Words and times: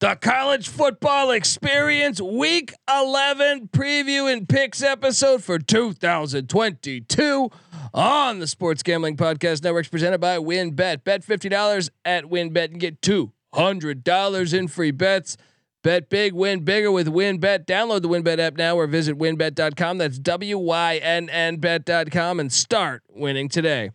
The 0.00 0.16
college 0.16 0.68
football 0.70 1.30
experience 1.30 2.22
week 2.22 2.72
11 2.88 3.68
preview 3.68 4.32
and 4.32 4.48
picks 4.48 4.82
episode 4.82 5.44
for 5.44 5.58
2022 5.58 7.50
on 7.92 8.38
the 8.38 8.46
Sports 8.46 8.82
Gambling 8.82 9.18
Podcast 9.18 9.62
Networks 9.62 9.88
presented 9.88 10.18
by 10.18 10.38
WynnBet. 10.38 11.04
Bet 11.04 11.22
$50 11.22 11.90
at 12.06 12.24
WynnBet 12.24 12.70
and 12.70 12.80
get 12.80 13.02
$200 13.02 14.54
in 14.58 14.68
free 14.68 14.90
bets. 14.90 15.36
Bet 15.82 16.08
big, 16.08 16.32
win 16.32 16.64
bigger 16.64 16.90
with 16.90 17.06
WynnBet. 17.06 17.66
Download 17.66 18.00
the 18.00 18.08
WynnBet 18.08 18.38
app 18.38 18.56
now 18.56 18.76
or 18.76 18.86
visit 18.86 19.18
wynnbet.com. 19.18 19.98
That's 19.98 20.18
W 20.18 20.56
Y 20.56 20.96
N 20.96 21.28
N 21.28 21.58
bet.com 21.58 22.40
and 22.40 22.50
start 22.50 23.02
winning 23.10 23.50
today. 23.50 23.90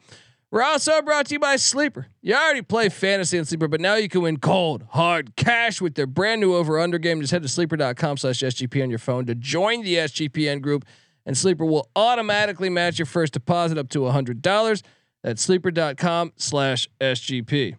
We're 0.52 0.64
also 0.64 1.02
brought 1.02 1.26
to 1.28 1.34
you 1.34 1.40
by 1.40 1.58
Sleeper. 1.58 2.08
You 2.22 2.36
already 2.36 2.62
play 2.62 2.90
fantasy 2.90 3.38
and 3.38 3.48
Sleeper, 3.48 3.68
but 3.68 3.82
now 3.82 3.96
you 3.96 4.08
can 4.08 4.22
win 4.22 4.38
cold, 4.38 4.86
hard 4.92 5.36
cash 5.36 5.82
with 5.82 5.96
their 5.96 6.08
brand 6.08 6.40
new 6.40 6.56
over 6.56 6.80
under 6.80 6.98
game. 6.98 7.20
Just 7.20 7.32
head 7.32 7.42
to 7.42 7.50
sleeper.com 7.50 8.18
slash 8.18 8.40
SGP 8.40 8.82
on 8.82 8.90
your 8.90 9.00
phone 9.00 9.26
to 9.26 9.36
join 9.36 9.82
the 9.84 9.96
SGPN 9.96 10.62
group, 10.62 10.86
and 11.26 11.38
Sleeper 11.38 11.66
will 11.66 11.90
automatically 11.96 12.70
match 12.70 13.00
your 13.00 13.06
first 13.08 13.34
deposit 13.34 13.78
up 13.78 13.90
to 13.90 14.00
$100. 14.00 14.82
That's 15.24 15.42
sleeper.com 15.42 16.34
slash 16.38 16.88
SGP. 17.02 17.76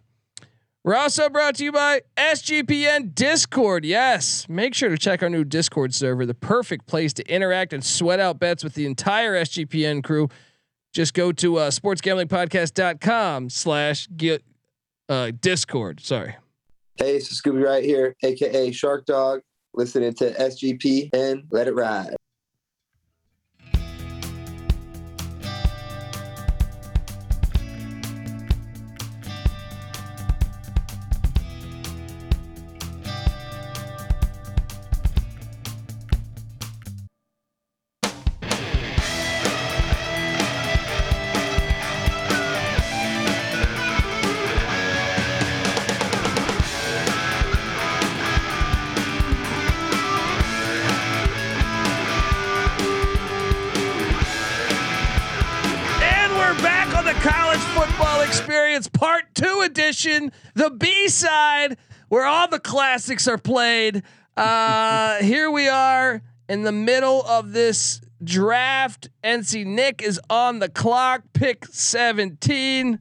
We're 0.83 0.95
also 0.95 1.27
brought 1.27 1.55
to 1.55 1.65
you 1.65 1.71
by 1.73 2.01
SGPN 2.15 3.13
Discord. 3.13 3.83
Yes, 3.83 4.47
make 4.47 4.73
sure 4.73 4.87
to 4.87 4.97
check 4.97 5.21
our 5.21 5.29
new 5.29 5.43
Discord 5.43 5.93
server, 5.93 6.25
the 6.25 6.33
perfect 6.33 6.87
place 6.87 7.11
to 7.13 7.29
interact 7.29 7.73
and 7.73 7.83
sweat 7.83 8.21
out 8.21 8.39
bets 8.39 8.63
with 8.63 8.73
the 8.73 8.85
entire 8.85 9.33
SGPN 9.33 10.01
crew. 10.01 10.29
Just 10.97 11.13
go 11.13 11.31
to 11.31 11.57
uh, 11.57 11.69
sportsgamblingpodcast.com 11.69 13.51
slash 13.51 14.07
get 14.17 14.43
uh, 15.07 15.31
Discord. 15.39 15.99
Sorry. 15.99 16.35
Hey, 16.95 17.19
Scooby 17.19 17.63
right 17.63 17.83
here, 17.83 18.15
aka 18.23 18.71
Shark 18.71 19.05
Dog, 19.05 19.41
listening 19.75 20.15
to 20.15 20.31
SGP 20.31 21.13
and 21.13 21.43
let 21.51 21.67
it 21.67 21.75
ride. 21.75 22.15
Edition, 59.67 60.31
the 60.55 60.71
B 60.71 61.07
side, 61.09 61.77
where 62.09 62.25
all 62.25 62.47
the 62.47 62.59
classics 62.59 63.27
are 63.27 63.37
played. 63.37 64.01
Uh, 64.35 65.17
here 65.21 65.51
we 65.51 65.67
are 65.67 66.21
in 66.49 66.63
the 66.63 66.71
middle 66.71 67.23
of 67.25 67.51
this 67.51 68.01
draft. 68.23 69.09
NC 69.23 69.65
Nick 69.65 70.01
is 70.01 70.19
on 70.29 70.59
the 70.59 70.69
clock, 70.69 71.23
pick 71.33 71.65
17. 71.65 72.99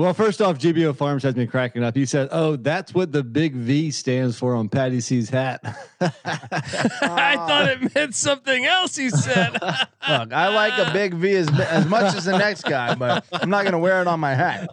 Well, 0.00 0.14
first 0.14 0.40
off, 0.40 0.56
GBO 0.58 0.96
Farms 0.96 1.22
has 1.24 1.36
me 1.36 1.46
cracking 1.46 1.84
up. 1.84 1.94
He 1.94 2.06
said, 2.06 2.28
"Oh, 2.32 2.56
that's 2.56 2.94
what 2.94 3.12
the 3.12 3.22
big 3.22 3.54
V 3.54 3.90
stands 3.90 4.38
for 4.38 4.54
on 4.54 4.70
Patty 4.70 4.98
C's 5.02 5.28
hat." 5.28 5.60
I 6.00 7.36
thought 7.36 7.68
it 7.68 7.94
meant 7.94 8.14
something 8.14 8.64
else, 8.64 8.96
he 8.96 9.10
said. 9.10 9.52
Look, 9.60 10.32
I 10.32 10.48
like 10.48 10.78
a 10.78 10.90
big 10.94 11.12
V 11.12 11.32
as 11.32 11.50
as 11.60 11.86
much 11.86 12.14
as 12.14 12.24
the 12.24 12.38
next 12.38 12.64
guy, 12.64 12.94
but 12.94 13.26
I'm 13.30 13.50
not 13.50 13.66
gonna 13.66 13.78
wear 13.78 14.00
it 14.00 14.06
on 14.06 14.20
my 14.20 14.34
hat. 14.34 14.70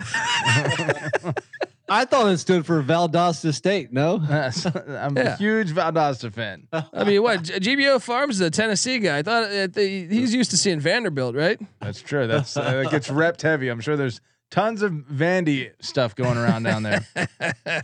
I 1.89 2.05
thought 2.05 2.31
it 2.31 2.37
stood 2.37 2.65
for 2.65 2.81
Valdosta 2.81 3.53
State. 3.53 3.91
No, 3.91 4.15
I'm 4.29 5.17
Yeah. 5.17 5.33
a 5.33 5.35
huge 5.35 5.71
Valdosta 5.73 6.33
fan. 6.33 6.67
I 6.71 7.03
mean, 7.03 7.21
what? 7.21 7.43
G- 7.43 7.53
GBO 7.75 8.01
Farms 8.01 8.35
is 8.35 8.41
a 8.41 8.49
Tennessee 8.51 8.99
guy. 8.99 9.17
I 9.17 9.23
thought 9.23 9.43
uh, 9.43 9.67
the, 9.67 10.07
he's 10.09 10.33
used 10.33 10.51
to 10.51 10.57
seeing 10.57 10.79
Vanderbilt, 10.79 11.35
right? 11.35 11.59
That's 11.81 12.01
true. 12.01 12.27
That's 12.27 12.55
uh, 12.55 12.83
it 12.85 12.91
gets 12.91 13.09
repped 13.09 13.41
heavy. 13.41 13.67
I'm 13.67 13.81
sure 13.81 13.97
there's 13.97 14.21
tons 14.51 14.81
of 14.81 14.91
Vandy 14.91 15.71
stuff 15.79 16.15
going 16.15 16.37
around 16.37 16.63
down 16.63 16.83
there. 16.83 17.05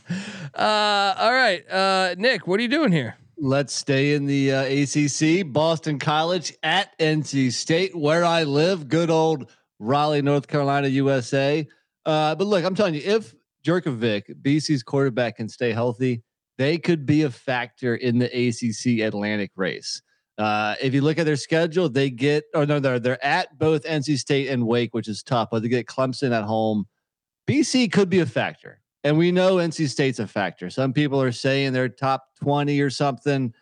Uh, 0.55 1.15
all 1.17 1.33
right, 1.33 1.67
uh, 1.69 2.13
Nick, 2.15 2.45
what 2.45 2.59
are 2.59 2.63
you 2.63 2.69
doing 2.69 2.91
here? 2.91 3.17
let's 3.43 3.73
stay 3.73 4.13
in 4.13 4.25
the 4.25 4.51
uh, 4.51 4.63
ACC. 4.63 5.51
Boston 5.51 5.99
College 5.99 6.53
at 6.63 6.97
NC 6.99 7.51
State, 7.51 7.95
where 7.95 8.23
I 8.23 8.43
live. 8.43 8.87
Good 8.87 9.09
old 9.09 9.51
Raleigh, 9.79 10.21
North 10.21 10.47
Carolina, 10.47 10.87
USA. 10.87 11.67
Uh, 12.05 12.35
but 12.35 12.47
look, 12.47 12.63
I'm 12.63 12.75
telling 12.75 12.95
you, 12.95 13.01
if 13.03 13.35
Jurkovec, 13.65 14.41
BC's 14.41 14.83
quarterback, 14.83 15.37
can 15.37 15.49
stay 15.49 15.71
healthy, 15.71 16.23
they 16.57 16.77
could 16.77 17.05
be 17.05 17.23
a 17.23 17.29
factor 17.29 17.95
in 17.95 18.19
the 18.19 18.27
ACC 18.27 19.05
Atlantic 19.05 19.51
race. 19.55 20.01
Uh, 20.37 20.75
if 20.81 20.93
you 20.93 21.01
look 21.01 21.19
at 21.19 21.25
their 21.25 21.35
schedule, 21.35 21.89
they 21.89 22.09
get 22.09 22.45
or 22.55 22.65
no, 22.65 22.79
they're 22.79 22.99
they're 22.99 23.23
at 23.23 23.57
both 23.57 23.83
NC 23.83 24.17
State 24.17 24.49
and 24.49 24.65
Wake, 24.65 24.93
which 24.93 25.07
is 25.07 25.21
tough, 25.21 25.49
but 25.51 25.61
they 25.61 25.67
get 25.67 25.85
Clemson 25.85 26.31
at 26.31 26.43
home. 26.43 26.87
BC 27.47 27.91
could 27.91 28.09
be 28.09 28.19
a 28.19 28.25
factor, 28.25 28.81
and 29.03 29.17
we 29.17 29.31
know 29.31 29.57
NC 29.57 29.89
State's 29.89 30.19
a 30.19 30.25
factor. 30.25 30.69
Some 30.69 30.91
people 30.91 31.21
are 31.21 31.31
saying 31.31 31.73
they're 31.73 31.89
top 31.89 32.25
twenty 32.41 32.81
or 32.81 32.89
something. 32.89 33.53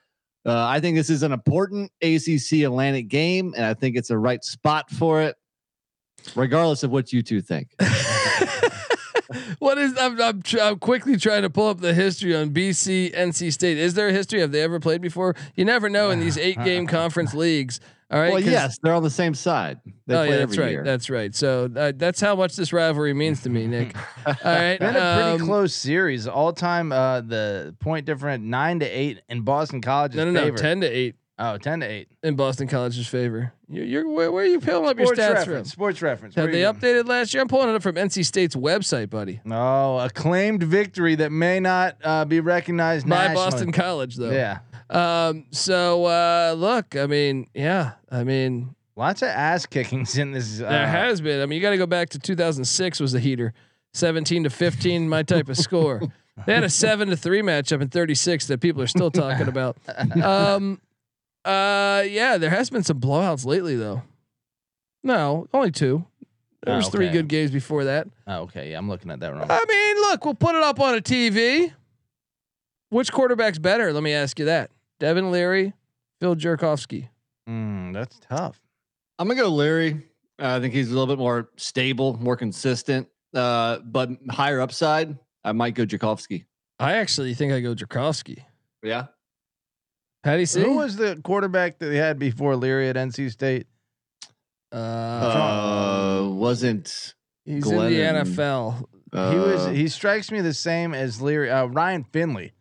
Uh, 0.46 0.66
I 0.66 0.80
think 0.80 0.96
this 0.96 1.10
is 1.10 1.24
an 1.24 1.34
important 1.34 1.92
ACC 2.02 2.64
Atlantic 2.64 3.10
game, 3.10 3.54
and 3.56 3.66
I 3.66 3.74
think 3.74 3.98
it's 3.98 4.10
a 4.10 4.18
right 4.18 4.44
spot 4.44 4.90
for 4.90 5.22
it, 5.22 5.36
regardless 6.36 6.84
of 6.84 6.92
what 6.92 7.12
you 7.12 7.22
two 7.22 7.42
think. 7.42 7.76
what 9.60 9.78
is? 9.78 9.96
I'm, 10.00 10.20
I'm, 10.22 10.42
tr- 10.42 10.60
I'm 10.60 10.80
quickly 10.80 11.18
trying 11.18 11.42
to 11.44 11.50
pull 11.50 11.68
up 11.68 11.80
the 11.80 11.94
history 11.94 12.36
on 12.36 12.52
BC 12.52 13.14
NC 13.16 13.52
State. 13.54 13.78
Is 13.78 13.94
there 13.94 14.08
a 14.10 14.12
history? 14.14 14.40
Have 14.42 14.52
they 14.52 14.62
ever 14.62 14.80
played 14.80 15.02
before? 15.02 15.36
You 15.56 15.66
never 15.66 15.90
know 15.90 16.10
in 16.12 16.20
these 16.20 16.38
eight 16.38 16.62
game 16.64 16.88
conference 16.88 17.34
leagues. 17.34 17.80
All 18.10 18.20
right. 18.20 18.34
well, 18.34 18.42
'cause- 18.42 18.52
yes, 18.52 18.78
they're 18.84 18.94
on 18.94 19.04
the 19.04 19.10
same 19.10 19.34
side. 19.34 19.80
They 20.06 20.16
oh 20.16 20.18
play 20.26 20.30
yeah, 20.32 20.38
that's 20.40 20.52
every 20.54 20.64
right. 20.66 20.72
year. 20.72 20.84
That's 20.84 21.10
right. 21.10 21.34
So 21.34 21.70
uh, 21.74 21.94
that's 21.96 22.20
how 22.20 22.36
much 22.36 22.58
this 22.58 22.74
rivalry 22.74 23.14
means 23.14 23.42
to 23.44 23.50
me, 23.50 23.68
Nick. 23.68 23.96
All 24.26 24.34
right. 24.44 24.78
Been 24.78 24.90
a 24.98 25.14
pretty 25.16 25.42
um, 25.42 25.48
close 25.48 25.74
series. 25.74 26.28
All 26.28 26.52
time, 26.52 26.92
uh, 26.92 27.22
the 27.22 27.74
point 27.80 28.06
difference 28.06 28.44
nine 28.44 28.80
to 28.82 28.86
eight 28.86 29.22
in 29.30 29.44
Boston 29.44 29.80
College's 29.80 30.18
No, 30.18 30.26
no, 30.26 30.32
no. 30.32 30.42
favor. 30.44 30.58
Ten 30.58 30.82
to 30.82 30.88
eight 30.88 31.16
Oh, 31.44 31.58
10 31.58 31.80
to 31.80 31.86
eight. 31.88 32.08
in 32.22 32.36
Boston 32.36 32.68
College's 32.68 33.08
favor. 33.08 33.52
You, 33.68 33.82
you're 33.84 34.08
where, 34.08 34.32
where 34.32 34.44
are 34.44 34.48
you 34.48 34.60
pulling 34.60 34.90
up 34.90 35.00
your 35.00 35.08
stats 35.08 35.34
reference. 35.34 35.70
from? 35.70 35.82
Sports 35.82 36.02
reference. 36.02 36.36
Have 36.36 36.52
they 36.52 36.62
updated 36.62 37.08
last 37.08 37.34
year? 37.34 37.42
I'm 37.42 37.48
pulling 37.48 37.70
it 37.70 37.76
up 37.76 37.82
from 37.82 37.96
NC 37.96 38.26
State's 38.26 38.56
website, 38.56 39.10
buddy. 39.10 39.42
Oh, 39.50 39.98
acclaimed 39.98 40.62
victory 40.62 41.16
that 41.16 41.32
may 41.32 41.60
not 41.60 41.98
uh, 42.04 42.26
be 42.26 42.42
recognized 42.42 43.10
By 43.10 43.28
nationally. 43.30 43.36
Boston 43.52 43.72
College, 43.72 44.16
though. 44.18 44.32
Yeah. 44.32 44.60
Um. 44.90 45.46
So 45.52 46.06
uh, 46.06 46.54
look, 46.58 46.96
I 46.96 47.08
mean, 47.08 47.48
yeah, 47.54 47.94
I 48.12 48.24
mean, 48.24 48.76
Lots 48.96 49.22
of 49.22 49.30
ass 49.30 49.66
kickings 49.66 50.18
in 50.18 50.32
this. 50.32 50.62
Uh, 50.62 50.70
there 50.70 50.88
has 50.88 51.22
been. 51.22 51.42
I 51.42 51.46
mean, 51.46 51.56
you 51.56 51.62
got 51.62 51.72
to 51.72 51.78
go 51.78 51.88
back 51.88 52.10
to 52.10 52.20
2006 52.20 53.00
was 53.00 53.14
the 53.14 53.20
heater, 53.20 53.54
17 53.94 54.44
to 54.44 54.50
15, 54.50 55.10
my 55.10 55.24
type 55.24 55.50
of 55.50 55.58
score. 55.58 56.02
They 56.46 56.56
had 56.56 56.64
a 56.64 56.70
seven 56.70 57.10
to 57.10 57.18
three 57.18 57.42
matchup 57.42 57.82
in 57.82 57.90
36 57.90 58.48
that 58.48 58.62
people 58.62 58.82
are 58.82 58.88
still 58.88 59.12
talking 59.12 59.48
about. 59.48 59.78
Um. 60.24 60.80
Uh. 61.46 62.04
Yeah, 62.08 62.38
there 62.38 62.50
has 62.50 62.70
been 62.70 62.84
some 62.84 63.00
blowouts 63.00 63.46
lately, 63.46 63.76
though. 63.76 64.04
No, 65.04 65.48
only 65.54 65.72
two. 65.72 66.06
There 66.64 66.76
Oh, 66.76 66.78
was 66.78 66.90
three 66.90 67.10
good 67.10 67.28
games 67.28 67.50
before 67.50 67.86
that. 67.86 68.08
Oh, 68.28 68.42
okay. 68.42 68.72
Yeah, 68.72 68.78
I'm 68.78 68.88
looking 68.88 69.10
at 69.10 69.20
that 69.22 69.34
wrong. 69.34 69.48
I 69.50 69.64
mean, 69.68 69.96
look, 70.10 70.24
we'll 70.26 70.36
put 70.36 70.54
it 70.56 70.62
up 70.62 70.80
on 70.80 70.94
a 70.96 71.02
TV. 71.02 71.74
Which 72.90 73.12
quarterback's 73.12 73.58
better? 73.58 73.92
Let 73.94 74.04
me 74.04 74.14
ask 74.14 74.38
you 74.38 74.46
that. 74.46 74.70
Devin 75.00 75.32
Leary, 75.32 75.74
Phil 76.20 76.36
Jerkovsky. 76.36 77.08
Mm, 77.50 77.94
that's 77.94 78.20
tough. 78.20 78.60
I'm 79.18 79.28
gonna 79.28 79.40
go 79.42 79.48
Leary. 79.50 79.94
Uh, 80.40 80.58
I 80.58 80.60
think 80.60 80.74
he's 80.74 80.90
a 80.92 80.94
little 80.94 81.08
bit 81.08 81.18
more 81.20 81.50
stable, 81.58 82.14
more 82.22 82.36
consistent, 82.36 83.08
uh, 83.34 83.80
but 83.80 84.10
higher 84.30 84.60
upside. 84.62 85.18
I 85.44 85.54
might 85.54 85.74
go 85.74 85.86
Jakovsky. 85.86 86.46
I 86.80 86.94
actually 86.98 87.34
think 87.34 87.54
I 87.54 87.60
go 87.62 87.74
Jerkovsky. 87.74 88.44
Yeah. 88.84 89.08
How 90.24 90.34
do 90.34 90.40
you 90.40 90.46
see? 90.46 90.62
Who 90.62 90.76
was 90.78 90.96
the 90.96 91.20
quarterback 91.24 91.80
that 91.80 91.88
they 91.88 91.98
had 91.98 92.20
before 92.20 92.56
Leary 92.56 92.90
at 92.90 92.96
NC 92.96 93.32
State? 93.32 93.68
uh, 94.72 94.76
Uh, 94.76 96.30
wasn't 96.30 97.14
he's 97.46 97.64
Glenn 97.64 97.92
in 97.94 98.16
the 98.16 98.32
NFL. 98.32 98.86
uh, 99.14 99.32
he 99.32 99.38
was. 99.38 99.66
He 99.68 99.88
strikes 99.88 100.32
me 100.32 100.42
the 100.42 100.54
same 100.54 100.94
as 100.94 101.22
Leary. 101.22 101.50
Uh, 101.50 101.66
Ryan 101.66 102.04
Finley, 102.04 102.54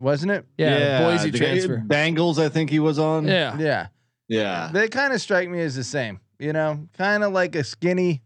wasn't 0.00 0.32
it? 0.32 0.44
Yeah, 0.56 1.02
Boise 1.04 1.30
transfer. 1.32 1.78
Bengals, 1.86 2.38
I 2.38 2.48
think 2.48 2.70
he 2.70 2.78
was 2.78 2.98
on. 2.98 3.26
Yeah. 3.26 3.56
Yeah. 3.58 3.86
Yeah. 4.28 4.70
They 4.72 4.88
kind 4.88 5.12
of 5.12 5.20
strike 5.20 5.48
me 5.48 5.60
as 5.60 5.74
the 5.74 5.84
same. 5.84 6.20
You 6.38 6.52
know, 6.52 6.86
kind 6.96 7.24
of 7.24 7.32
like 7.32 7.56
a 7.56 7.64
skinny, 7.64 8.22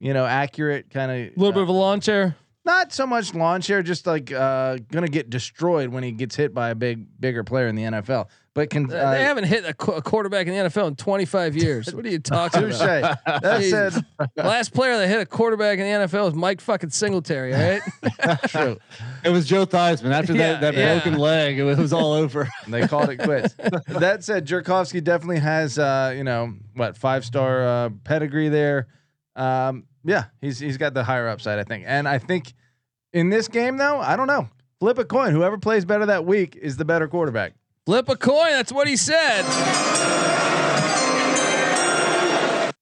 you 0.00 0.12
know, 0.14 0.24
accurate 0.26 0.90
kind 0.90 1.10
of 1.12 1.16
A 1.18 1.32
little 1.36 1.52
bit 1.52 1.62
of 1.62 1.68
a 1.68 1.72
lawn 1.72 2.00
chair. 2.00 2.36
Not 2.64 2.92
so 2.92 3.06
much 3.06 3.34
lawn 3.34 3.60
chair, 3.60 3.82
just 3.82 4.06
like 4.06 4.32
uh, 4.32 4.78
gonna 4.90 5.08
get 5.08 5.30
destroyed 5.30 5.90
when 5.90 6.02
he 6.02 6.12
gets 6.12 6.34
hit 6.36 6.54
by 6.54 6.70
a 6.70 6.74
big, 6.74 7.06
bigger 7.20 7.44
player 7.44 7.66
in 7.68 7.74
the 7.74 7.82
NFL. 7.82 8.28
But 8.54 8.70
can 8.70 8.86
they 8.86 9.00
uh, 9.00 9.12
haven't 9.14 9.44
hit 9.44 9.64
a, 9.64 9.74
qu- 9.74 9.92
a 9.94 10.00
quarterback 10.02 10.46
in 10.46 10.52
the 10.54 10.60
NFL 10.70 10.86
in 10.86 10.94
25 10.94 11.56
years. 11.56 11.92
What 11.94 12.06
are 12.06 12.08
you 12.08 12.20
talking 12.20 12.60
touche. 12.62 12.80
about? 12.80 13.18
That 13.26 13.60
Jesus. 13.60 13.94
said, 13.94 14.04
Last 14.36 14.72
player 14.72 14.96
that 14.96 15.08
hit 15.08 15.20
a 15.20 15.26
quarterback 15.26 15.80
in 15.80 15.84
the 15.84 16.06
NFL 16.06 16.26
was 16.26 16.34
Mike 16.34 16.60
fucking 16.60 16.90
Singletary. 16.90 17.52
Right? 17.52 17.82
true. 18.48 18.78
It 19.24 19.30
was 19.30 19.46
Joe 19.46 19.66
Theismann. 19.66 20.12
After 20.12 20.34
Yeah, 20.34 20.52
that, 20.52 20.60
that 20.60 20.74
yeah. 20.74 20.94
broken 21.00 21.18
leg, 21.18 21.58
it 21.58 21.64
was 21.64 21.92
all 21.92 22.12
over. 22.12 22.48
They 22.68 22.86
called 22.86 23.10
it 23.10 23.16
quits. 23.16 23.54
that 23.88 24.22
said, 24.22 24.46
Jerkovsky 24.46 25.02
definitely 25.02 25.40
has 25.40 25.76
uh, 25.76 26.14
you 26.16 26.22
know 26.22 26.54
what 26.74 26.96
five 26.96 27.24
star 27.24 27.66
uh, 27.66 27.90
pedigree 28.04 28.50
there. 28.50 28.86
Um, 29.34 29.86
yeah, 30.04 30.24
he's 30.40 30.58
he's 30.58 30.76
got 30.76 30.94
the 30.94 31.04
higher 31.04 31.28
upside, 31.28 31.58
I 31.58 31.64
think. 31.64 31.84
And 31.86 32.06
I 32.06 32.18
think 32.18 32.52
in 33.12 33.30
this 33.30 33.48
game 33.48 33.76
though, 33.76 33.98
I 33.98 34.16
don't 34.16 34.26
know. 34.26 34.48
Flip 34.80 34.98
a 34.98 35.04
coin. 35.04 35.32
Whoever 35.32 35.58
plays 35.58 35.84
better 35.84 36.06
that 36.06 36.26
week 36.26 36.56
is 36.56 36.76
the 36.76 36.84
better 36.84 37.08
quarterback. 37.08 37.54
Flip 37.86 38.08
a 38.08 38.16
coin. 38.16 38.50
That's 38.50 38.72
what 38.72 38.86
he 38.86 38.96
said. 38.96 39.42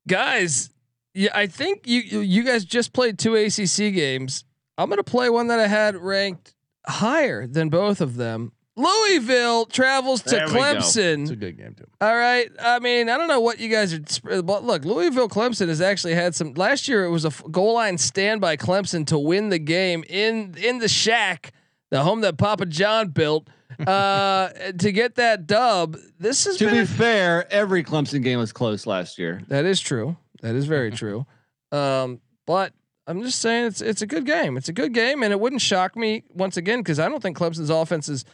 Guys, 0.09 0.71
yeah, 1.15 1.31
I 1.35 1.47
think 1.47 1.87
you 1.87 2.01
you 2.21 2.43
guys 2.43 2.65
just 2.65 2.93
played 2.93 3.19
two 3.19 3.37
ACC 3.37 3.95
games. 3.95 4.45
I'm 4.77 4.89
gonna 4.89 5.05
play 5.05 5.31
one 5.31 5.47
that 5.49 5.61
I 5.61 5.67
had 5.69 5.97
ranked 5.97 6.55
higher 6.87 7.47
than 7.47 7.69
both 7.69 8.01
of 8.01 8.17
them. 8.17 8.53
Louisville 8.77 9.67
travels 9.67 10.23
to 10.23 10.31
There 10.31 10.47
we. 10.47 10.53
Clemson. 10.55 11.23
It's 11.23 11.31
a 11.31 11.37
good 11.37 11.59
game 11.59 11.75
too. 11.75 11.85
All 12.01 12.17
right. 12.17 12.51
I 12.61 12.79
mean, 12.79 13.09
I 13.11 13.19
don't 13.19 13.29
know 13.29 13.41
what 13.41 13.61
you 13.61 13.69
guys 13.69 13.93
are. 13.95 14.43
But 14.43 14.65
look, 14.65 14.85
Louisville 14.85 15.29
Clemson 15.29 15.69
has 15.69 15.81
actually 15.81 16.15
had 16.15 16.35
some. 16.35 16.55
Last 16.55 16.89
year, 16.89 17.05
it 17.05 17.11
was 17.11 17.25
a 17.25 17.29
f- 17.29 17.43
goal 17.51 17.75
line 17.75 17.99
stand 17.99 18.41
by 18.41 18.57
Clemson 18.57 19.07
to 19.09 19.19
win 19.19 19.51
the 19.51 19.59
game 19.59 20.05
in 20.09 20.55
in 20.57 20.79
the 20.79 20.89
shack, 20.89 21.53
the 21.91 22.03
home 22.03 22.23
that 22.23 22.39
Papa 22.39 22.65
John 22.67 23.09
built, 23.09 23.49
uh, 23.87 24.49
to 24.79 24.91
get 24.91 25.17
that 25.17 25.47
dub. 25.47 25.97
This 26.19 26.45
has 26.47 26.57
to 26.57 26.65
been. 26.67 26.75
be 26.75 26.81
a- 26.81 26.87
fair, 26.87 27.53
every 27.53 27.85
Clemson 27.85 28.23
game 28.23 28.39
was 28.39 28.53
close 28.53 28.87
last 28.87 29.19
year. 29.19 29.43
that 29.49 29.67
is 29.67 29.81
true. 29.81 30.17
That 30.41 30.55
is 30.55 30.65
very 30.65 30.91
true. 31.03 31.27
Um, 31.73 32.21
but 32.47 32.73
I'm 33.07 33.23
just 33.23 33.41
saying 33.41 33.67
it's 33.67 33.83
it's 33.83 34.01
a 34.01 34.07
good 34.07 34.25
game. 34.25 34.57
It's 34.57 34.71
a 34.71 34.73
good 34.73 34.95
game, 34.95 35.23
and 35.23 35.31
it 35.31 35.39
wouldn't 35.41 35.61
shock 35.61 35.95
me 35.95 36.25
once 36.31 36.57
again 36.57 36.79
because 36.81 36.99
I 36.99 37.09
don't 37.11 37.23
think 37.23 37.37
Clemson's 37.37 37.69
offense 37.71 38.09
is 38.09 38.25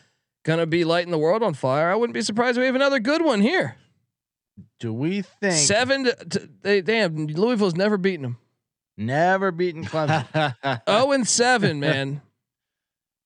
gonna 0.45 0.67
be 0.67 0.85
lighting 0.85 1.11
the 1.11 1.19
world 1.19 1.43
on 1.43 1.55
fire. 1.55 1.91
I 1.91 1.95
wouldn't 1.95 2.15
be 2.15 2.23
surprised 2.23 2.57
if 2.57 2.63
we 2.63 2.67
have 2.67 2.75
another 2.75 3.01
good 3.01 3.23
one 3.25 3.41
here. 3.41 3.77
Do 4.81 4.93
we 4.93 5.23
think 5.23 5.55
Seven. 5.55 6.05
To, 6.05 6.15
to, 6.15 6.49
they 6.63 6.81
damn 6.81 7.27
Louisville's 7.27 7.75
never 7.77 7.97
beaten 7.97 8.23
them. 8.23 8.39
never 8.97 9.51
beaten 9.53 9.85
Clemson? 9.85 10.55
Oh 10.87 11.13
and 11.13 11.27
seven, 11.27 11.81
man. 11.81 12.23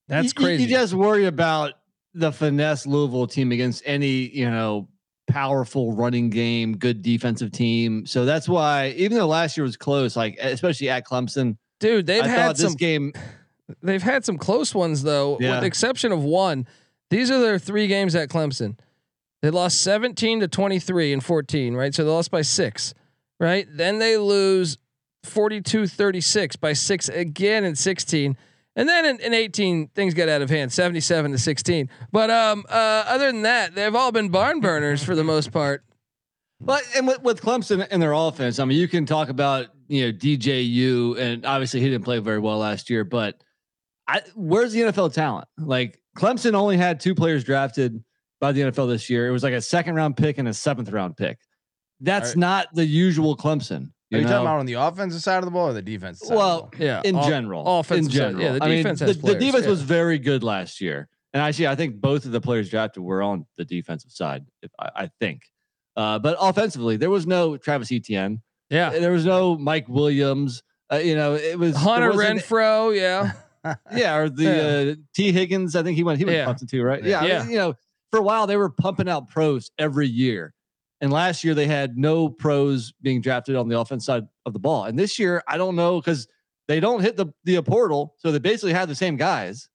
That's 0.08 0.24
You- 0.26 0.28
you- 0.28 0.46
crazy. 0.46 0.62
You, 0.64 0.68
just 0.70 0.94
worry 0.94 1.26
about 1.26 1.74
the 2.14 2.32
finesse 2.32 2.86
Louisville 2.86 3.26
team 3.26 3.52
against 3.52 3.82
any, 3.86 4.28
you 4.36 4.50
know, 4.50 4.88
powerful 5.28 5.92
running 5.92 6.28
game, 6.28 6.76
good 6.76 7.00
defensive 7.00 7.52
team. 7.52 8.04
So 8.04 8.26
that's 8.26 8.46
why, 8.48 8.88
even 8.98 9.16
though 9.16 9.26
last 9.28 9.56
year 9.56 9.64
was 9.64 9.76
close, 9.78 10.14
like 10.16 10.36
especially 10.40 10.90
at 10.90 11.06
Clemson, 11.06 11.56
Dude, 11.80 12.06
they've 12.06 12.22
I 12.22 12.28
had 12.28 12.46
thought 12.46 12.56
this 12.56 12.66
some. 12.66 12.74
game. 12.74 13.12
They've 13.82 14.02
had 14.02 14.24
some 14.24 14.36
close 14.36 14.74
ones 14.74 15.02
though, 15.02 15.32
with 15.38 15.60
the 15.60 15.64
exception 15.64 16.12
of 16.12 16.22
one. 16.22 16.66
These 17.12 17.30
are 17.30 17.38
their 17.38 17.58
three 17.58 17.88
games 17.88 18.14
at 18.14 18.30
Clemson. 18.30 18.78
They 19.42 19.50
lost 19.50 19.82
17 19.82 20.40
to 20.40 20.48
23 20.48 21.12
and 21.12 21.22
14, 21.22 21.74
right? 21.74 21.94
So 21.94 22.04
they 22.04 22.10
lost 22.10 22.30
by 22.30 22.40
six, 22.40 22.94
right? 23.38 23.66
Then 23.70 23.98
they 23.98 24.16
lose 24.16 24.78
42 25.24 25.88
36 25.88 26.56
by 26.56 26.72
six 26.72 27.10
again 27.10 27.64
in 27.64 27.76
16. 27.76 28.34
And 28.76 28.88
then 28.88 29.04
in, 29.04 29.20
in 29.20 29.34
18, 29.34 29.88
things 29.88 30.14
get 30.14 30.30
out 30.30 30.40
of 30.40 30.48
hand, 30.48 30.72
77 30.72 31.32
to 31.32 31.38
16. 31.38 31.90
But 32.10 32.30
um, 32.30 32.64
uh, 32.70 33.04
other 33.06 33.30
than 33.30 33.42
that, 33.42 33.74
they've 33.74 33.94
all 33.94 34.10
been 34.10 34.30
barn 34.30 34.60
burners 34.60 35.04
for 35.04 35.14
the 35.14 35.22
most 35.22 35.52
part. 35.52 35.84
But 36.62 36.82
and 36.96 37.06
with, 37.06 37.22
with 37.22 37.42
Clemson 37.42 37.86
and 37.90 38.00
their 38.00 38.14
offense, 38.14 38.58
I 38.58 38.64
mean, 38.64 38.78
you 38.78 38.88
can 38.88 39.04
talk 39.04 39.28
about 39.28 39.66
you 39.86 40.06
know 40.06 40.16
DJU, 40.16 41.18
and 41.18 41.44
obviously 41.44 41.80
he 41.80 41.90
didn't 41.90 42.04
play 42.04 42.20
very 42.20 42.38
well 42.38 42.56
last 42.56 42.88
year. 42.88 43.04
But 43.04 43.36
I, 44.08 44.22
where's 44.34 44.72
the 44.72 44.80
NFL 44.80 45.12
talent? 45.12 45.48
Like 45.58 45.98
Clemson 46.16 46.54
only 46.54 46.76
had 46.76 47.00
two 47.00 47.14
players 47.14 47.44
drafted 47.44 48.02
by 48.40 48.52
the 48.52 48.62
NFL 48.62 48.88
this 48.88 49.08
year. 49.08 49.28
It 49.28 49.30
was 49.30 49.42
like 49.42 49.54
a 49.54 49.60
second 49.60 49.94
round 49.94 50.16
pick 50.16 50.38
and 50.38 50.48
a 50.48 50.54
seventh 50.54 50.90
round 50.90 51.16
pick. 51.16 51.38
That's 52.00 52.34
Are- 52.34 52.38
not 52.38 52.68
the 52.74 52.84
usual 52.84 53.36
Clemson. 53.36 53.90
Are 54.12 54.18
you 54.18 54.24
know? 54.24 54.28
talking 54.30 54.46
about 54.46 54.58
on 54.58 54.66
the 54.66 54.74
offensive 54.74 55.22
side 55.22 55.38
of 55.38 55.46
the 55.46 55.50
ball 55.50 55.68
or 55.68 55.72
the 55.72 55.80
defensive 55.80 56.28
side? 56.28 56.36
Well, 56.36 56.70
the? 56.76 56.84
Yeah. 56.84 57.00
in 57.04 57.16
all- 57.16 57.26
general, 57.28 57.78
offensive 57.80 58.06
in 58.06 58.10
side. 58.10 58.16
general, 58.18 58.42
Yeah, 58.44 58.52
the 58.52 58.64
I 58.64 58.68
mean, 58.68 58.76
defense 58.78 58.98
the, 58.98 59.06
has 59.06 59.18
the 59.18 59.34
defense 59.36 59.64
yeah. 59.64 59.70
was 59.70 59.82
very 59.82 60.18
good 60.18 60.42
last 60.42 60.80
year, 60.82 61.08
and 61.32 61.42
actually, 61.42 61.68
I 61.68 61.76
think 61.76 62.00
both 62.00 62.26
of 62.26 62.32
the 62.32 62.40
players 62.40 62.68
drafted 62.68 63.02
were 63.02 63.22
on 63.22 63.46
the 63.56 63.64
defensive 63.64 64.10
side. 64.10 64.44
If 64.60 64.70
I, 64.78 64.90
I 64.96 65.10
think, 65.18 65.42
uh, 65.96 66.18
but 66.18 66.36
offensively, 66.38 66.98
there 66.98 67.08
was 67.08 67.26
no 67.26 67.56
Travis 67.56 67.90
Etienne. 67.90 68.42
Yeah. 68.68 68.90
There 68.90 69.12
was 69.12 69.24
no 69.24 69.56
Mike 69.56 69.88
Williams. 69.88 70.62
Uh, 70.92 70.96
you 70.96 71.14
know, 71.14 71.34
it 71.34 71.58
was 71.58 71.76
Hunter 71.76 72.10
Renfrow, 72.12 72.94
yeah. 72.94 73.32
Yeah, 73.94 74.16
or 74.16 74.28
the 74.28 74.92
uh, 74.92 74.94
Tee 75.14 75.32
Higgins. 75.32 75.76
I 75.76 75.82
think 75.82 75.96
he 75.96 76.04
went. 76.04 76.18
He 76.18 76.24
went 76.24 76.36
Yeah. 76.36 76.46
Clemson 76.46 76.68
too, 76.68 76.82
right? 76.82 77.02
Yeah. 77.04 77.24
Yeah. 77.24 77.46
You 77.48 77.56
know, 77.58 77.74
for 78.10 78.18
a 78.18 78.22
while 78.22 78.46
they 78.46 78.56
were 78.56 78.70
pumping 78.70 79.08
out 79.08 79.28
pros 79.28 79.70
every 79.78 80.08
year, 80.08 80.54
and 81.00 81.12
last 81.12 81.44
year 81.44 81.54
they 81.54 81.66
had 81.66 81.96
no 81.96 82.28
pros 82.28 82.92
being 83.02 83.20
drafted 83.20 83.56
on 83.56 83.68
the 83.68 83.78
offense 83.78 84.04
side 84.06 84.24
of 84.46 84.52
the 84.52 84.58
ball. 84.58 84.84
And 84.84 84.98
this 84.98 85.18
year, 85.18 85.42
I 85.46 85.56
don't 85.58 85.76
know 85.76 86.00
because 86.00 86.26
they 86.68 86.80
don't 86.80 87.00
hit 87.02 87.16
the 87.16 87.26
the 87.44 87.60
portal, 87.62 88.14
so 88.18 88.32
they 88.32 88.38
basically 88.38 88.72
have 88.72 88.88
the 88.88 88.94
same 88.94 89.16
guys. 89.16 89.68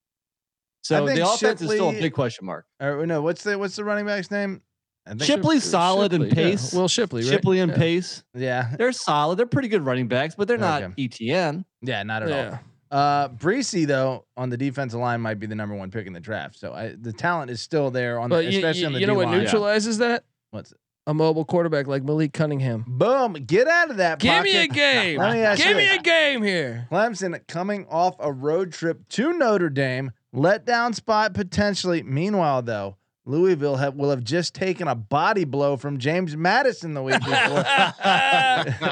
So 0.84 1.06
the 1.06 1.22
offense 1.30 1.62
is 1.62 1.70
still 1.70 1.90
a 1.90 1.94
big 1.94 2.14
question 2.14 2.46
mark. 2.46 2.66
Or, 2.80 3.06
no, 3.06 3.22
what's 3.22 3.44
the 3.44 3.58
what's 3.58 3.76
the 3.76 3.84
running 3.84 4.06
back's 4.06 4.32
name? 4.32 4.62
I 5.06 5.12
think- 5.12 5.24
Shipley's 5.24 5.64
solid 5.64 6.12
and 6.14 6.26
Shipley, 6.26 6.44
yeah. 6.44 6.50
pace. 6.52 6.74
Will 6.74 6.88
Shipley, 6.90 7.22
right? 7.24 7.30
Shipley 7.30 7.60
and 7.62 7.72
Yeah. 7.72 7.78
pace. 7.78 8.24
Yeah, 8.34 8.76
They're 8.78 8.92
solid. 8.92 9.38
They're 9.40 9.46
pretty 9.46 9.70
good 9.70 9.86
running 9.86 10.08
backs, 10.10 10.36
but 10.36 10.48
they're 10.50 10.58
not 10.58 10.84
Okay. 10.84 11.06
Etienne. 11.06 11.66
yeah, 11.82 12.04
not 12.04 12.24
at 12.24 12.32
all. 12.54 12.60
Uh, 12.90 13.30
Bresee 13.30 13.86
though 13.86 14.26
on 14.36 14.50
the 14.50 14.58
defensive 14.58 15.00
line 15.00 15.22
might 15.22 15.40
be 15.40 15.46
the 15.48 15.56
number 15.56 15.76
one 15.76 15.92
pick 15.92 16.08
in 16.08 16.14
the 16.14 16.20
draft. 16.20 16.58
So 16.60 16.74
I, 16.74 16.96
the 17.00 17.14
talent 17.14 17.52
is 17.52 17.62
still 17.62 17.92
there 17.92 18.20
on, 18.20 18.30
the, 18.30 18.44
you, 18.44 18.58
especially 18.60 18.82
you, 18.82 18.88
on 18.88 18.94
the 18.94 19.00
you 19.00 19.08
know 19.08 19.14
what 19.14 19.26
D-line. 19.26 19.44
neutralizes 19.44 19.98
that? 19.98 20.24
What's 20.52 20.72
it? 20.72 20.78
A 21.06 21.14
mobile 21.14 21.46
quarterback 21.46 21.88
like 21.88 22.04
Malik 22.04 22.34
Cunningham. 22.34 22.84
Boom! 22.86 23.34
Get 23.34 23.66
out 23.68 23.90
of 23.92 23.98
that. 23.98 24.20
Give 24.20 24.44
me 24.44 24.58
a 24.58 24.68
game. 24.68 25.18
Let 25.18 25.34
me 25.34 25.40
ask 25.40 25.58
Give 25.58 25.70
you 25.70 25.76
me 25.78 25.86
this. 25.88 26.00
a 26.00 26.02
game 26.02 26.44
here. 26.44 26.88
Clemson 26.92 27.40
coming 27.48 27.86
off 27.90 28.16
a 28.20 28.30
road 28.30 28.74
trip 28.74 29.08
to 29.10 29.32
Notre 29.32 29.70
Dame, 29.70 30.12
let 30.34 30.66
down 30.66 30.92
spot 30.94 31.34
potentially. 31.34 32.04
Meanwhile, 32.04 32.64
though, 32.64 32.98
Louisville 33.28 33.76
have, 33.76 33.96
will 33.96 34.10
have 34.10 34.24
just 34.24 34.56
taken 34.56 34.88
a 34.88 34.96
body 34.96 35.44
blow 35.44 35.76
from 35.76 35.98
James 35.98 36.38
Madison 36.38 36.94
the 36.94 37.04
week 37.04 37.20
before. 37.20 37.66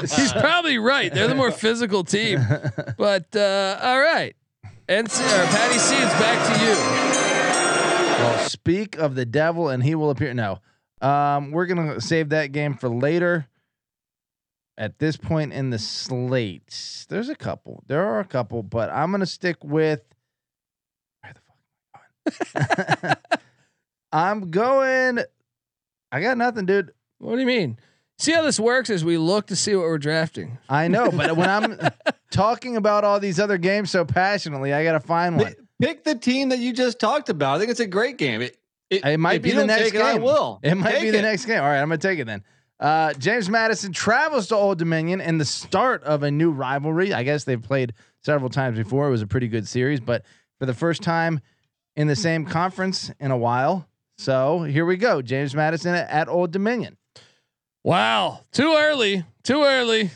He's 0.00 0.32
probably 0.32 0.76
right. 0.78 1.12
They're 1.12 1.26
the 1.26 1.34
more 1.34 1.50
physical 1.50 2.04
team. 2.04 2.40
But 2.98 3.34
uh, 3.36 3.78
all 3.82 3.98
right. 3.98 4.34
NC 4.88 5.20
or 5.20 5.46
Patty 5.46 5.78
C, 5.78 5.96
it's 5.96 6.12
back 6.14 6.46
to 6.46 6.64
you. 6.64 6.72
well, 8.18 8.48
speak 8.48 8.96
of 8.96 9.14
the 9.14 9.26
devil, 9.26 9.68
and 9.68 9.82
he 9.82 9.94
will 9.94 10.10
appear. 10.10 10.32
No, 10.32 10.60
um, 11.00 11.50
we're 11.50 11.66
gonna 11.66 12.00
save 12.00 12.30
that 12.30 12.52
game 12.52 12.74
for 12.74 12.88
later. 12.88 13.48
At 14.78 14.98
this 14.98 15.16
point 15.16 15.52
in 15.52 15.70
the 15.70 15.78
slate, 15.78 17.06
there's 17.08 17.28
a 17.28 17.34
couple. 17.34 17.82
There 17.86 18.04
are 18.04 18.20
a 18.20 18.24
couple, 18.24 18.62
but 18.62 18.90
I'm 18.90 19.10
gonna 19.10 19.26
stick 19.26 19.62
with. 19.62 20.02
Where 21.22 21.34
the 21.34 21.40
fuck 21.40 22.64
am 22.64 22.96
I 23.02 23.06
going? 23.08 23.40
I'm 24.12 24.50
going. 24.50 25.20
I 26.12 26.20
got 26.20 26.38
nothing, 26.38 26.66
dude. 26.66 26.92
What 27.18 27.34
do 27.34 27.40
you 27.40 27.46
mean? 27.46 27.78
See 28.18 28.32
how 28.32 28.42
this 28.42 28.58
works 28.58 28.88
as 28.88 29.04
we 29.04 29.18
look 29.18 29.48
to 29.48 29.56
see 29.56 29.74
what 29.74 29.84
we're 29.84 29.98
drafting. 29.98 30.58
I 30.68 30.88
know, 30.88 31.10
but 31.12 31.36
when 31.36 31.48
I'm 31.50 31.78
talking 32.30 32.76
about 32.76 33.04
all 33.04 33.20
these 33.20 33.38
other 33.38 33.58
games 33.58 33.90
so 33.90 34.04
passionately, 34.04 34.72
I 34.72 34.84
gotta 34.84 35.00
find 35.00 35.36
one. 35.36 35.46
Pick, 35.46 35.58
pick 35.80 36.04
the 36.04 36.14
team 36.14 36.48
that 36.50 36.58
you 36.58 36.72
just 36.72 36.98
talked 36.98 37.28
about. 37.28 37.56
I 37.56 37.58
think 37.58 37.70
it's 37.70 37.80
a 37.80 37.86
great 37.86 38.16
game. 38.16 38.40
It, 38.42 38.56
It 38.90 39.18
might 39.20 39.42
be 39.42 39.50
the 39.52 39.66
next 39.66 39.90
game. 39.90 40.00
it, 40.00 40.04
I 40.04 40.18
will. 40.18 40.60
It 40.62 40.74
might 40.76 40.92
Take 40.92 41.02
be 41.02 41.10
the 41.10 41.18
it. 41.18 41.22
next 41.22 41.44
game. 41.44 41.58
All 41.60 41.68
right, 41.68 41.80
I'm 41.80 41.88
gonna 41.88 41.98
take 41.98 42.18
it 42.18 42.26
then. 42.26 42.42
Uh, 42.78 43.12
James 43.14 43.48
Madison 43.48 43.92
travels 43.92 44.48
to 44.48 44.54
Old 44.54 44.78
Dominion 44.78 45.20
and 45.20 45.40
the 45.40 45.44
start 45.46 46.02
of 46.04 46.22
a 46.22 46.30
new 46.30 46.50
rivalry. 46.50 47.12
I 47.12 47.22
guess 47.22 47.44
they've 47.44 47.62
played 47.62 47.94
several 48.22 48.50
times 48.50 48.76
before. 48.78 49.08
It 49.08 49.10
was 49.10 49.22
a 49.22 49.26
pretty 49.26 49.48
good 49.48 49.66
series, 49.66 49.98
but 49.98 50.24
for 50.58 50.66
the 50.66 50.74
first 50.74 51.02
time 51.02 51.40
in 51.96 52.06
the 52.06 52.16
same 52.16 52.44
conference 52.44 53.10
in 53.18 53.30
a 53.30 53.36
while. 53.36 53.88
So 54.18 54.62
here 54.62 54.84
we 54.86 54.96
go. 54.96 55.22
James 55.22 55.54
Madison 55.54 55.94
at, 55.94 56.08
at 56.10 56.28
Old 56.28 56.50
Dominion. 56.50 56.96
Wow. 57.84 58.40
Too 58.52 58.74
early. 58.76 59.24
Too 59.44 59.62
early. 59.62 60.10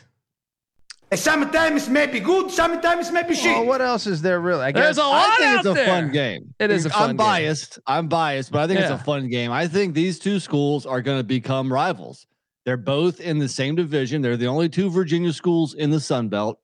Sometimes 1.13 1.89
it 1.89 1.91
may 1.91 2.07
be 2.07 2.21
good, 2.21 2.53
sometimes 2.53 3.09
it 3.09 3.13
may 3.13 3.25
be 3.25 3.35
shit. 3.35 3.57
Well, 3.57 3.67
what 3.67 3.81
else 3.81 4.07
is 4.07 4.23
there 4.23 4.39
really? 4.41 4.63
I 4.67 4.71
There's 4.73 4.97
a 4.97 5.01
lot 5.03 5.27
I 5.29 5.37
think 5.39 5.49
out 5.51 5.59
it's 5.59 5.67
a 5.67 5.73
there. 5.75 5.87
fun 5.87 6.13
game. 6.13 6.55
It 6.61 6.71
is 6.71 6.87
a 6.87 6.91
fun 6.91 7.03
I'm 7.03 7.09
game. 7.09 7.17
biased. 7.17 7.79
I'm 7.85 8.07
biased, 8.07 8.53
but 8.53 8.61
I 8.61 8.67
think 8.69 8.79
Yeah. 8.79 8.93
it's 8.93 9.03
a 9.03 9.05
fun 9.05 9.29
game. 9.29 9.51
I 9.51 9.67
think 9.67 9.95
these 9.95 10.21
two 10.21 10.39
schools 10.39 10.87
are 10.87 11.03
going 11.03 11.19
to 11.19 11.25
become 11.25 11.73
rivals. 11.73 12.29
They're 12.65 12.77
both 12.77 13.21
in 13.21 13.39
the 13.41 13.49
same 13.49 13.75
division. 13.75 14.23
They're 14.23 14.37
the 14.37 14.47
only 14.47 14.69
two 14.69 14.89
Virginia 14.89 15.33
schools 15.33 15.75
in 15.75 15.91
the 15.91 15.99
Sun 15.99 16.29
Belt. 16.29 16.61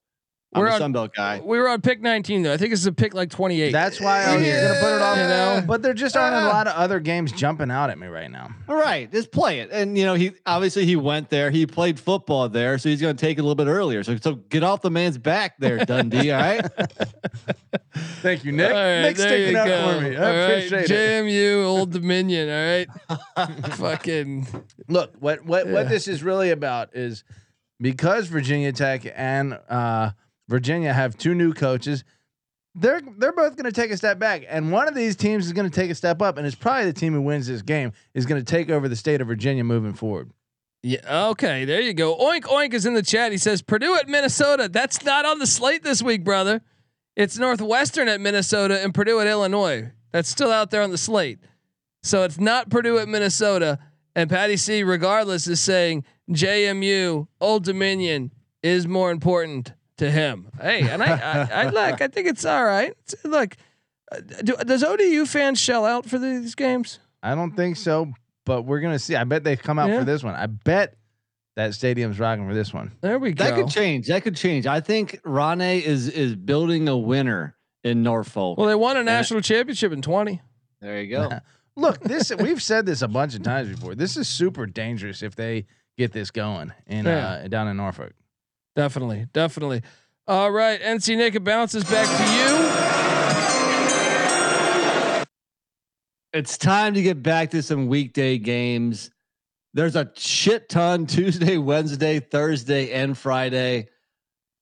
I'm 0.53 0.61
We're 0.61 0.67
a 0.69 0.73
on- 0.73 0.93
Sun 0.93 1.09
guy. 1.15 1.41
We 1.43 1.57
were 1.59 1.67
on 1.67 1.81
pick 1.81 2.01
19 2.01 2.41
though. 2.43 2.53
I 2.53 2.57
think 2.57 2.71
this 2.71 2.79
is 2.79 2.85
a 2.87 2.93
pick 2.93 3.13
like 3.13 3.29
28. 3.29 3.71
That's 3.73 3.99
why 3.99 4.23
I 4.23 4.37
was 4.37 4.45
Yeah. 4.47 4.67
gonna 4.69 4.79
put 4.79 4.95
it 4.95 5.01
off. 5.01 5.17
You 5.17 5.23
know? 5.23 5.63
but 5.67 5.81
there 5.81 5.93
just 5.93 6.15
aren't 6.15 6.35
a 6.35 6.47
lot 6.47 6.67
of 6.67 6.73
other 6.75 7.01
games 7.01 7.33
jumping 7.33 7.69
out 7.69 7.89
at 7.89 7.99
me 7.99 8.07
right 8.07 8.31
now. 8.31 8.49
All 8.69 8.77
right, 8.77 9.11
just 9.11 9.31
play 9.31 9.59
it. 9.59 9.69
And 9.73 9.97
you 9.97 10.05
know, 10.05 10.13
he 10.13 10.31
obviously 10.45 10.85
he 10.85 10.95
went 10.95 11.29
there. 11.29 11.51
He 11.51 11.65
played 11.67 11.99
football 11.99 12.47
there, 12.47 12.77
so 12.77 12.87
he's 12.87 13.01
going 13.01 13.15
to 13.15 13.19
take 13.19 13.37
it 13.37 13.41
a 13.41 13.43
little 13.43 13.55
bit 13.55 13.67
earlier. 13.67 14.03
So, 14.05 14.15
so 14.15 14.35
get 14.35 14.63
off 14.63 14.81
the 14.81 14.89
man's 14.89 15.17
back 15.17 15.57
there, 15.59 15.83
Dundee. 15.85 16.31
all 16.31 16.39
right. 16.41 16.65
Thank 18.21 18.45
you, 18.45 18.51
All 18.51 18.57
Nick. 18.57 18.71
right, 18.71 19.01
Nick's 19.01 19.19
there 19.19 19.29
sticking 19.29 19.51
you 19.53 19.57
up 19.59 19.67
go. 19.67 19.93
for 19.99 20.01
me. 20.09 20.15
I 20.15 20.19
All 20.19 20.25
right, 20.25 20.63
appreciate 20.65 20.91
it. 20.91 21.25
JMU, 21.25 21.65
Old 21.65 21.91
Dominion. 21.91 22.49
All 22.49 23.45
right, 23.45 23.51
fucking 23.75 24.47
Look, 24.87 25.13
what 25.19 25.45
what 25.45 25.65
Yeah. 25.67 25.73
what 25.73 25.89
this 25.89 26.07
is 26.07 26.23
really 26.23 26.51
about 26.51 26.95
is 26.95 27.23
because 27.81 28.27
Virginia 28.27 28.71
Tech 28.71 29.01
and 29.15 29.59
uh, 29.69 30.11
Virginia 30.49 30.93
have 30.93 31.17
two 31.17 31.35
new 31.35 31.53
coaches. 31.53 32.03
They're 32.75 33.01
they're 33.17 33.33
both 33.33 33.55
going 33.55 33.65
to 33.65 33.71
take 33.71 33.89
a 33.91 33.97
step 33.97 34.19
back, 34.19 34.43
and 34.47 34.71
one 34.71 34.87
of 34.87 34.93
these 34.93 35.15
teams 35.15 35.47
is 35.47 35.53
going 35.53 35.69
to 35.69 35.75
take 35.75 35.89
a 35.89 35.95
step 35.95 36.21
up, 36.21 36.37
and 36.37 36.45
it's 36.45 36.55
probably 36.55 36.85
the 36.85 36.93
team 36.93 37.13
who 37.13 37.21
wins 37.21 37.47
this 37.47 37.63
game 37.63 37.91
is 38.13 38.25
going 38.27 38.39
to 38.39 38.45
take 38.45 38.69
over 38.69 38.87
the 38.87 38.95
state 38.95 39.19
of 39.19 39.27
Virginia 39.27 39.63
moving 39.63 39.93
forward. 39.93 40.29
yeah. 40.83 40.99
Okay, 41.29 41.65
there 41.65 41.81
you 41.81 41.93
go. 41.93 42.15
Oink 42.15 42.43
Oink 42.43 42.73
is 42.75 42.85
in 42.85 42.93
the 42.93 43.01
chat. 43.01 43.31
He 43.31 43.39
says 43.39 43.63
Purdue 43.63 43.95
at 43.95 44.07
Minnesota. 44.07 44.69
That's 44.71 45.03
not 45.03 45.25
on 45.25 45.39
the 45.39 45.47
slate 45.47 45.83
this 45.83 46.03
week, 46.03 46.23
brother. 46.23 46.61
It's 47.15 47.39
Northwestern 47.39 48.07
at 48.09 48.21
Minnesota 48.21 48.79
and 48.83 48.93
Purdue 48.93 49.19
at 49.21 49.27
Illinois. 49.27 49.91
That's 50.11 50.29
still 50.29 50.51
out 50.51 50.69
there 50.69 50.83
on 50.83 50.91
the 50.91 50.99
slate. 50.99 51.39
So 52.03 52.23
it's 52.23 52.39
not 52.39 52.69
Purdue 52.69 52.99
at 52.99 53.07
Minnesota. 53.07 53.79
And 54.15 54.29
Patty 54.29 54.55
C, 54.55 54.83
regardless, 54.83 55.47
is 55.47 55.59
saying 55.59 56.03
JMU, 56.31 57.27
Old 57.41 57.63
Dominion 57.63 58.31
is 58.61 58.87
more 58.87 59.09
important 59.09 59.73
to 59.97 60.09
him. 60.11 60.47
Hey, 60.61 60.87
and 60.89 61.01
I, 61.03 61.11
I, 61.51 61.63
I 61.63 61.69
look, 61.69 62.01
I 62.01 62.07
think 62.07 62.27
it's 62.27 62.45
all 62.45 62.63
right. 62.65 62.93
It's, 63.03 63.15
look, 63.23 63.55
uh, 64.11 64.19
do, 64.43 64.55
does 64.57 64.83
ODU 64.83 65.25
fans 65.25 65.59
shell 65.59 65.85
out 65.85 66.05
for 66.05 66.17
these 66.19 66.55
games? 66.55 66.99
I 67.23 67.35
don't 67.35 67.55
think 67.55 67.77
so, 67.77 68.13
but 68.45 68.61
we're 68.63 68.79
going 68.79 68.93
to 68.93 68.99
see. 68.99 69.15
I 69.15 69.23
bet 69.23 69.43
they 69.43 69.55
come 69.55 69.79
out 69.79 69.89
Yeah. 69.89 69.99
for 69.99 70.05
this 70.05 70.23
one. 70.23 70.35
I 70.35 70.45
bet 70.45 70.95
that 71.55 71.73
stadium's 71.73 72.19
rocking 72.19 72.47
for 72.47 72.53
this 72.53 72.73
one. 72.73 72.91
There 73.01 73.17
we 73.19 73.31
go. 73.33 73.43
That 73.43 73.55
could 73.55 73.69
change. 73.69 74.07
That 74.07 74.21
could 74.23 74.35
change. 74.35 74.67
I 74.67 74.79
think 74.79 75.19
Rahne 75.23 75.81
is 75.81 76.07
is 76.07 76.35
building 76.35 76.87
a 76.87 76.97
winner 76.97 77.55
in 77.83 78.03
Norfolk. 78.03 78.57
Well, 78.57 78.67
they 78.67 78.75
won 78.75 78.97
a 78.97 79.03
national 79.03 79.41
championship 79.41 79.91
in 79.91 80.01
20. 80.01 80.41
there 80.81 81.01
you 81.01 81.09
go. 81.09 81.39
Look, 81.75 81.99
this 82.01 82.31
we've 82.39 82.61
said 82.61 82.85
this 82.85 83.01
a 83.01 83.07
bunch 83.07 83.35
of 83.35 83.43
times 83.43 83.69
before. 83.69 83.93
This 83.95 84.17
is 84.17 84.27
super 84.27 84.65
dangerous 84.65 85.21
if 85.21 85.35
they 85.35 85.65
get 85.97 86.11
this 86.11 86.31
going 86.31 86.71
in 86.87 87.05
Yeah. 87.05 87.27
uh, 87.27 87.47
down 87.47 87.67
in 87.67 87.77
Norfolk. 87.77 88.13
Definitely, 88.77 89.27
definitely. 89.33 89.81
All 90.27 90.51
right, 90.51 90.79
NC 90.79 91.17
Nick, 91.17 91.33
it 91.33 91.43
bounces 91.43 91.83
back 91.83 92.05
to 92.05 92.23
you. 92.35 92.77
It's 96.31 96.59
time 96.59 96.93
to 96.93 97.01
get 97.01 97.23
back 97.23 97.49
to 97.51 97.63
some 97.63 97.87
weekday 97.87 98.37
games. 98.37 99.09
There's 99.73 99.95
a 99.95 100.11
shit 100.15 100.69
ton 100.69 101.07
Tuesday, 101.07 101.57
Wednesday, 101.57 102.19
Thursday, 102.19 102.91
and 102.91 103.17
Friday. 103.17 103.87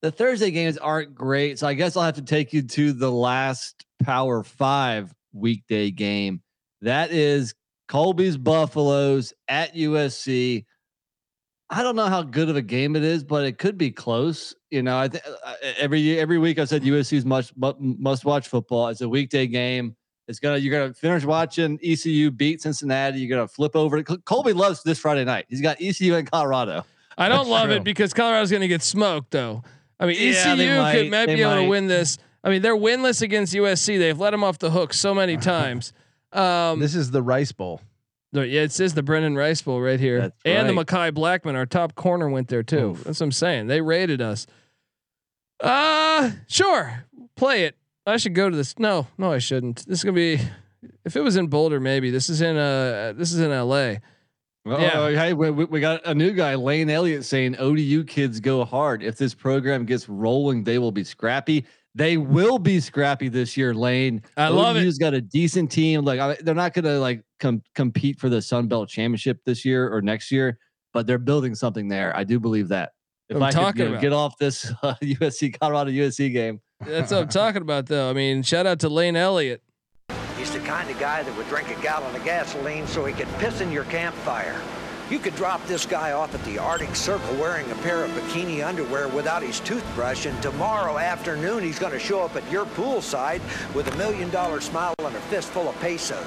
The 0.01 0.12
Thursday 0.12 0.51
games 0.51 0.77
aren't 0.77 1.13
great, 1.13 1.60
so 1.60 1.67
I 1.67 1.74
guess 1.74 1.98
I'll 1.98 2.03
have 2.03 2.15
to 2.15 2.22
take 2.22 2.53
you 2.53 2.62
to 2.62 2.93
the 2.93 3.12
last 3.12 3.86
Power 4.01 4.43
Five 4.43 5.13
weekday 5.34 5.91
game. 5.91 6.41
That 6.79 7.12
is 7.12 7.53
Colby's 7.89 8.38
Buffaloes 8.38 9.34
at 9.50 9.75
USC. 9.75 10.63
I 11.69 11.81
don't 11.81 11.95
know 11.95 12.05
how 12.05 12.22
good 12.22 12.50
of 12.50 12.55
a 12.55 12.62
game 12.62 12.95
it 12.95 13.03
is, 13.03 13.24
but 13.24 13.43
it 13.45 13.57
could 13.57 13.77
be 13.77 13.89
close. 13.91 14.53
You 14.69 14.84
know, 14.84 14.98
I 14.98 15.07
think 15.07 15.24
every 15.79 16.19
every 16.19 16.38
week 16.38 16.60
I've 16.60 16.69
said 16.69 16.84
USC's 16.84 17.25
much 17.25 17.51
must 17.57 18.24
watch 18.25 18.48
football. 18.48 18.88
It's 18.89 19.01
a 19.01 19.10
weekday 19.10 19.48
game. 19.48 19.95
It's 20.27 20.39
gonna 20.39 20.57
you're 20.57 20.77
gonna 20.79 20.93
finish 20.93 21.24
watching 21.24 21.79
ECU 21.84 22.29
beat 22.31 22.62
Cincinnati. 22.62 23.19
You're 23.19 23.36
gonna 23.36 23.48
flip 23.48 23.75
over. 23.75 24.01
Col- 24.03 24.17
Colby 24.19 24.53
loves 24.53 24.84
this 24.84 25.00
Friday 25.00 25.24
night. 25.25 25.45
He's 25.50 25.62
got 25.62 25.77
ECU 25.81 26.15
in 26.15 26.25
Colorado. 26.25 26.86
I 27.17 27.29
don't 27.29 27.39
That's 27.39 27.50
love 27.50 27.67
true. 27.67 27.75
it 27.77 27.84
because 27.84 28.13
Colorado's 28.13 28.51
going 28.51 28.60
to 28.62 28.67
get 28.67 28.81
smoked, 28.81 29.31
though. 29.31 29.63
I 30.01 30.05
mean, 30.05 30.17
Yeah, 30.19 30.31
ECU 30.51 30.55
they 30.57 30.67
could 30.67 31.12
might. 31.12 31.27
might 31.29 31.34
be 31.34 31.41
able 31.41 31.55
to 31.63 31.63
win 31.69 31.88
this. 31.88 32.17
I 32.43 32.50
mean, 32.50 32.62
they're 32.62 32.75
winless 32.75 33.22
against 33.22 33.53
USC. 33.53 33.98
They've 33.98 34.19
let 34.19 34.31
them 34.31 34.43
off 34.43 34.60
the 34.60 34.69
hook 34.69 34.93
so 34.93 35.13
many 35.15 35.38
times. 35.53 35.93
Um, 36.34 36.79
This 36.81 36.93
is 36.93 37.12
the 37.12 37.22
Rice 37.22 37.53
Bowl. 37.53 37.79
No, 38.36 38.42
yeah, 38.42 38.63
it 38.63 38.74
says 38.74 38.94
the 38.94 39.01
Brennan 39.01 39.36
Rice 39.36 39.62
Bowl 39.62 39.80
right 39.82 40.00
here, 40.00 40.20
That's 40.20 40.42
and 40.44 40.68
the 40.68 40.74
right. 40.74 40.86
Mekhi 40.86 41.12
Blackmon, 41.13 41.56
our 41.56 41.65
top 41.65 41.96
corner, 41.96 42.30
went 42.30 42.50
there 42.50 42.63
too. 42.63 42.92
Oof. 42.92 43.04
That's 43.06 43.22
what 43.22 43.27
I'm 43.27 43.32
saying. 43.32 43.68
They 43.68 43.80
rated 43.80 44.22
us. 44.22 44.46
Uh, 45.62 46.32
sure, 46.48 47.06
play 47.38 47.63
it. 47.63 47.77
I 48.06 48.18
should 48.18 48.36
go 48.36 48.50
to 48.50 48.56
this. 48.56 48.77
No, 48.77 49.08
no, 49.18 49.32
I 49.32 49.39
shouldn't. 49.39 49.86
This 49.88 50.00
is 50.00 50.04
gonna 50.04 50.15
be. 50.15 50.39
If 51.06 51.15
it 51.15 51.22
was 51.22 51.38
in 51.38 51.48
Boulder, 51.48 51.80
maybe 51.80 52.12
this 52.12 52.30
is 52.30 52.42
in 52.42 52.58
uh 52.58 53.13
this 53.15 53.32
is 53.32 53.39
in 53.39 53.51
L.A. 53.51 54.01
Yeah. 54.65 54.92
Oh, 54.96 55.08
hey, 55.15 55.34
we 55.34 55.51
we 55.51 55.80
got 55.80 56.06
a 56.06 56.13
new 56.13 56.32
guy, 56.32 56.56
Lane 56.56 56.89
Elliott, 56.89 57.24
saying 57.24 57.56
ODU 57.58 58.04
kids 58.04 58.39
go 58.42 58.65
hard. 58.65 59.01
If 59.01 59.18
this 59.18 59.34
program 59.34 59.86
gets 59.86 60.10
rolling, 60.10 60.65
they 60.65 60.77
will 60.77 60.92
be 60.92 61.04
scrappy. 61.06 61.65
They 61.95 62.17
will 62.17 62.59
be 62.59 62.81
scrappy 62.81 63.29
this 63.29 63.55
year, 63.55 63.73
Lane. 63.73 64.21
I 64.35 64.49
love 64.49 64.75
it. 64.75 64.81
ODU's 64.81 64.97
got 64.97 65.13
a 65.13 65.21
decent 65.21 65.71
team. 65.71 66.03
Like 66.03 66.19
I, 66.19 66.37
they're 66.41 66.53
not 66.53 66.73
going 66.73 66.83
to 66.83 66.99
like 66.99 67.23
com- 67.39 67.63
compete 67.73 68.19
for 68.19 68.27
the 68.27 68.41
Sun 68.41 68.67
Belt 68.67 68.89
championship 68.89 69.39
this 69.45 69.63
year 69.63 69.91
or 69.91 70.01
next 70.01 70.29
year, 70.29 70.59
but 70.93 71.07
they're 71.07 71.17
building 71.17 71.55
something 71.55 71.87
there. 71.87 72.15
I 72.15 72.25
do 72.25 72.37
believe 72.37 72.67
that. 72.67 72.91
If 73.29 73.37
I'm 73.37 73.43
I 73.43 73.71
could 73.71 73.77
you 73.77 73.89
know, 73.89 74.01
get 74.01 74.13
off 74.13 74.37
this 74.37 74.71
uh, 74.83 74.93
USC 75.01 75.57
Colorado 75.57 75.89
USC 75.89 76.31
game, 76.31 76.59
That's 76.85 77.11
what 77.11 77.21
I'm 77.21 77.29
talking 77.29 77.61
about, 77.61 77.85
though. 77.87 78.09
I 78.09 78.13
mean, 78.13 78.43
shout 78.43 78.67
out 78.67 78.79
to 78.81 78.89
Lane 78.89 79.15
Elliott. 79.15 79.63
He's 80.37 80.51
the 80.51 80.59
kind 80.59 80.89
of 80.89 80.99
guy 80.99 81.23
that 81.23 81.37
would 81.37 81.47
drink 81.47 81.69
a 81.69 81.81
gallon 81.81 82.13
of 82.13 82.23
gasoline 82.25 82.85
so 82.87 83.05
he 83.05 83.13
could 83.13 83.29
piss 83.39 83.61
in 83.61 83.71
your 83.71 83.85
campfire. 83.85 84.61
You 85.09 85.19
could 85.19 85.35
drop 85.35 85.63
this 85.67 85.85
guy 85.85 86.13
off 86.13 86.33
at 86.33 86.43
the 86.45 86.57
Arctic 86.57 86.95
Circle 86.95 87.35
wearing 87.35 87.69
a 87.71 87.75
pair 87.75 88.03
of 88.03 88.09
bikini 88.12 88.65
underwear 88.65 89.07
without 89.07 89.43
his 89.43 89.59
toothbrush, 89.59 90.25
and 90.25 90.41
tomorrow 90.41 90.97
afternoon 90.97 91.62
he's 91.62 91.77
going 91.77 91.91
to 91.91 92.00
show 92.00 92.21
up 92.24 92.35
at 92.35 92.51
your 92.51 92.65
poolside 92.65 93.39
with 93.75 93.88
a 93.93 93.95
million 93.97 94.31
dollar 94.31 94.59
smile 94.62 94.95
and 95.00 95.15
a 95.15 95.19
fistful 95.21 95.69
of 95.69 95.79
pesos. 95.79 96.25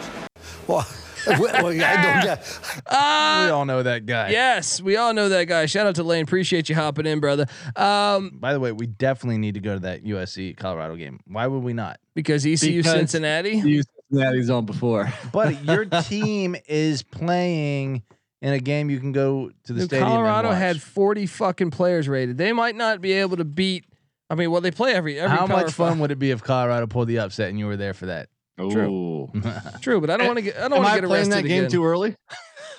Well, 0.68 0.86
well, 1.26 1.66
I 1.66 1.72
don't 1.72 1.76
get. 2.22 2.60
we 2.76 2.82
Uh, 2.96 3.50
all 3.52 3.64
know 3.64 3.82
that 3.82 4.06
guy. 4.06 4.30
yes, 4.30 4.80
we 4.80 4.96
all 4.96 5.12
know 5.12 5.28
that 5.28 5.46
guy. 5.46 5.66
Shout 5.66 5.88
out 5.88 5.96
to 5.96 6.04
Lane. 6.04 6.22
Appreciate 6.22 6.68
you 6.68 6.76
hopping 6.76 7.04
in, 7.06 7.18
brother. 7.18 7.46
Um, 7.74 8.30
By 8.38 8.52
the 8.52 8.60
way, 8.60 8.70
we 8.70 8.86
definitely 8.86 9.38
need 9.38 9.54
to 9.54 9.60
go 9.60 9.74
to 9.74 9.80
that 9.80 10.04
USC 10.04 10.56
Colorado 10.56 10.94
game. 10.94 11.18
Why 11.26 11.48
would 11.48 11.64
we 11.64 11.72
not? 11.72 11.98
because 12.14 12.46
ECU 12.46 12.78
Because- 12.78 12.92
Cincinnati. 12.92 13.56
you 13.56 13.82
Cincinnati's 14.10 14.50
on 14.50 14.66
before. 14.66 15.12
But 15.32 15.64
your 15.64 15.84
team 16.02 16.54
is 16.68 17.02
playing 17.02 18.02
in 18.42 18.52
a 18.52 18.58
game 18.60 18.88
you 18.90 19.00
can 19.00 19.12
go 19.12 19.50
to 19.64 19.72
the 19.72 19.80
Dude, 19.80 19.88
stadium. 19.88 20.08
and 20.08 20.12
Colorado 20.16 20.48
watch. 20.50 20.58
had 20.58 20.80
40 20.82 21.26
fucking 21.26 21.70
players 21.70 22.08
rated. 22.08 22.38
They 22.38 22.52
might 22.52 22.76
not 22.76 23.00
be 23.00 23.12
able 23.12 23.36
to 23.38 23.44
beat. 23.44 23.84
I 24.30 24.34
mean, 24.34 24.50
well, 24.50 24.60
they 24.60 24.70
play 24.70 24.92
every 24.94 25.18
every. 25.18 25.30
How 25.36 25.46
Power 25.46 25.56
much 25.64 25.72
fun 25.72 25.92
Five. 25.92 26.00
would 26.00 26.10
it 26.10 26.18
be 26.18 26.30
if 26.30 26.42
Colorado 26.42 26.86
pulled 26.86 27.08
the 27.08 27.18
upset 27.20 27.48
and 27.48 27.58
you 27.58 27.66
were 27.66 27.76
there 27.76 27.94
for 27.94 28.06
that? 28.06 28.28
True. 28.58 29.30
True, 29.80 30.00
but 30.00 30.10
I 30.10 30.16
don't 30.16 30.26
want 30.26 30.38
to 30.38 30.42
get. 30.42 30.56
I 30.56 30.68
don't 30.68 30.82
want 30.82 30.88
to 30.94 31.00
get 31.00 31.04
arrested. 31.04 31.08
playing 31.08 31.30
that 31.30 31.48
game 31.48 31.58
again. 31.64 31.70
too 31.70 31.84
early? 31.84 32.16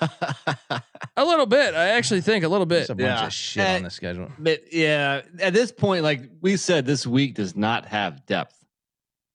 A 1.16 1.24
little 1.24 1.46
bit. 1.46 1.74
I 1.74 1.88
actually 1.90 2.20
think 2.22 2.44
a 2.44 2.48
little 2.48 2.66
bit. 2.66 2.76
There's 2.86 2.90
a 2.90 2.94
bunch 2.94 3.06
Yeah. 3.06 3.26
of 3.26 3.32
shit 3.32 3.64
Eh, 3.66 3.76
on 3.76 3.82
the 3.84 3.90
schedule. 3.90 4.30
But 4.38 4.72
yeah, 4.72 5.22
at 5.40 5.52
this 5.52 5.72
point, 5.72 6.02
like 6.04 6.22
we 6.40 6.56
said, 6.56 6.86
this 6.86 7.06
week 7.06 7.34
does 7.34 7.56
not 7.56 7.86
have 7.86 8.24
depth. 8.26 8.56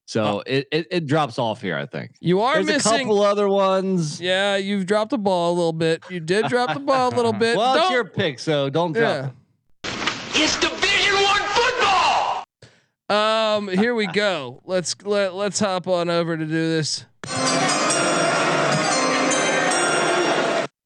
So 0.08 0.44
it, 0.46 0.68
it 0.72 0.88
it 0.92 1.06
drops 1.08 1.40
off 1.40 1.62
here, 1.62 1.76
I 1.76 1.88
think. 1.88 2.12
You 2.20 2.42
are 2.42 2.62
There's 2.64 2.86
a 2.86 2.90
couple 2.90 3.22
other 3.24 3.50
ones. 3.50 4.22
Yeah, 4.22 4.56
you've 4.56 4.86
dropped 4.86 5.10
the 5.12 5.18
ball 5.18 5.54
a 5.54 5.56
little 5.56 5.74
bit. 5.74 6.04
You 6.12 6.20
did 6.20 6.46
drop 6.48 6.74
the 6.74 6.80
ball 6.80 7.12
a 7.12 7.16
little 7.16 7.34
bit. 7.46 7.58
Well, 7.58 7.74
it's 7.76 7.84
Don't- 7.86 7.92
your 7.94 8.06
pick, 8.06 8.38
so 8.40 8.70
don't 8.70 8.94
drop 8.94 9.04
yeah. 9.04 9.26
it. 9.28 9.32
It's 10.38 10.60
Division 10.60 11.16
One 11.16 11.42
football. 11.42 12.46
Um, 13.10 13.68
here 13.68 13.96
we 13.96 14.06
go. 14.08 14.62
Let's 14.66 14.96
let 15.04 15.34
let's 15.34 15.60
hop 15.60 15.88
on 15.88 16.10
over 16.10 16.38
to 16.38 16.46
do 16.46 16.52
this. 16.52 17.06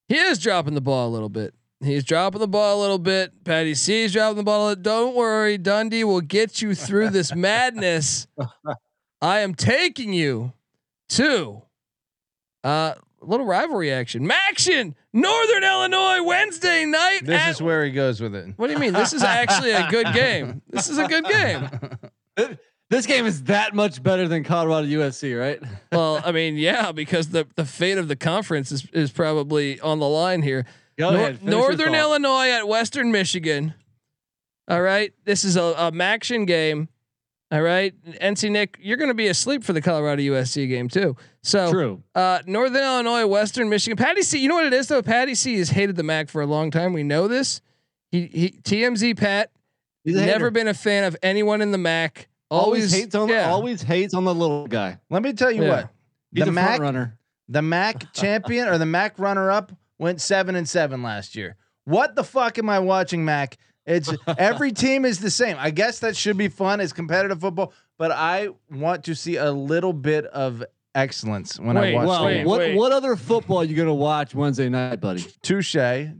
He 0.08 0.18
is 0.18 0.40
dropping 0.40 0.74
the 0.74 0.82
ball 0.82 1.08
a 1.08 1.12
little 1.12 1.30
bit. 1.30 1.54
He's 1.82 2.04
dropping 2.04 2.40
the 2.40 2.48
ball 2.48 2.80
a 2.80 2.82
little 2.82 2.98
bit. 2.98 3.44
Patty 3.44 3.76
C 3.76 4.04
is 4.04 4.12
dropping 4.14 4.38
the 4.38 4.44
ball. 4.44 4.66
A 4.66 4.70
little. 4.70 4.84
Don't 4.84 5.16
worry, 5.16 5.58
Dundee 5.58 6.04
will 6.04 6.22
get 6.22 6.62
you 6.62 6.74
through 6.74 7.10
this 7.12 7.34
madness. 7.36 8.26
I 9.22 9.40
am 9.40 9.54
taking 9.56 10.14
you 10.14 10.54
to 11.10 11.64
uh, 12.64 12.94
a 13.22 13.26
little 13.26 13.46
rivalry 13.46 13.92
action. 13.92 14.28
Maction, 14.28 14.96
Northern 15.14 15.64
Illinois, 15.64 16.24
Wednesday 16.24 16.86
night. 16.86 17.20
This 17.24 17.42
at- 17.42 17.52
is 17.52 17.62
where 17.62 17.84
he 17.86 17.92
goes 17.92 18.22
with 18.22 18.36
it. 18.36 18.54
what 18.58 18.68
do 18.68 18.74
you 18.74 18.80
mean? 18.80 18.94
This 18.94 19.14
is 19.14 19.24
actually 19.24 19.72
a 19.72 19.88
good 19.90 20.14
game. 20.14 20.62
This 20.70 20.90
is 20.90 20.98
a 20.98 21.08
good 21.08 21.26
game. 21.26 21.70
This 22.90 23.06
game 23.06 23.28
is 23.28 23.44
that 23.44 23.76
much 23.76 24.02
better 24.02 24.28
than 24.28 24.44
Colorado 24.44 24.88
USC, 24.88 25.40
right? 25.40 25.62
Well, 25.92 26.20
I 26.26 26.32
mean, 26.32 26.56
yeah, 26.58 26.92
because 26.92 27.30
the 27.30 27.46
the 27.56 27.64
fate 27.64 28.00
of 28.00 28.08
the 28.08 28.16
conference 28.16 28.72
is 28.72 28.88
is 28.92 29.12
probably 29.12 29.80
on 29.80 30.00
the 30.00 30.08
line 30.10 30.42
here. 30.42 30.66
Go 30.98 31.12
Nor- 31.12 31.20
ahead. 31.20 31.44
Northern. 31.44 31.94
Illinois 31.94 32.50
at 32.50 32.68
Western 32.68 33.12
Michigan. 33.12 33.76
All 34.68 34.82
right, 34.82 35.14
this 35.24 35.44
is 35.44 35.56
a, 35.56 35.62
a 35.78 35.92
Maction 35.92 36.48
game. 36.48 36.90
All 37.52 37.62
right, 37.64 37.96
NC 38.22 38.52
Nick, 38.52 38.78
you're 38.80 38.98
going 38.98 39.08
to 39.10 39.16
be 39.16 39.28
asleep 39.28 39.64
for 39.64 39.74
the 39.74 39.82
Colorado 39.82 40.22
USC 40.22 40.70
game 40.70 40.88
too. 40.88 41.16
So 41.42 41.72
True. 41.72 42.04
uh, 42.14 42.40
Northern 42.46 42.84
Illinois, 42.84 43.26
Western 43.26 43.70
Michigan, 43.70 43.98
Patty 43.98 44.22
C. 44.22 44.38
You 44.40 44.50
know 44.50 44.56
what 44.56 44.66
it 44.68 44.74
is 44.74 44.88
though? 44.88 45.02
Patty 45.02 45.34
C. 45.34 45.58
has 45.58 45.70
hated 45.70 45.96
the 45.96 46.04
MAC 46.04 46.30
for 46.30 46.42
a 46.42 46.46
long 46.46 46.70
time. 46.70 46.94
We 46.94 47.02
know 47.02 47.28
this. 47.28 47.62
He, 48.12 48.28
he 48.28 48.50
TMZ 48.52 49.18
Pat 49.18 49.52
He's 50.04 50.16
never 50.16 50.32
hater. 50.32 50.52
been 50.52 50.68
a 50.68 50.74
fan 50.76 51.06
of 51.06 51.18
anyone 51.24 51.62
in 51.62 51.72
the 51.72 51.78
MAC. 51.80 52.28
always, 52.52 52.84
Always, 52.84 52.94
hates 52.94 53.16
on 53.16 53.30
yeah. 53.30 53.50
always 53.50 53.82
hates 53.82 54.14
on 54.14 54.26
the 54.26 54.34
little 54.36 54.68
guy. 54.68 55.00
Let 55.10 55.24
me 55.24 55.34
tell 55.34 55.52
you 55.52 55.64
Yeah. 55.64 55.70
what. 55.70 55.90
He's 56.32 56.44
the 56.44 56.50
a 56.52 56.54
Mac, 56.54 56.68
front 56.68 56.82
runner. 56.82 57.18
the 57.48 57.62
Mac 57.64 58.14
champion 58.14 58.68
or 58.68 58.78
the 58.78 58.86
Mac 58.86 59.18
runner 59.18 59.50
up 59.50 59.72
went 59.98 60.22
seven 60.22 60.56
and 60.56 60.70
seven 60.70 61.02
last 61.02 61.36
year. 61.36 61.56
What 61.86 62.16
the 62.16 62.24
fuck 62.24 62.60
am 62.60 62.70
I 62.70 62.78
watching, 62.78 63.26
Mac? 63.26 63.58
It's 63.90 64.14
every 64.38 64.72
team 64.72 65.04
is 65.04 65.20
the 65.20 65.32
same. 65.32 65.58
I 65.60 65.72
guess 65.72 66.00
that 66.00 66.16
should 66.16 66.38
be 66.38 66.48
fun. 66.48 66.80
It's 66.80 66.94
competitive 66.94 67.42
football, 67.42 67.74
but 67.98 68.12
I 68.12 68.50
want 68.72 69.04
to 69.06 69.16
see 69.16 69.36
a 69.36 69.52
little 69.52 69.94
bit 69.94 70.26
of 70.26 70.64
excellence 70.96 71.60
when 71.60 71.76
Wait, 71.76 71.94
I 71.94 71.96
watch. 71.96 72.08
Well, 72.08 72.20
the 72.20 72.26
wait, 72.26 72.34
game. 72.36 72.46
what 72.46 72.60
wait. 72.60 72.76
what 72.76 72.92
other 72.92 73.16
football 73.16 73.58
are 73.60 73.64
you 73.64 73.76
gonna 73.76 73.94
watch 73.94 74.34
Wednesday 74.34 74.70
night, 74.70 75.00
buddy? 75.02 75.26
Touche, 75.42 75.76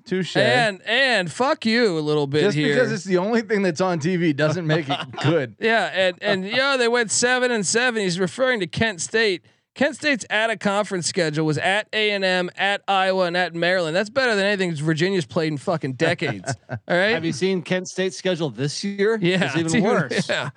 touche. 0.06 0.36
And 0.38 0.82
and 0.86 1.32
fuck 1.32 1.66
you 1.66 1.98
a 1.98 2.02
little 2.02 2.28
bit 2.28 2.42
Just 2.42 2.58
here. 2.58 2.74
because 2.74 2.92
it's 2.92 3.04
the 3.04 3.18
only 3.18 3.42
thing 3.42 3.62
that's 3.62 3.82
on 3.82 4.00
TV 4.00 4.36
doesn't 4.36 4.66
make 4.66 4.90
it 4.90 5.00
good. 5.24 5.56
Yeah, 5.60 5.86
and 5.94 6.18
and 6.22 6.46
yeah, 6.46 6.78
they 6.78 6.88
went 6.88 7.12
seven 7.12 7.52
and 7.52 7.66
seven. 7.66 8.02
He's 8.02 8.20
referring 8.20 8.60
to 8.62 8.68
Kent 8.68 9.02
State. 9.02 9.44
Kent 9.76 9.96
State's 9.96 10.26
at 10.30 10.50
a 10.50 10.58
conference 10.58 11.08
schedule 11.08 11.46
was 11.46 11.58
at 11.58 11.88
A 11.94 12.12
and 12.12 12.24
M, 12.26 12.50
at 12.58 12.82
Iowa, 12.88 13.26
and 13.26 13.38
at 13.38 13.54
Maryland. 13.56 13.96
That's 13.96 14.10
better 14.10 14.36
than 14.36 14.46
anything 14.46 14.76
Virginia's 14.76 15.26
played 15.26 15.52
in 15.52 15.58
fucking 15.58 15.94
decades. 15.94 16.54
All 16.70 16.78
right. 16.88 17.10
Have 17.12 17.24
you 17.24 17.32
seen 17.32 17.62
Kent 17.62 17.88
State's 17.88 18.18
schedule 18.18 18.50
this 18.50 18.84
year? 18.84 19.18
yeah, 19.22 19.46
it's 19.46 19.56
even 19.56 19.72
dude, 19.72 19.84
worse. 19.84 20.28
Yeah. 20.28 20.50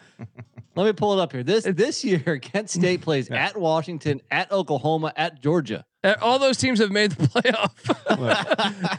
Let 0.74 0.86
me 0.86 0.92
pull 0.94 1.12
it 1.18 1.22
up 1.22 1.32
here. 1.32 1.42
This 1.42 1.64
this 1.64 2.02
year, 2.04 2.38
Kent 2.42 2.70
State 2.70 3.00
plays 3.02 3.30
at 3.30 3.56
Washington, 3.56 4.20
at 4.30 4.50
Oklahoma, 4.50 5.12
at 5.16 5.40
Georgia. 5.40 5.84
Uh, 6.02 6.14
All 6.20 6.38
those 6.38 6.56
teams 6.56 6.80
have 6.80 6.90
made 6.90 7.12
the 7.12 7.28
playoff. 7.28 8.98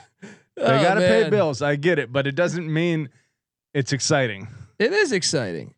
They 0.56 0.62
Oh, 0.64 0.84
got 0.84 0.94
to 0.94 1.00
pay 1.02 1.30
bills. 1.32 1.62
I 1.64 1.76
get 1.76 1.98
it, 2.00 2.12
but 2.14 2.28
it 2.28 2.36
doesn't 2.36 2.72
mean 2.72 3.10
it's 3.74 3.92
exciting. 3.92 4.48
It 4.78 4.94
is 4.94 5.12
exciting. 5.12 5.74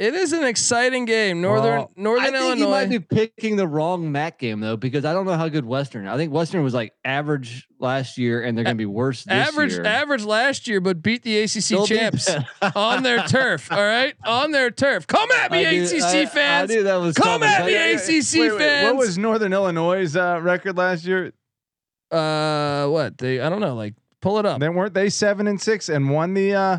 It 0.00 0.14
is 0.14 0.32
an 0.32 0.44
exciting 0.44 1.04
game. 1.04 1.42
Northern 1.42 1.76
Well, 1.80 1.92
Northern 1.94 2.22
I 2.34 2.38
think 2.38 2.42
Illinois. 2.42 2.64
you 2.64 2.68
might 2.70 2.88
be 2.88 2.98
picking 3.00 3.56
the 3.56 3.66
wrong 3.68 4.10
MAC 4.10 4.38
game 4.38 4.60
though, 4.60 4.78
because 4.78 5.04
I 5.04 5.12
don't 5.12 5.26
know 5.26 5.36
how 5.36 5.48
good 5.50 5.66
Western. 5.66 6.06
I 6.08 6.16
think 6.16 6.32
Western 6.32 6.64
was 6.64 6.72
like 6.72 6.94
average 7.04 7.68
last 7.78 8.16
year, 8.16 8.42
and 8.42 8.56
they're 8.56 8.64
going 8.64 8.76
to 8.76 8.80
be 8.80 8.86
worse 8.86 9.24
this 9.24 9.32
average 9.48 9.72
year. 9.74 9.84
average 9.84 10.24
last 10.24 10.66
year, 10.66 10.80
but 10.80 11.02
beat 11.02 11.22
the 11.22 11.40
ACC 11.40 11.68
beat 11.68 11.84
champs 11.86 12.30
on 12.74 13.02
their 13.02 13.22
turf. 13.24 13.70
All 13.70 13.76
right, 13.84 14.14
on 14.24 14.52
their 14.52 14.70
turf. 14.70 15.06
Come 15.06 15.30
at 15.32 15.50
me, 15.52 15.66
I 15.66 15.70
knew- 15.72 15.82
ACC 15.84 16.02
I- 16.02 16.26
fans. 16.26 16.70
I 16.70 16.74
knew 16.74 16.82
that 16.84 16.96
was 16.96 17.14
Come 17.14 17.42
coming. 17.42 17.48
at 17.50 17.66
me, 17.66 17.74
ACC 17.74 18.38
Wait, 18.40 18.50
wait, 18.52 18.58
fans. 18.58 18.84
what 18.86 18.96
was 18.96 19.18
Northern 19.18 19.52
Illinois' 19.52 20.16
uh, 20.16 20.40
record 20.40 20.78
last 20.78 21.04
year? 21.04 21.34
uh 22.10 22.86
what 22.88 23.18
they? 23.18 23.38
I 23.40 23.48
don't 23.50 23.60
know. 23.60 23.74
Like 23.74 23.94
pull 24.22 24.38
it 24.38 24.46
up. 24.46 24.60
Then 24.60 24.74
weren't 24.74 24.94
they 24.94 25.10
seven 25.10 25.46
and 25.46 25.60
six 25.60 25.88
and 25.90 26.10
won 26.10 26.32
the 26.34 26.54
uh, 26.54 26.78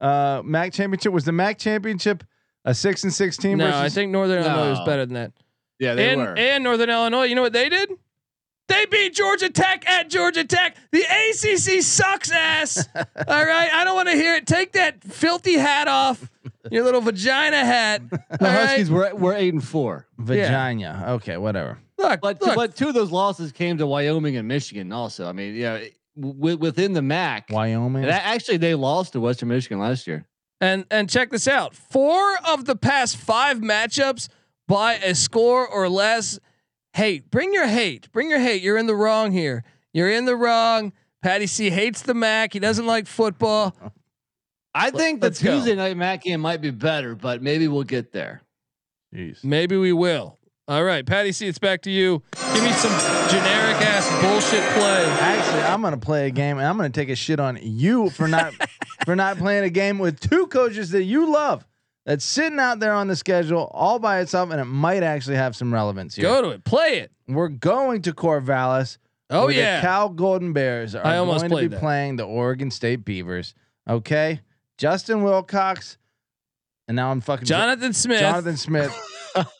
uh, 0.00 0.42
MAC 0.44 0.72
championship? 0.72 1.12
Was 1.12 1.24
the 1.24 1.32
MAC 1.32 1.56
championship 1.58 2.24
a 2.64 2.74
six 2.74 3.04
and 3.04 3.12
six 3.12 3.36
team? 3.36 3.58
No, 3.58 3.66
versus- 3.66 3.80
I 3.80 3.88
think 3.88 4.12
Northern 4.12 4.42
Illinois 4.44 4.70
was 4.70 4.80
better 4.86 5.06
than 5.06 5.14
that. 5.14 5.32
Yeah, 5.78 5.94
they 5.94 6.10
and 6.10 6.20
were. 6.20 6.34
and 6.36 6.62
Northern 6.64 6.90
Illinois, 6.90 7.24
you 7.24 7.34
know 7.34 7.42
what 7.42 7.52
they 7.54 7.68
did? 7.68 7.90
They 8.68 8.86
beat 8.86 9.14
Georgia 9.14 9.48
Tech 9.50 9.88
at 9.88 10.08
Georgia 10.10 10.44
Tech. 10.44 10.76
The 10.92 11.00
ACC 11.02 11.82
sucks 11.82 12.30
ass. 12.30 12.86
All 12.94 13.04
right, 13.44 13.72
I 13.72 13.82
don't 13.84 13.96
want 13.96 14.08
to 14.10 14.14
hear 14.14 14.34
it. 14.36 14.46
Take 14.46 14.72
that 14.72 15.02
filthy 15.02 15.54
hat 15.54 15.88
off, 15.88 16.30
your 16.70 16.84
little 16.84 17.00
vagina 17.00 17.64
hat. 17.64 18.02
All 18.12 18.18
the 18.30 18.44
right? 18.44 18.66
Huskies 18.68 18.90
were 18.90 19.12
were 19.14 19.34
eight 19.34 19.52
and 19.54 19.64
four, 19.66 20.06
Vagina. 20.18 21.04
Okay, 21.14 21.36
whatever. 21.36 21.78
Look, 21.98 22.20
but 22.20 22.40
look, 22.40 22.54
but 22.54 22.76
two 22.76 22.88
of 22.88 22.94
those 22.94 23.10
losses 23.10 23.50
came 23.52 23.78
to 23.78 23.86
Wyoming 23.86 24.36
and 24.36 24.46
Michigan. 24.46 24.92
Also, 24.92 25.28
I 25.28 25.32
mean, 25.32 25.54
yeah, 25.54 25.80
w- 26.18 26.56
within 26.56 26.92
the 26.92 27.02
MAC. 27.02 27.48
Wyoming. 27.50 28.04
And 28.04 28.10
a- 28.12 28.24
actually, 28.24 28.58
they 28.58 28.74
lost 28.74 29.12
to 29.14 29.20
Western 29.20 29.48
Michigan 29.48 29.80
last 29.80 30.06
year. 30.06 30.24
And 30.60 30.84
and 30.90 31.08
check 31.08 31.30
this 31.30 31.48
out. 31.48 31.74
Four 31.74 32.36
of 32.46 32.66
the 32.66 32.76
past 32.76 33.16
five 33.16 33.58
matchups 33.58 34.28
by 34.68 34.94
a 34.94 35.14
score 35.14 35.66
or 35.66 35.88
less. 35.88 36.38
Hate. 36.92 37.30
Bring 37.30 37.52
your 37.54 37.66
hate. 37.66 38.10
Bring 38.12 38.28
your 38.28 38.40
hate. 38.40 38.62
You're 38.62 38.76
in 38.76 38.86
the 38.86 38.94
wrong 38.96 39.32
here. 39.32 39.64
You're 39.92 40.10
in 40.10 40.24
the 40.24 40.36
wrong. 40.36 40.92
Patty 41.22 41.46
C 41.46 41.70
hates 41.70 42.02
the 42.02 42.14
Mac. 42.14 42.52
He 42.52 42.58
doesn't 42.58 42.86
like 42.86 43.06
football. 43.06 43.74
I 44.74 44.90
think 44.90 45.20
the 45.20 45.28
let's 45.28 45.42
go. 45.42 45.56
Tuesday 45.56 45.74
night 45.74 45.96
MAC 45.96 46.22
game 46.22 46.40
might 46.40 46.60
be 46.60 46.70
better, 46.70 47.14
but 47.14 47.42
maybe 47.42 47.68
we'll 47.68 47.84
get 47.84 48.12
there. 48.12 48.42
Jeez. 49.14 49.42
Maybe 49.42 49.76
we 49.76 49.92
will. 49.92 50.38
All 50.70 50.84
right, 50.84 51.04
Patty 51.04 51.32
C, 51.32 51.48
it's 51.48 51.58
back 51.58 51.82
to 51.82 51.90
you. 51.90 52.22
Give 52.54 52.62
me 52.62 52.70
some 52.70 52.92
generic 53.28 53.74
ass 53.82 54.08
bullshit 54.22 54.62
play. 54.74 55.04
Actually, 55.18 55.62
I'm 55.62 55.82
gonna 55.82 55.98
play 55.98 56.28
a 56.28 56.30
game, 56.30 56.58
and 56.58 56.66
I'm 56.68 56.76
gonna 56.76 56.90
take 56.90 57.08
a 57.08 57.16
shit 57.16 57.40
on 57.40 57.58
you 57.60 58.08
for 58.10 58.28
not 58.28 58.54
for 59.04 59.16
not 59.16 59.36
playing 59.36 59.64
a 59.64 59.70
game 59.70 59.98
with 59.98 60.20
two 60.20 60.46
coaches 60.46 60.92
that 60.92 61.02
you 61.02 61.28
love. 61.28 61.66
That's 62.06 62.24
sitting 62.24 62.60
out 62.60 62.78
there 62.78 62.92
on 62.92 63.08
the 63.08 63.16
schedule 63.16 63.68
all 63.74 63.98
by 63.98 64.20
itself, 64.20 64.52
and 64.52 64.60
it 64.60 64.66
might 64.66 65.02
actually 65.02 65.34
have 65.38 65.56
some 65.56 65.74
relevance 65.74 66.14
here. 66.14 66.22
Go 66.22 66.40
to 66.40 66.50
it. 66.50 66.62
Play 66.62 67.00
it. 67.00 67.10
We're 67.26 67.48
going 67.48 68.02
to 68.02 68.12
Corvallis. 68.12 68.98
Oh 69.28 69.48
yeah. 69.48 69.80
the 69.80 69.82
Cal 69.82 70.08
Golden 70.08 70.52
Bears 70.52 70.94
are 70.94 71.02
going 71.02 71.50
to 71.50 71.56
be 71.56 71.66
that. 71.66 71.80
playing 71.80 72.14
the 72.14 72.26
Oregon 72.26 72.70
State 72.70 73.04
Beavers. 73.04 73.54
Okay, 73.88 74.40
Justin 74.78 75.24
Wilcox, 75.24 75.98
and 76.86 76.94
now 76.94 77.10
I'm 77.10 77.20
fucking 77.20 77.46
Jonathan 77.46 77.92
Smith. 77.92 78.20
Jonathan 78.20 78.56
Smith. 78.56 78.96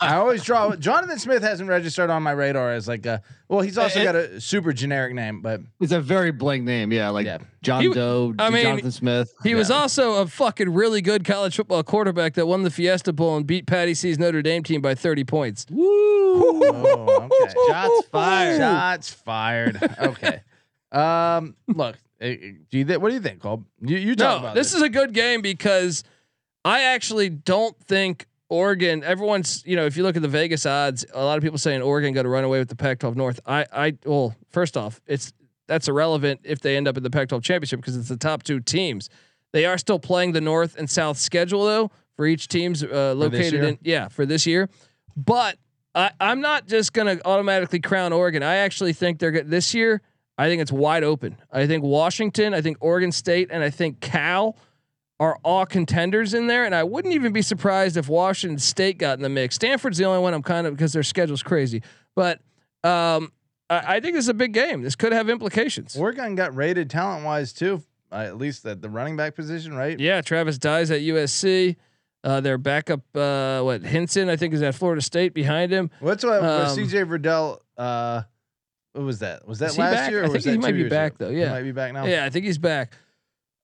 I 0.01 0.17
always 0.17 0.43
draw. 0.43 0.75
Jonathan 0.77 1.19
Smith 1.19 1.43
hasn't 1.43 1.69
registered 1.69 2.11
on 2.11 2.23
my 2.23 2.31
radar 2.33 2.73
as 2.73 2.89
like 2.89 3.07
a. 3.07 3.23
Well, 3.49 3.61
he's 3.61 3.79
also 3.79 4.01
It- 4.01 4.05
got 4.05 4.15
a 4.17 4.41
super 4.41 4.73
generic 4.73 5.15
name, 5.15 5.41
but 5.43 5.61
It's 5.81 5.93
a 5.93 6.01
very 6.01 6.31
blank 6.33 6.65
name, 6.65 6.93
yeah, 6.93 7.09
like 7.11 7.27
Yeah. 7.27 7.39
John 7.63 7.83
He 7.83 7.93
Doe, 7.93 8.35
I 8.39 8.51
mean, 8.51 8.63
Jonathan 8.63 8.91
Smith. 8.93 9.35
He 9.43 9.55
was 9.55 9.71
also 9.71 10.15
a 10.23 10.27
fucking 10.27 10.73
really 10.73 11.03
good 11.03 11.25
college 11.25 11.57
football 11.57 11.83
quarterback 11.83 12.35
that 12.35 12.47
won 12.47 12.63
the 12.63 12.71
Fiesta 12.71 13.13
Bowl 13.13 13.37
and 13.37 13.47
beat 13.47 13.67
Patty 13.67 13.95
C's 13.95 14.19
Notre 14.19 14.43
Dame 14.43 14.63
team 14.63 14.81
by 14.81 14.95
30 14.95 15.25
points. 15.25 15.67
oh, 15.73 17.29
okay. 17.43 17.55
shots 17.69 18.07
fired. 18.09 18.59
Shots 18.59 19.11
fired. 19.13 19.97
Okay. 20.01 20.41
Um. 20.93 21.55
Look. 21.69 21.97
eh, 22.21 22.27
eh, 22.43 22.51
Do 22.71 22.79
you 22.79 22.85
think? 22.85 23.01
What 23.03 23.09
do 23.11 23.15
you 23.15 23.21
think, 23.21 23.41
Cole? 23.41 23.65
You 23.81 23.97
you 23.97 24.17
talk 24.17 24.41
No, 24.43 24.47
about 24.49 24.55
this 24.55 24.75
is 24.75 24.83
a 24.83 24.89
good 24.89 25.13
game 25.13 25.41
because 25.43 26.03
I 26.65 26.83
actually 26.83 27.29
don't 27.31 27.77
think 27.85 28.27
Oregon. 28.51 29.03
Everyone's, 29.03 29.63
you 29.65 29.77
know, 29.77 29.87
if 29.87 29.97
you 29.97 30.03
look 30.03 30.17
at 30.17 30.23
the 30.23 30.29
Vegas 30.29 30.67
odds, 30.67 31.07
a 31.15 31.25
lot 31.25 31.39
of 31.39 31.43
people 31.43 31.57
saying 31.57 31.81
Oregon 31.81 32.13
got 32.13 32.23
to 32.23 32.29
run 32.29 32.45
away 32.45 32.59
with 32.59 32.69
the 32.69 32.77
Pac-12 32.77 33.17
North. 33.17 33.41
I, 33.47 33.65
I, 33.73 33.97
well, 34.05 34.35
first 34.51 34.77
off, 34.77 35.01
it's 35.07 35.33
that's 35.67 35.87
irrelevant 35.87 36.41
if 36.43 36.61
they 36.61 36.77
end 36.77 36.89
up 36.89 36.97
in 36.97 37.05
the 37.05 37.11
Pac-12 37.11 37.43
championship 37.43 37.81
because 37.81 37.97
it's 37.97 38.09
the 38.09 38.17
top 38.17 38.43
two 38.43 38.59
teams. 38.59 39.09
They 39.53 39.65
are 39.67 39.79
still 39.79 40.01
playing 40.01 40.33
the 40.33 40.41
North 40.41 40.77
and 40.77 40.91
South 40.91 41.17
schedule 41.17 41.65
though 41.65 41.91
for 42.17 42.27
each 42.27 42.49
team's 42.49 42.83
uh, 42.83 43.15
located 43.17 43.65
in 43.65 43.79
yeah 43.83 44.09
for 44.09 44.27
this 44.27 44.47
year, 44.47 44.69
but. 45.17 45.57
I, 45.93 46.13
I'm 46.21 46.41
not 46.41 46.69
just 46.69 46.93
gonna 46.93 47.19
automatically 47.25 47.81
crown 47.81 48.13
Oregon. 48.13 48.45
I 48.45 48.59
actually 48.59 48.93
think 48.93 49.19
they're 49.19 49.33
good 49.33 49.51
this 49.51 49.75
year. 49.75 50.03
I 50.39 50.49
think 50.49 50.63
it's 50.63 50.71
wide 50.71 51.03
open. 51.03 51.37
I 51.51 51.67
think 51.67 51.83
Washington, 51.83 52.55
I 52.55 52.61
think 52.61 52.77
Oregon 52.81 53.11
State, 53.11 53.49
and 53.51 53.61
I 53.61 53.71
think 53.71 53.99
Cal 53.99 54.57
are 55.21 55.39
all 55.45 55.65
contenders 55.67 56.35
in 56.35 56.47
there. 56.49 56.65
And 56.65 56.75
I 56.75 56.83
wouldn't 56.83 57.15
even 57.15 57.33
be 57.33 57.43
surprised 57.43 57.97
if 57.97 58.09
Washington 58.09 58.59
State 58.59 58.99
got 58.99 59.19
in 59.19 59.23
the 59.23 59.29
mix. 59.29 59.55
Stanford's 59.55 59.99
the 59.99 60.05
only 60.07 60.21
one 60.21 60.35
I'm 60.35 60.43
kind 60.43 60.67
of 60.67 60.75
because 60.75 60.93
their 60.95 61.03
schedule's 61.03 61.43
crazy. 61.43 61.83
But 62.17 62.41
um, 62.83 63.31
I, 63.69 63.97
I 63.97 64.01
think 64.01 64.15
this 64.17 64.25
is 64.25 64.29
a 64.31 64.35
big 64.35 64.53
game. 64.55 64.83
This 64.83 64.97
could 64.97 65.13
have 65.13 65.29
implications. 65.29 65.95
Oregon 65.97 66.35
got 66.35 66.57
rated 66.57 66.89
talent 66.91 67.25
wise 67.25 67.53
too, 67.53 67.83
uh, 68.11 68.17
at 68.17 68.39
least 68.39 68.65
at 68.65 68.81
the 68.81 68.89
running 68.89 69.17
back 69.17 69.37
position, 69.37 69.75
right? 69.75 70.01
Yeah, 70.01 70.23
Travis 70.23 70.57
Dye's 70.59 70.91
at 70.91 71.01
USC. 71.03 71.77
Uh, 72.25 72.41
their 72.41 72.59
backup, 72.59 73.01
uh, 73.15 73.63
what 73.63 73.83
Hinson, 73.83 74.29
I 74.29 74.37
think 74.37 74.53
is 74.53 74.61
at 74.61 74.75
Florida 74.75 75.01
State 75.01 75.33
behind 75.33 75.73
him. 75.73 75.91
What's 76.01 76.23
what 76.25 76.43
Um, 76.45 76.77
CJ 76.77 77.07
Verdell? 77.07 77.61
Uh, 77.79 78.23
what 78.93 79.05
was 79.05 79.21
that? 79.21 79.47
Was 79.49 79.59
that 79.61 79.73
he 79.73 79.79
last 79.81 79.95
back? 79.95 80.11
year? 80.11 80.21
Or 80.21 80.25
I 80.25 80.29
was 80.29 80.33
think 80.33 80.45
he 80.45 80.51
that 80.61 80.67
might 80.67 80.73
be 80.73 80.89
back, 80.89 81.15
ago? 81.15 81.27
though, 81.27 81.31
He 81.31 81.41
yeah. 81.41 81.51
might 81.51 81.63
be 81.63 81.73
back 81.73 81.93
now. 81.95 82.05
Yeah, 82.05 82.25
I 82.27 82.31
think 82.31 82.45
he's 82.45 82.59
back. 82.59 82.93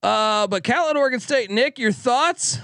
Uh, 0.03 0.47
but 0.47 0.63
Cal 0.63 0.89
at 0.91 0.97
Oregon 0.97 1.21
State. 1.21 1.51
Nick, 1.51 1.79
your 1.79 1.93
thoughts? 1.93 2.59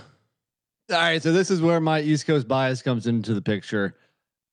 All 0.90 0.96
right, 0.98 1.22
so 1.22 1.32
this 1.32 1.50
is 1.50 1.60
where 1.62 1.80
my 1.80 2.00
East 2.00 2.26
Coast 2.26 2.46
bias 2.46 2.82
comes 2.82 3.06
into 3.06 3.34
the 3.34 3.42
picture. 3.42 3.94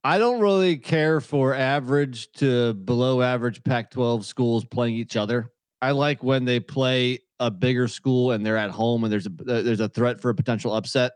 I 0.03 0.17
don't 0.17 0.39
really 0.39 0.77
care 0.77 1.19
for 1.19 1.53
average 1.53 2.31
to 2.33 2.73
below 2.73 3.21
average 3.21 3.63
Pac-12 3.63 4.23
schools 4.23 4.63
playing 4.63 4.95
each 4.95 5.17
other. 5.17 5.51
I 5.81 5.91
like 5.91 6.23
when 6.23 6.45
they 6.45 6.59
play 6.61 7.19
a 7.39 7.51
bigger 7.51 7.87
school 7.87 8.31
and 8.31 8.45
they're 8.45 8.57
at 8.57 8.69
home 8.71 9.03
and 9.03 9.11
there's 9.11 9.27
a 9.27 9.29
uh, 9.29 9.61
there's 9.61 9.79
a 9.81 9.89
threat 9.89 10.21
for 10.21 10.29
a 10.29 10.35
potential 10.35 10.73
upset. 10.73 11.13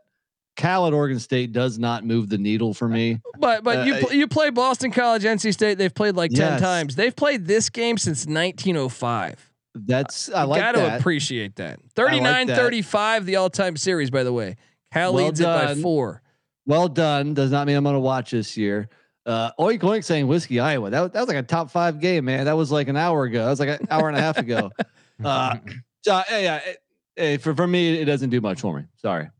Cal 0.56 0.86
at 0.86 0.92
Oregon 0.92 1.18
State 1.18 1.52
does 1.52 1.78
not 1.78 2.04
move 2.04 2.28
the 2.28 2.38
needle 2.38 2.72
for 2.74 2.88
me. 2.88 3.20
But 3.38 3.64
but 3.64 3.78
Uh, 3.78 3.82
you 3.82 3.94
pl- 3.96 4.12
you 4.12 4.28
play 4.28 4.50
Boston 4.50 4.90
College, 4.90 5.22
NC 5.24 5.52
State. 5.52 5.76
They've 5.78 5.94
played 5.94 6.14
like 6.16 6.30
ten 6.30 6.52
Yes. 6.52 6.60
times. 6.60 6.96
They've 6.96 7.14
played 7.14 7.46
this 7.46 7.68
game 7.70 7.98
since 7.98 8.26
1905. 8.26 9.50
That's 9.74 10.30
I 10.30 10.44
like 10.44 10.60
that. 10.60 10.74
Got 10.76 10.80
to 10.88 10.96
appreciate 10.96 11.56
that. 11.56 11.80
like 11.80 11.92
39 11.94 12.46
that. 12.48 12.56
35, 12.56 13.26
the 13.26 13.36
all 13.36 13.50
time 13.50 13.76
series, 13.76 14.10
by 14.10 14.22
the 14.22 14.32
way. 14.32 14.56
Cal 14.92 15.12
Well 15.12 15.24
leads 15.26 15.40
it 15.40 15.44
by 15.44 15.64
done. 15.66 15.82
four. 15.82 16.22
well 16.66 16.88
done. 16.88 17.34
Does 17.34 17.50
not 17.50 17.66
mean 17.66 17.76
I'm 17.76 17.82
going 17.84 17.94
to 17.94 18.00
watch 18.00 18.30
this 18.30 18.56
year. 18.56 18.88
Uh, 19.26 19.50
Oink 19.58 19.80
Oink 19.80 20.04
saying 20.04 20.26
whiskey 20.28 20.60
Iowa. 20.60 20.90
That, 20.90 21.00
was- 21.00 21.10
that 21.12 21.20
was 21.20 21.28
like 21.28 21.38
a 21.38 21.42
top 21.42 21.70
five 21.70 21.98
game, 21.98 22.26
man. 22.26 22.44
That 22.44 22.56
was 22.56 22.70
like 22.70 22.88
an 22.88 22.96
hour 22.96 23.24
ago. 23.24 23.42
That 23.44 23.50
was 23.50 23.60
like 23.60 23.80
an 23.80 23.86
hour 23.90 24.08
and 24.08 24.16
a 24.16 24.20
half 24.20 24.38
ago. 24.38 24.70
Uh, 25.24 25.56
so, 26.02 26.20
yeah, 26.28 26.38
yeah. 26.38 26.56
it- 26.66 26.78
it- 27.16 27.40
for 27.42 27.54
for 27.54 27.66
me, 27.68 28.00
it 28.00 28.04
doesn't 28.04 28.30
do 28.30 28.40
much 28.40 28.60
for 28.60 28.76
me. 28.76 28.84
Sorry. 28.96 29.30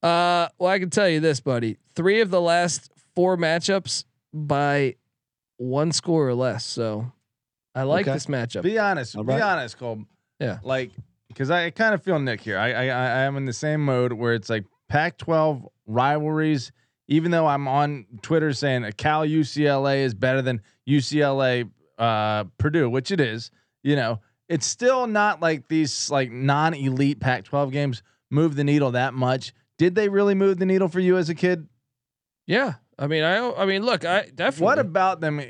Uh, 0.00 0.46
well, 0.58 0.70
I 0.70 0.78
can 0.78 0.90
tell 0.90 1.08
you 1.08 1.18
this, 1.18 1.40
buddy. 1.40 1.76
Three 1.96 2.20
of 2.20 2.30
the 2.30 2.40
last 2.40 2.92
four 3.16 3.36
matchups 3.36 4.04
by 4.32 4.94
one 5.56 5.90
score 5.90 6.28
or 6.28 6.34
less. 6.34 6.64
So 6.64 7.10
I 7.74 7.82
like 7.82 8.06
Okay. 8.06 8.14
this 8.14 8.26
matchup. 8.26 8.62
Be 8.62 8.78
honest. 8.78 9.16
All 9.16 9.24
Be 9.24 9.34
honest, 9.34 9.78
Cole. 9.78 10.04
Yeah. 10.40 10.58
Like, 10.62 10.90
because 11.28 11.50
I 11.50 11.70
kind 11.70 11.94
of 11.94 12.02
feel 12.02 12.18
Nick 12.18 12.40
here. 12.40 12.58
I, 12.58 12.72
I 12.72 12.84
I 12.86 13.20
am 13.22 13.36
in 13.36 13.44
the 13.44 13.52
same 13.52 13.84
mode 13.84 14.12
where 14.12 14.34
it's 14.34 14.48
like 14.48 14.64
Pac-12 14.88 15.66
rivalries. 15.86 16.72
Even 17.10 17.30
though 17.30 17.46
I'm 17.46 17.66
on 17.68 18.04
Twitter 18.20 18.52
saying 18.52 18.84
a 18.84 18.92
Cal 18.92 19.24
UCLA 19.26 19.98
is 20.04 20.12
better 20.14 20.42
than 20.42 20.60
UCLA 20.86 21.70
uh, 21.98 22.44
Purdue, 22.58 22.90
which 22.90 23.10
it 23.10 23.20
is. 23.20 23.50
You 23.82 23.96
know, 23.96 24.20
it's 24.48 24.66
still 24.66 25.06
not 25.06 25.40
like 25.40 25.68
these 25.68 26.10
like 26.10 26.30
non-elite 26.30 27.18
Pac-12 27.20 27.72
games 27.72 28.02
move 28.30 28.56
the 28.56 28.64
needle 28.64 28.90
that 28.90 29.14
much. 29.14 29.54
Did 29.78 29.94
they 29.94 30.08
really 30.08 30.34
move 30.34 30.58
the 30.58 30.66
needle 30.66 30.88
for 30.88 31.00
you 31.00 31.16
as 31.16 31.28
a 31.30 31.34
kid? 31.34 31.66
Yeah. 32.46 32.74
I 32.98 33.06
mean, 33.06 33.22
I 33.22 33.50
I 33.52 33.64
mean, 33.64 33.82
look, 33.84 34.04
I 34.04 34.28
definitely 34.34 34.64
What 34.64 34.78
about 34.78 35.20
them 35.20 35.38
uh, 35.38 35.42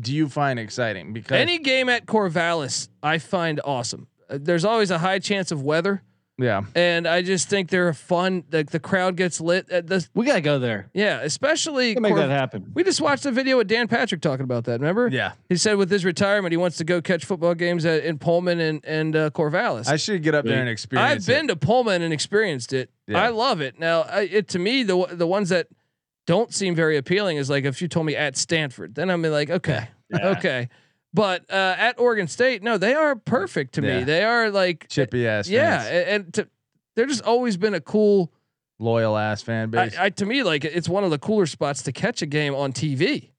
do 0.00 0.12
you 0.12 0.28
find 0.28 0.58
exciting? 0.58 1.12
Because 1.12 1.38
any 1.40 1.58
game 1.58 1.88
at 1.88 2.06
Corvallis 2.06 2.88
I 3.02 3.18
find 3.18 3.60
awesome. 3.64 4.08
Uh, 4.28 4.38
There's 4.40 4.64
always 4.64 4.90
a 4.90 4.98
high 4.98 5.20
chance 5.20 5.52
of 5.52 5.62
weather, 5.62 6.02
yeah, 6.36 6.62
and 6.74 7.06
I 7.06 7.22
just 7.22 7.48
think 7.48 7.70
they're 7.70 7.92
fun. 7.94 8.42
Like 8.50 8.70
the 8.70 8.80
crowd 8.80 9.16
gets 9.16 9.40
lit. 9.40 9.70
At 9.70 9.86
the, 9.86 10.04
We 10.14 10.26
got 10.26 10.34
to 10.34 10.40
go 10.40 10.58
there. 10.58 10.90
yeah, 10.92 11.20
especially 11.22 11.94
Can 11.94 12.02
make 12.02 12.10
Cor- 12.10 12.18
that 12.18 12.30
happen. 12.30 12.72
we 12.74 12.82
just 12.82 13.00
watched 13.00 13.24
a 13.24 13.30
video 13.30 13.56
with 13.56 13.68
Dan 13.68 13.86
Patrick 13.86 14.20
talking 14.20 14.42
about 14.42 14.64
that. 14.64 14.80
Remember? 14.80 15.06
yeah. 15.06 15.32
He 15.48 15.56
said 15.56 15.76
with 15.76 15.90
his 15.92 16.04
retirement, 16.04 16.52
he 16.52 16.56
wants 16.56 16.76
to 16.78 16.84
go 16.84 17.00
catch 17.00 17.24
football 17.24 17.54
games 17.54 17.84
at, 17.86 18.02
in 18.04 18.18
Pullman 18.18 18.58
and 18.58 18.84
and 18.84 19.14
uh, 19.14 19.30
Corvallis. 19.30 19.86
I 19.86 19.94
should 19.96 20.24
get 20.24 20.34
up 20.34 20.44
there 20.44 20.58
and 20.60 20.68
experience. 20.68 21.08
I've 21.22 21.26
been 21.32 21.46
to 21.46 21.54
Pullman 21.56 22.02
and 22.02 22.12
experienced 22.12 22.72
it. 22.72 22.90
Yeah. 23.06 23.22
I 23.22 23.28
love 23.28 23.60
it. 23.60 23.78
Now, 23.78 24.02
I, 24.02 24.22
it 24.22 24.48
to 24.48 24.58
me 24.58 24.82
the 24.82 25.06
the 25.12 25.26
ones 25.28 25.50
that 25.50 25.68
don't 26.26 26.52
seem 26.52 26.74
very 26.74 26.96
appealing 26.96 27.36
is 27.36 27.48
like 27.48 27.64
if 27.64 27.80
you 27.80 27.88
told 27.88 28.06
me 28.06 28.16
at 28.16 28.36
Stanford, 28.36 28.94
then 28.94 29.10
I'm 29.10 29.22
like, 29.22 29.50
okay, 29.50 29.88
okay. 30.14 30.68
But 31.14 31.50
uh, 31.50 31.74
at 31.78 31.98
Oregon 31.98 32.28
State, 32.28 32.62
no, 32.62 32.76
they 32.78 32.92
are 32.94 33.16
perfect 33.16 33.74
to 33.74 33.82
me. 33.82 34.04
They 34.04 34.22
are 34.24 34.50
like 34.50 34.86
chippy 34.88 35.26
ass. 35.26 35.48
yeah, 35.48 35.80
fans. 35.82 36.08
and, 36.08 36.34
to, 36.34 36.48
they're 36.94 37.06
just 37.06 37.22
always 37.22 37.56
been 37.56 37.74
a 37.74 37.80
cool. 37.80 38.30
loyal 38.78 39.16
ass 39.16 39.40
fan 39.42 39.68
I, 39.74 39.86
base. 39.86 39.96
I 39.98 40.10
to 40.10 40.26
me 40.26 40.42
like 40.42 40.64
it's 40.64 40.88
one 40.88 41.04
of 41.04 41.10
the 41.10 41.18
cooler 41.18 41.46
spots 41.46 41.82
to 41.84 41.92
catch 41.92 42.20
a 42.22 42.26
game 42.26 42.54
on 42.54 42.72
TV, 42.72 43.30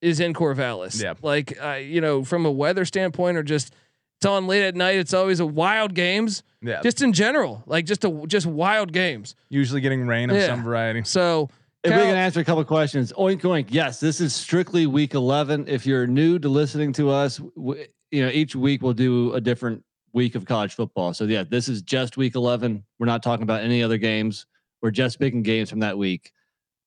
is 0.00 0.18
in 0.18 0.32
Corvallis. 0.34 1.00
Yeah. 1.00 1.14
like 1.22 1.56
uh, 1.62 1.74
you 1.74 2.00
know 2.00 2.24
from 2.24 2.46
a 2.46 2.50
weather 2.50 2.84
standpoint 2.84 3.36
or 3.36 3.42
just 3.44 3.72
it's 4.18 4.26
on 4.26 4.46
late 4.46 4.64
at 4.64 4.74
night. 4.74 4.96
It's 4.98 5.14
always 5.14 5.38
a 5.40 5.46
wild 5.46 5.94
games. 5.94 6.42
yeah, 6.62 6.80
Just 6.82 7.00
in 7.00 7.12
general, 7.12 7.62
like 7.66 7.84
just 7.86 8.04
a 8.04 8.24
just 8.26 8.46
wild 8.46 8.92
games. 8.92 9.36
usually 9.50 9.80
getting 9.80 10.06
rain 10.06 10.30
of 10.30 10.36
Yeah. 10.36 10.46
some 10.46 10.62
variety. 10.64 11.02
So 11.04 11.48
If 11.82 11.92
we 11.92 11.96
Cal- 11.96 12.04
can 12.06 12.16
answer 12.16 12.40
a 12.40 12.44
couple 12.44 12.62
questions, 12.64 13.12
oink 13.14 13.40
oink. 13.40 13.68
Yes, 13.70 14.00
this 14.00 14.20
is 14.20 14.34
strictly 14.34 14.86
week 14.86 15.14
eleven. 15.14 15.66
If 15.66 15.86
you're 15.86 16.06
new 16.06 16.38
to 16.38 16.48
listening 16.48 16.92
to 16.94 17.08
us, 17.10 17.38
w- 17.38 17.86
you 18.10 18.22
know 18.22 18.30
each 18.30 18.54
week 18.54 18.82
we'll 18.82 18.92
do 18.92 19.32
a 19.32 19.40
different 19.40 19.82
week 20.12 20.34
of 20.34 20.44
college 20.44 20.74
football. 20.74 21.14
So 21.14 21.24
yeah, 21.24 21.44
this 21.44 21.68
is 21.68 21.80
just 21.80 22.18
week 22.18 22.34
eleven. 22.34 22.84
We're 22.98 23.06
not 23.06 23.22
talking 23.22 23.44
about 23.44 23.62
any 23.62 23.82
other 23.82 23.96
games. 23.96 24.46
We're 24.82 24.90
just 24.90 25.18
picking 25.18 25.42
games 25.42 25.70
from 25.70 25.80
that 25.80 25.96
week. 25.96 26.32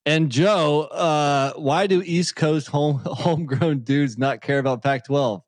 And 0.06 0.30
Joe, 0.30 0.82
uh, 0.82 1.54
why 1.54 1.86
do 1.86 2.02
East 2.04 2.36
Coast 2.36 2.68
home 2.68 2.98
homegrown 3.04 3.80
dudes 3.80 4.16
not 4.18 4.42
care 4.42 4.58
about 4.58 4.82
Pac-12? 4.82 5.40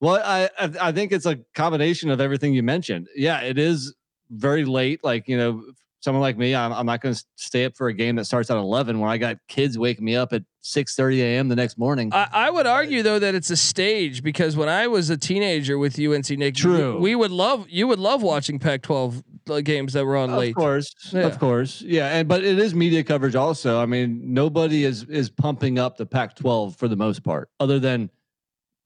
Well, 0.00 0.22
I 0.24 0.48
I 0.80 0.92
think 0.92 1.12
it's 1.12 1.26
a 1.26 1.38
combination 1.54 2.08
of 2.08 2.18
everything 2.20 2.54
you 2.54 2.62
mentioned. 2.62 3.08
Yeah, 3.14 3.40
it 3.40 3.58
is 3.58 3.94
very 4.30 4.64
late. 4.64 5.04
Like 5.04 5.28
you 5.28 5.36
know, 5.36 5.64
someone 6.00 6.22
like 6.22 6.36
me, 6.36 6.54
I'm, 6.54 6.72
I'm 6.72 6.86
not 6.86 7.00
going 7.00 7.14
to 7.14 7.24
stay 7.36 7.64
up 7.66 7.76
for 7.76 7.88
a 7.88 7.92
game 7.94 8.16
that 8.16 8.24
starts 8.24 8.50
at 8.50 8.56
11 8.56 8.98
when 8.98 9.10
I 9.10 9.18
got 9.18 9.36
kids 9.48 9.78
waking 9.78 10.04
me 10.04 10.16
up 10.16 10.32
at 10.32 10.42
6:30 10.64 11.18
a.m. 11.20 11.48
the 11.48 11.56
next 11.56 11.78
morning. 11.78 12.10
I, 12.12 12.28
I 12.32 12.50
would 12.50 12.66
argue 12.66 13.02
though 13.02 13.18
that 13.18 13.34
it's 13.34 13.50
a 13.50 13.56
stage 13.56 14.22
because 14.22 14.56
when 14.56 14.68
I 14.68 14.88
was 14.88 15.08
a 15.08 15.16
teenager 15.16 15.78
with 15.78 15.98
UNC 15.98 16.28
Nick, 16.30 16.54
True. 16.56 16.94
we, 16.94 17.00
we 17.00 17.14
would 17.16 17.30
love 17.30 17.66
you 17.70 17.86
would 17.86 17.98
love 17.98 18.22
watching 18.22 18.58
Pac-12 18.58 19.22
uh, 19.48 19.60
games 19.62 19.94
that 19.94 20.04
were 20.04 20.16
on 20.16 20.30
of 20.30 20.38
late. 20.38 20.50
Of 20.50 20.56
course, 20.56 20.94
Yeah. 21.12 21.20
of 21.22 21.38
course, 21.38 21.80
yeah, 21.82 22.08
and 22.16 22.28
but 22.28 22.44
it 22.44 22.58
is 22.58 22.74
media 22.74 23.02
coverage 23.04 23.34
also. 23.36 23.80
I 23.80 23.86
mean, 23.86 24.34
nobody 24.34 24.84
is 24.84 25.04
is 25.04 25.30
pumping 25.30 25.78
up 25.78 25.96
the 25.96 26.06
Pac-12 26.06 26.76
for 26.76 26.88
the 26.88 26.96
most 26.96 27.22
part, 27.22 27.48
other 27.58 27.78
than 27.78 28.10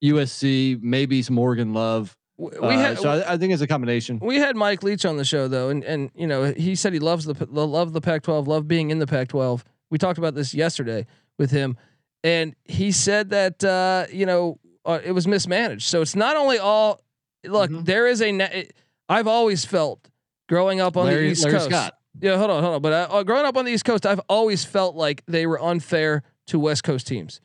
USC, 0.02 0.80
maybe 0.82 1.22
some 1.22 1.38
Oregon 1.38 1.72
love. 1.72 2.16
Uh, 2.42 2.66
We 2.66 2.74
had 2.74 2.98
so 2.98 3.08
I, 3.10 3.34
I 3.34 3.36
think 3.38 3.52
it's 3.52 3.62
a 3.62 3.66
combination. 3.66 4.18
we 4.20 4.36
had 4.36 4.56
Mike 4.56 4.82
Leach 4.82 5.04
on 5.04 5.16
the 5.16 5.24
show 5.24 5.46
though, 5.48 5.68
and 5.68 5.84
and 5.84 6.10
you 6.14 6.26
know 6.26 6.52
he 6.56 6.74
said 6.74 6.92
he 6.92 6.98
loves 6.98 7.24
the 7.26 7.34
the- 7.34 7.66
love 7.66 7.92
the 7.92 8.00
Pac-12, 8.00 8.46
love 8.46 8.66
being 8.66 8.90
in 8.90 8.98
the 8.98 9.06
Pac-12. 9.06 9.62
We 9.90 9.98
talked 9.98 10.18
about 10.18 10.34
this 10.34 10.52
yesterday 10.54 11.06
with 11.38 11.50
him, 11.52 11.76
and 12.24 12.54
he 12.64 12.90
said 12.90 13.30
that 13.30 13.62
uh, 13.62 14.06
you 14.12 14.26
know 14.26 14.58
uh, 14.84 14.98
it 15.04 15.12
was 15.12 15.28
mismanaged. 15.28 15.82
So 15.86 16.02
it's 16.02 16.16
not 16.16 16.36
only 16.36 16.58
all 16.58 17.00
look. 17.44 17.70
Mhm. 17.70 17.84
There 17.84 18.06
is 18.08 18.20
a. 18.20 18.32
ne- 18.32 18.68
I've 19.08 19.28
always 19.28 19.64
felt 19.64 20.08
growing 20.48 20.80
up 20.80 20.96
on 20.96 21.06
the 21.06 21.20
East 21.20 21.44
Larry 21.44 21.58
Coast. 21.58 21.70
Scott. 21.70 21.94
Yeah, 22.20 22.36
hold 22.38 22.50
on, 22.50 22.62
hold 22.62 22.74
on. 22.76 22.82
But 22.82 22.92
uh, 22.92 23.14
uh, 23.16 23.22
growing 23.22 23.44
up 23.46 23.56
on 23.56 23.64
the 23.64 23.70
East 23.72 23.84
Coast, 23.84 24.06
I've 24.06 24.20
always 24.28 24.64
felt 24.64 24.96
like 24.96 25.22
they 25.26 25.46
were 25.46 25.60
unfair 25.62 26.22
to 26.46 26.58
West 26.58 26.82
Coast 26.84 27.06
teams. 27.06 27.40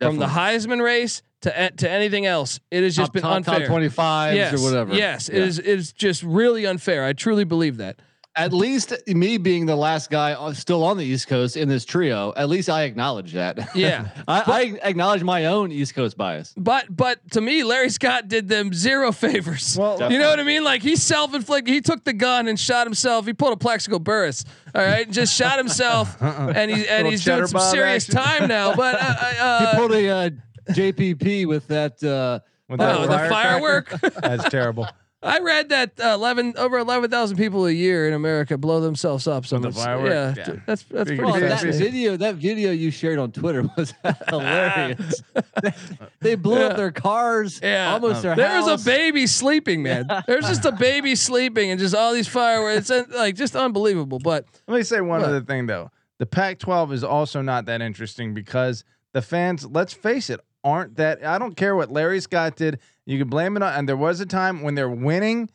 From 0.00 0.16
the 0.18 0.26
Heisman 0.26 0.82
race 0.82 1.20
to 1.42 1.70
to 1.70 1.90
anything 1.90 2.26
else, 2.26 2.60
it 2.70 2.82
has 2.82 2.94
just 2.96 3.08
top, 3.08 3.12
been 3.14 3.22
top, 3.22 3.36
unfair. 3.36 3.66
top 3.66 3.76
25s 3.76 4.34
yes, 4.34 4.54
or 4.54 4.62
whatever. 4.64 4.94
Yes, 4.94 5.28
it 5.28 5.38
Yeah. 5.38 5.44
is. 5.44 5.58
It 5.58 5.66
is 5.66 5.92
just 5.92 6.22
really 6.22 6.66
unfair. 6.66 7.04
I 7.04 7.12
truly 7.12 7.44
believe 7.44 7.78
that. 7.78 7.96
At 8.36 8.52
least 8.52 8.94
me 9.08 9.38
being 9.38 9.66
the 9.66 9.74
last 9.74 10.08
guy 10.08 10.52
still 10.52 10.84
on 10.84 10.96
the 10.96 11.04
East 11.04 11.26
Coast 11.26 11.56
in 11.56 11.68
this 11.68 11.84
trio, 11.84 12.32
at 12.36 12.48
least 12.48 12.70
I 12.70 12.84
acknowledge 12.84 13.32
that. 13.32 13.74
Yeah. 13.74 14.06
I, 14.28 14.78
I 14.82 14.88
acknowledge 14.88 15.24
my 15.24 15.46
own 15.46 15.72
East 15.72 15.96
Coast 15.96 16.16
bias. 16.16 16.54
But 16.56 16.86
but 16.96 17.28
to 17.32 17.40
me, 17.40 17.64
Larry 17.64 17.90
Scott 17.90 18.28
did 18.28 18.48
them 18.48 18.72
zero 18.72 19.10
favors. 19.10 19.76
Well, 19.76 20.12
you 20.12 20.18
know 20.18 20.30
what 20.30 20.38
I 20.38 20.44
mean? 20.44 20.62
Like 20.62 20.80
he 20.80 20.94
self-inflicted. 20.94 21.74
He 21.74 21.80
took 21.80 22.04
the 22.04 22.12
gun 22.12 22.46
and 22.46 22.58
shot 22.58 22.86
himself. 22.86 23.26
He 23.26 23.32
pulled 23.32 23.52
a 23.52 23.56
Plaxico 23.56 23.98
Burress. 23.98 24.44
All 24.76 24.80
right, 24.82 25.04
and 25.06 25.12
just 25.12 25.34
shot 25.36 25.58
himself, 25.58 26.16
and 26.22 26.70
he 26.70 26.86
and 26.86 27.08
he's 27.08 27.24
doing 27.24 27.44
some 27.48 27.60
serious 27.60 28.08
action. 28.08 28.22
time 28.22 28.48
now. 28.48 28.76
But 28.76 28.94
uh, 28.94 29.14
uh, 29.40 29.70
He 29.72 29.76
pulled 29.76 29.92
a 29.92 30.08
uh, 30.08 30.30
JPP 30.74 31.46
with 31.46 31.66
that. 31.68 32.02
Uh, 32.02 32.40
with 32.68 32.80
Oh, 32.80 33.02
the 33.06 33.18
firework. 33.28 33.90
That's 34.22 34.48
terrible. 34.48 34.86
I 35.22 35.40
read 35.40 35.68
that 35.68 36.00
uh, 36.00 36.14
eleven 36.14 36.54
over 36.56 36.78
eleven 36.78 37.10
thousand 37.10 37.36
people 37.36 37.66
a 37.66 37.70
year 37.70 38.08
in 38.08 38.14
America 38.14 38.56
blow 38.56 38.80
themselves 38.80 39.26
up. 39.26 39.44
So 39.44 39.58
the 39.58 39.68
much- 39.68 39.74
firework? 39.74 40.08
Yeah, 40.10 40.34
Yeah. 40.36 40.44
that's 40.66 40.82
that's 40.84 41.10
Figure 41.10 41.24
pretty 41.26 41.40
well, 41.46 41.58
that 41.58 41.62
video, 41.74 42.16
that 42.16 42.36
video 42.36 42.70
you 42.70 42.90
shared 42.90 43.18
on 43.18 43.30
Twitter 43.32 43.68
was 43.76 43.92
hilarious. 44.28 45.22
they, 45.62 45.72
they 46.20 46.34
blew 46.36 46.58
Yeah. 46.60 46.66
up 46.68 46.76
their 46.78 46.90
cars, 46.90 47.60
Yeah. 47.62 47.92
almost 47.92 48.22
their 48.22 48.34
There 48.34 48.62
was 48.62 48.80
a 48.80 48.84
baby 48.88 49.26
sleeping, 49.26 49.82
man. 49.82 50.06
There's 50.26 50.46
just 50.48 50.64
a 50.64 50.72
baby 50.72 51.14
sleeping, 51.14 51.70
and 51.70 51.78
just 51.78 51.94
all 51.94 52.14
these 52.14 52.28
fireworks. 52.28 52.88
It's 52.88 53.12
uh, 53.12 53.16
like 53.18 53.34
just 53.34 53.54
unbelievable. 53.56 54.20
But 54.20 54.46
Let 54.68 54.76
me 54.78 54.82
say 54.84 55.00
one 55.02 55.20
What? 55.20 55.28
other 55.28 55.42
thing 55.42 55.66
though. 55.66 55.90
The 56.18 56.26
Pac-12 56.26 56.92
is 56.92 57.04
also 57.04 57.42
not 57.42 57.66
that 57.66 57.82
interesting 57.82 58.32
because 58.32 58.84
the 59.12 59.20
fans, 59.22 59.66
let's 59.66 59.92
face 59.92 60.30
it, 60.30 60.40
aren't 60.64 60.96
that. 60.96 61.24
I 61.24 61.38
don't 61.38 61.56
care 61.56 61.74
what 61.74 61.90
Larry 61.90 62.20
Scott 62.20 62.56
did. 62.56 62.78
You 63.06 63.18
can 63.18 63.28
blame 63.28 63.56
it 63.56 63.62
on. 63.62 63.72
And 63.72 63.88
there 63.88 63.96
was 63.96 64.20
a 64.20 64.26
time 64.26 64.62
when 64.62 64.74
they're 64.74 64.88
winning, 64.88 65.50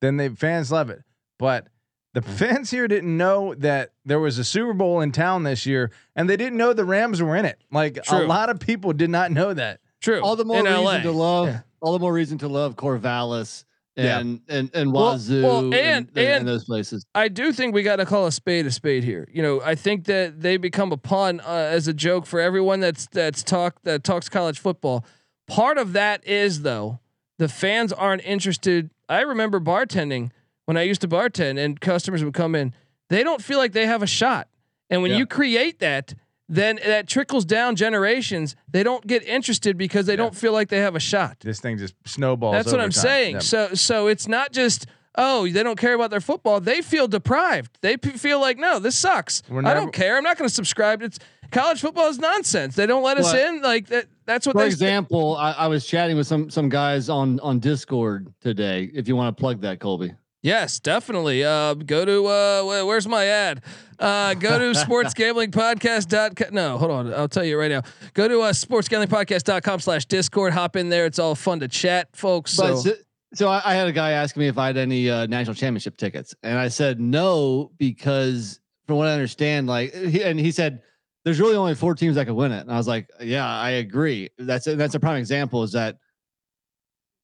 then 0.00 0.16
the 0.16 0.30
fans 0.30 0.72
love 0.72 0.90
it. 0.90 1.02
But 1.38 1.68
the 2.14 2.20
hmm. 2.20 2.32
fans 2.32 2.70
here 2.70 2.88
didn't 2.88 3.16
know 3.16 3.54
that 3.56 3.92
there 4.04 4.18
was 4.18 4.38
a 4.38 4.44
Super 4.44 4.72
Bowl 4.72 5.00
in 5.00 5.12
town 5.12 5.42
this 5.42 5.66
year, 5.66 5.90
and 6.14 6.28
they 6.28 6.36
didn't 6.36 6.56
know 6.58 6.72
the 6.72 6.84
Rams 6.84 7.20
were 7.22 7.36
in 7.36 7.44
it. 7.44 7.60
Like 7.70 7.98
a 8.10 8.22
lot 8.22 8.48
of 8.48 8.58
people 8.58 8.92
did 8.92 9.10
not 9.10 9.30
know 9.30 9.52
that. 9.52 9.80
true. 10.00 10.20
all 10.20 10.36
the 10.36 10.44
more 10.44 10.58
in 10.58 10.64
reason 10.64 10.84
LA. 10.84 10.98
to 11.00 11.10
love. 11.12 11.48
Yeah. 11.48 11.60
All 11.80 11.92
the 11.92 11.98
more 11.98 12.12
reason 12.12 12.38
to 12.38 12.48
love 12.48 12.74
Corvallis 12.74 13.64
Yeah. 13.96 14.18
and 14.20 14.40
and 14.48 14.70
and 14.74 14.92
Well- 14.92 15.12
Wazoo 15.14 15.42
well, 15.42 15.58
and, 15.58 15.74
and- 15.74 16.08
and, 16.14 16.18
and- 16.18 16.48
those 16.48 16.64
places. 16.64 17.06
I 17.14 17.28
do 17.28 17.52
think 17.52 17.74
we 17.74 17.82
got 17.82 17.96
to 17.96 18.04
call 18.06 18.26
a 18.26 18.32
spade 18.32 18.66
a 18.66 18.70
spade 18.70 19.04
here. 19.04 19.26
You 19.32 19.42
know, 19.42 19.62
I 19.62 19.74
think 19.74 20.04
that 20.04 20.40
they 20.42 20.58
become 20.58 20.92
a 20.92 20.96
pun 20.98 21.40
uh, 21.40 21.44
as 21.70 21.88
a 21.88 21.94
joke 21.94 22.26
for 22.26 22.38
everyone 22.40 22.80
that's 22.80 23.06
that's 23.12 23.42
talk 23.42 23.76
that 23.84 24.04
talks 24.04 24.28
college 24.28 24.58
football. 24.58 25.04
Part 25.48 25.78
of 25.78 25.94
that 25.94 26.26
is 26.26 26.62
though 26.62 26.98
the 27.38 27.48
fans 27.48 27.92
aren't 27.92 28.22
interested. 28.24 28.90
I 29.08 29.20
remember 29.20 29.60
bartending 29.60 30.30
when 30.66 30.76
I 30.76 30.82
used 30.82 31.00
to 31.02 31.08
bartend, 31.08 31.58
and 31.58 31.80
customers 31.80 32.22
would 32.24 32.34
come 32.34 32.54
in. 32.54 32.74
They 33.08 33.22
don't 33.22 33.40
feel 33.42 33.58
like 33.58 33.72
they 33.72 33.86
have 33.86 34.02
a 34.02 34.06
shot, 34.06 34.48
and 34.90 35.00
when 35.00 35.12
Yeah. 35.12 35.18
you 35.18 35.26
create 35.26 35.78
that, 35.78 36.12
then 36.48 36.78
that 36.84 37.08
trickles 37.08 37.44
down 37.44 37.74
generations. 37.76 38.54
They 38.70 38.82
don't 38.82 39.06
get 39.06 39.22
interested 39.24 39.76
because 39.76 40.06
they 40.06 40.16
don't 40.16 40.34
feel 40.34 40.52
like 40.52 40.68
they 40.68 40.78
have 40.78 40.94
a 40.96 41.00
shot. 41.00 41.40
This 41.40 41.60
thing 41.60 41.78
just 41.78 41.94
snowballs. 42.04 42.54
That's 42.54 42.70
what 42.70 42.80
I'm 42.80 42.90
time. 42.90 43.02
saying. 43.02 43.34
Yeah. 43.34 43.40
So 43.40 43.74
so 43.74 44.06
it's 44.06 44.28
not 44.28 44.52
just 44.52 44.86
oh 45.16 45.48
they 45.48 45.62
don't 45.62 45.78
care 45.78 45.94
about 45.94 46.10
their 46.10 46.20
football. 46.20 46.60
They 46.60 46.82
feel 46.82 47.08
deprived. 47.08 47.78
They 47.80 47.96
p- 47.96 48.10
feel 48.10 48.40
like 48.40 48.58
no, 48.58 48.78
this 48.78 48.96
sucks. 48.96 49.42
We're 49.48 49.66
I 49.66 49.74
don't 49.74 49.92
care. 49.92 50.16
I'm 50.16 50.22
not 50.24 50.38
going 50.38 50.48
to 50.48 50.54
subscribe. 50.54 51.02
It's 51.02 51.18
college 51.50 51.80
football 51.80 52.08
is 52.08 52.18
nonsense. 52.18 52.74
They 52.76 52.86
don't 52.86 53.02
let 53.02 53.18
us 53.18 53.24
What? 53.32 53.36
in. 53.40 53.62
Like 53.62 53.86
that. 53.88 54.06
That's 54.26 54.46
what 54.46 54.54
For 54.54 54.60
they. 54.60 54.66
example, 54.66 55.36
I, 55.36 55.52
I 55.52 55.66
was 55.68 55.86
chatting 55.86 56.16
with 56.16 56.26
some 56.26 56.50
some 56.50 56.68
guys 56.68 57.08
on 57.08 57.40
on 57.40 57.58
Discord 57.58 58.32
today. 58.40 58.90
If 58.94 59.08
you 59.08 59.16
want 59.16 59.36
to 59.36 59.40
plug 59.40 59.60
that, 59.62 59.80
Colby. 59.80 60.12
Yes, 60.46 60.78
definitely. 60.78 61.42
Uh, 61.42 61.74
go 61.74 62.04
to 62.04 62.26
uh, 62.26 62.84
where's 62.84 63.08
my 63.08 63.24
ad? 63.26 63.62
Uh, 63.98 64.34
go 64.34 64.60
to 64.60 64.78
sportsgamblingpodcast.com. 64.78 66.54
No, 66.54 66.78
hold 66.78 66.92
on. 66.92 67.12
I'll 67.12 67.26
tell 67.26 67.44
you 67.44 67.58
right 67.58 67.68
now. 67.70 67.82
Go 68.14 68.28
to 68.28 68.42
uh, 68.42 68.52
sportsgamblingpodcast.com 68.52 69.80
slash 69.80 70.04
discord. 70.06 70.52
Hop 70.52 70.76
in 70.76 70.88
there. 70.88 71.04
It's 71.04 71.18
all 71.18 71.34
fun 71.34 71.58
to 71.60 71.68
chat, 71.68 72.14
folks. 72.14 72.52
So 72.52 72.76
so, 72.76 72.92
so 73.34 73.48
I, 73.48 73.60
I 73.64 73.74
had 73.74 73.88
a 73.88 73.92
guy 73.92 74.12
asking 74.12 74.42
me 74.42 74.46
if 74.46 74.56
I 74.56 74.68
had 74.68 74.76
any 74.76 75.10
uh, 75.10 75.26
national 75.26 75.54
championship 75.54 75.96
tickets, 75.96 76.32
and 76.44 76.56
I 76.56 76.68
said 76.68 77.00
no 77.00 77.72
because 77.76 78.60
from 78.86 78.98
what 78.98 79.08
I 79.08 79.14
understand, 79.14 79.66
like, 79.66 79.92
he, 79.92 80.22
and 80.22 80.38
he 80.38 80.52
said 80.52 80.80
there's 81.24 81.40
really 81.40 81.56
only 81.56 81.74
four 81.74 81.96
teams 81.96 82.14
that 82.14 82.26
could 82.26 82.36
win 82.36 82.52
it, 82.52 82.60
and 82.60 82.70
I 82.70 82.76
was 82.76 82.86
like, 82.86 83.10
yeah, 83.20 83.44
I 83.44 83.70
agree. 83.70 84.30
That's 84.38 84.68
a, 84.68 84.76
that's 84.76 84.94
a 84.94 85.00
prime 85.00 85.16
example 85.16 85.64
is 85.64 85.72
that 85.72 85.98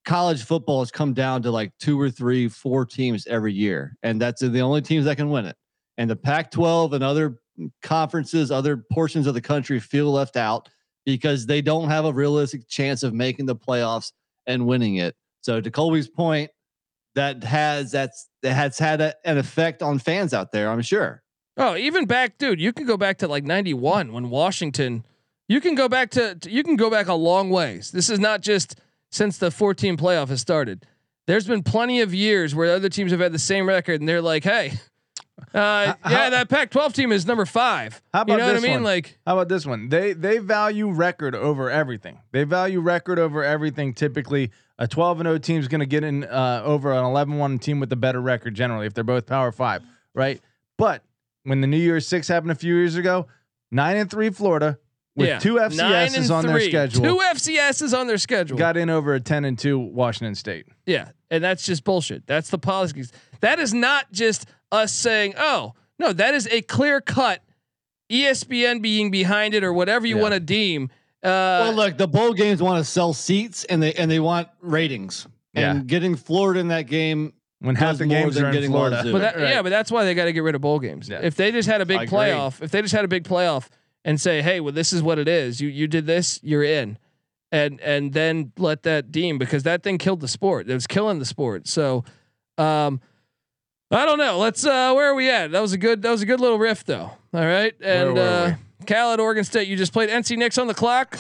college 0.05 0.43
football 0.45 0.81
has 0.81 0.91
come 0.91 1.15
down 1.15 1.43
to 1.43 1.51
like 1.51 1.73
two 1.79 2.01
or 2.01 2.11
three, 2.11 2.49
four 2.49 2.85
teams 2.85 3.27
every 3.27 3.53
year, 3.53 3.97
and 4.03 4.21
that's 4.21 4.41
the 4.41 4.61
only 4.61 4.83
teams 4.83 5.05
that 5.07 5.17
can 5.17 5.31
win 5.31 5.47
it. 5.47 5.57
And 5.99 6.09
the 6.11 6.17
Pac-12 6.17 6.95
and 6.95 7.05
other 7.05 7.39
conferences, 7.83 8.51
other 8.51 8.85
portions 8.93 9.27
of 9.27 9.35
the 9.35 9.41
country 9.41 9.79
feel 9.81 10.11
left 10.11 10.37
out 10.37 10.69
because 11.05 11.47
they 11.47 11.61
don't 11.63 11.89
have 11.89 12.05
a 12.05 12.13
realistic 12.13 12.69
chance 12.69 13.03
of 13.03 13.13
making 13.15 13.47
the 13.47 13.57
playoffs 13.57 14.13
and 14.47 14.67
winning 14.67 14.97
it. 14.97 15.15
So 15.43 15.61
to 15.61 15.71
Colby's 15.71 16.09
point, 16.09 16.51
that 17.15 17.45
has 17.45 17.91
that's 17.93 18.29
that 18.43 18.55
has 18.55 18.79
had 18.79 19.01
a, 19.01 19.15
an 19.25 19.37
effect 19.37 19.83
on 19.83 19.99
fans 19.99 20.33
out 20.33 20.51
there. 20.53 20.71
I'm 20.71 20.81
sure. 20.83 21.23
Oh, 21.59 21.77
even 21.77 22.07
back, 22.07 22.39
dude. 22.39 22.61
You 22.61 22.73
can 22.73 22.87
go 22.87 22.97
back 22.97 23.19
to 23.19 23.29
like 23.29 23.45
'91 23.45 24.13
when 24.13 24.31
Washington. 24.31 25.05
You 25.49 25.61
can 25.61 25.75
go 25.75 25.89
back 25.89 26.11
to. 26.13 26.37
to- 26.37 26.51
You 26.51 26.63
can 26.63 26.77
go 26.77 26.89
back 26.89 27.09
a 27.09 27.15
long 27.15 27.51
ways. 27.51 27.91
This 27.91 28.09
is 28.09 28.19
not 28.19 28.41
just 28.41 28.81
since 29.13 29.39
the 29.39 29.51
14 29.53 29.97
playoff 29.97 30.29
has 30.29 30.41
started. 30.41 30.85
There's 31.27 31.47
been 31.47 31.63
plenty 31.63 32.01
of 32.01 32.13
years 32.13 32.55
where 32.55 32.75
other 32.75 32.89
teams 32.89 33.13
have 33.13 33.21
had 33.21 33.33
the 33.33 33.39
same 33.39 33.69
record, 33.69 34.01
and 34.01 34.09
they're 34.09 34.21
like, 34.21 34.43
"Hey, 34.43 34.73
uh, 35.55 35.95
yeah, 36.09 36.31
that 36.31 36.49
Pac-12 36.49 36.93
team 36.95 37.13
is 37.13 37.27
number 37.27 37.47
five. 37.47 38.03
How 38.13 38.23
about 38.23 38.33
you 38.33 38.39
know 38.39 38.45
what 38.47 38.51
I 38.51 38.55
this 38.55 38.63
mean? 38.63 38.73
one? 38.73 38.83
Like, 38.83 39.19
How 39.27 39.35
about 39.35 39.49
this 39.49 39.65
one? 39.67 39.89
They 39.89 40.15
they 40.15 40.39
value 40.39 40.91
record 40.91 41.35
over 41.35 41.71
everything. 41.71 42.19
They 42.33 42.45
value 42.45 42.81
record 42.81 43.19
over 43.19 43.45
everything. 43.45 43.95
Typically, 43.95 44.51
a 44.79 44.89
12 44.89 45.21
and 45.21 45.27
0 45.27 45.39
team 45.39 45.61
is 45.61 45.69
going 45.69 45.81
to 45.81 45.87
get 45.87 46.05
in 46.05 46.25
uh, 46.25 46.63
over 46.65 46.93
an 46.93 47.05
11 47.05 47.39
1 47.39 47.59
team 47.59 47.81
with 47.81 47.93
a 47.93 47.97
better 47.97 48.21
record 48.21 48.55
generally 48.55 48.87
if 48.87 48.95
they're 48.95 49.05
both 49.05 49.27
Power 49.27 49.53
Five, 49.53 49.83
right? 50.15 50.41
But 50.77 51.05
when 51.45 51.61
the 51.61 51.67
New 51.67 51.79
Year's 51.79 52.07
Six 52.07 52.29
happened 52.29 52.53
a 52.53 52.57
few 52.57 52.75
years 52.75 52.97
ago, 52.97 53.27
nine 53.71 53.97
and 53.97 54.11
three 54.11 54.31
Florida 54.31 54.79
with 55.15 55.29
yeah, 55.29 55.39
two 55.39 55.57
nine 55.57 55.71
FCSs 55.71 56.17
and 56.17 56.31
on 56.31 56.47
their 56.47 56.61
schedule 56.61 57.03
Two 57.05 57.17
FCSs 57.19 57.99
on 57.99 58.07
their 58.07 58.19
schedule. 58.19 58.57
got 58.57 58.77
in 58.77 58.89
over 58.91 59.15
a 59.15 59.21
10 59.21 59.45
and 59.45 59.59
two 59.59 59.79
Washington 59.79 60.35
State. 60.35 60.67
Yeah, 60.87 61.09
and 61.31 61.43
that's 61.45 61.65
just 61.67 61.85
bullshit. 61.85 62.27
That's 62.27 62.49
the 62.51 62.59
politics. 62.59 63.13
That 63.41 63.59
is 63.59 63.75
not 63.75 64.11
just 64.13 64.47
us 64.71 64.93
saying, 64.93 65.35
"Oh, 65.37 65.75
no," 65.99 66.13
that 66.15 66.35
is 66.35 66.47
a 66.49 66.63
clear 66.63 67.01
cut 67.01 67.43
ESPN 68.11 68.81
being 68.83 69.11
behind 69.11 69.55
it 69.55 69.65
or 69.65 69.73
whatever 69.73 70.07
you 70.07 70.17
Yeah. 70.17 70.23
want 70.23 70.35
to 70.35 70.41
deem. 70.41 70.85
Uh, 71.23 71.29
well, 71.69 71.73
look, 71.75 71.97
the 71.99 72.09
bowl 72.09 72.33
games 72.33 72.61
want 72.63 72.85
to 72.85 72.91
sell 72.91 73.13
seats 73.13 73.65
and 73.65 73.83
they 73.83 73.93
and 73.95 74.11
they 74.11 74.21
want 74.21 74.49
ratings. 74.61 75.27
And 75.55 75.79
Yeah. 75.79 75.85
getting 75.85 76.17
Florida 76.17 76.61
in 76.61 76.69
that 76.69 76.87
game 76.87 77.35
When 77.61 77.77
half 77.77 77.99
the 77.99 78.07
games 78.07 78.35
than 78.35 78.45
are 78.45 78.49
in 78.49 78.55
getting 78.55 78.71
Florida. 78.71 79.03
But 79.13 79.19
that, 79.21 79.37
Right. 79.37 79.51
yeah, 79.51 79.63
but 79.63 79.69
that's 79.69 79.91
why 79.93 80.05
they 80.05 80.15
got 80.15 80.25
to 80.25 80.33
get 80.33 80.43
rid 80.43 80.55
of 80.57 80.61
bowl 80.63 80.81
games. 80.81 81.09
Yeah. 81.09 81.21
If 81.23 81.37
they 81.37 81.53
just 81.53 81.69
had 81.69 81.81
a 81.81 81.87
big 81.87 82.01
agree. 82.03 82.09
playoff, 82.09 82.61
if 82.63 82.71
they 82.73 82.83
just 82.83 82.93
had 82.95 83.05
a 83.05 83.09
big 83.09 83.23
playoff 83.25 83.69
and 84.05 84.21
say, 84.21 84.43
"Hey, 84.43 84.61
well, 84.61 84.73
this 84.73 84.93
is 84.93 85.03
what 85.03 85.19
it 85.19 85.29
is. 85.29 85.61
You 85.61 85.69
you 85.69 85.87
did 85.87 86.07
this, 86.07 86.41
you're 86.43 86.65
in," 86.65 86.99
and 87.51 87.81
and 87.81 88.13
then 88.13 88.53
let 88.59 88.83
that 88.83 89.13
deem 89.13 89.39
because 89.39 89.63
that 89.65 89.83
thing 89.83 89.99
killed 89.99 90.21
the 90.21 90.29
sport. 90.29 90.69
It 90.69 90.75
was 90.75 90.87
killing 90.87 91.19
the 91.19 91.25
sport. 91.25 91.69
So, 91.69 92.05
um, 92.59 93.01
I 93.91 94.05
don't 94.05 94.19
know. 94.19 94.39
Let's 94.39 94.65
uh, 94.65 94.93
where 94.95 95.11
are 95.11 95.15
we 95.15 95.31
at? 95.31 95.53
That 95.53 95.61
was 95.61 95.73
a 95.73 95.79
good 95.79 96.03
that 96.03 96.11
was 96.11 96.23
a 96.23 96.27
good 96.27 96.41
little 96.41 96.59
riff 96.59 96.85
though. 96.85 97.11
All 97.35 97.47
right, 97.47 97.75
and 97.81 98.19
uh, 98.19 98.55
Cal 98.87 99.13
at 99.13 99.21
Oregon 99.21 99.45
State. 99.45 99.69
You 99.69 99.77
just 99.77 99.93
played 99.93 100.11
NC 100.11 100.37
Nick's 100.37 100.59
on 100.59 100.67
the 100.67 100.75
clock. 100.75 101.19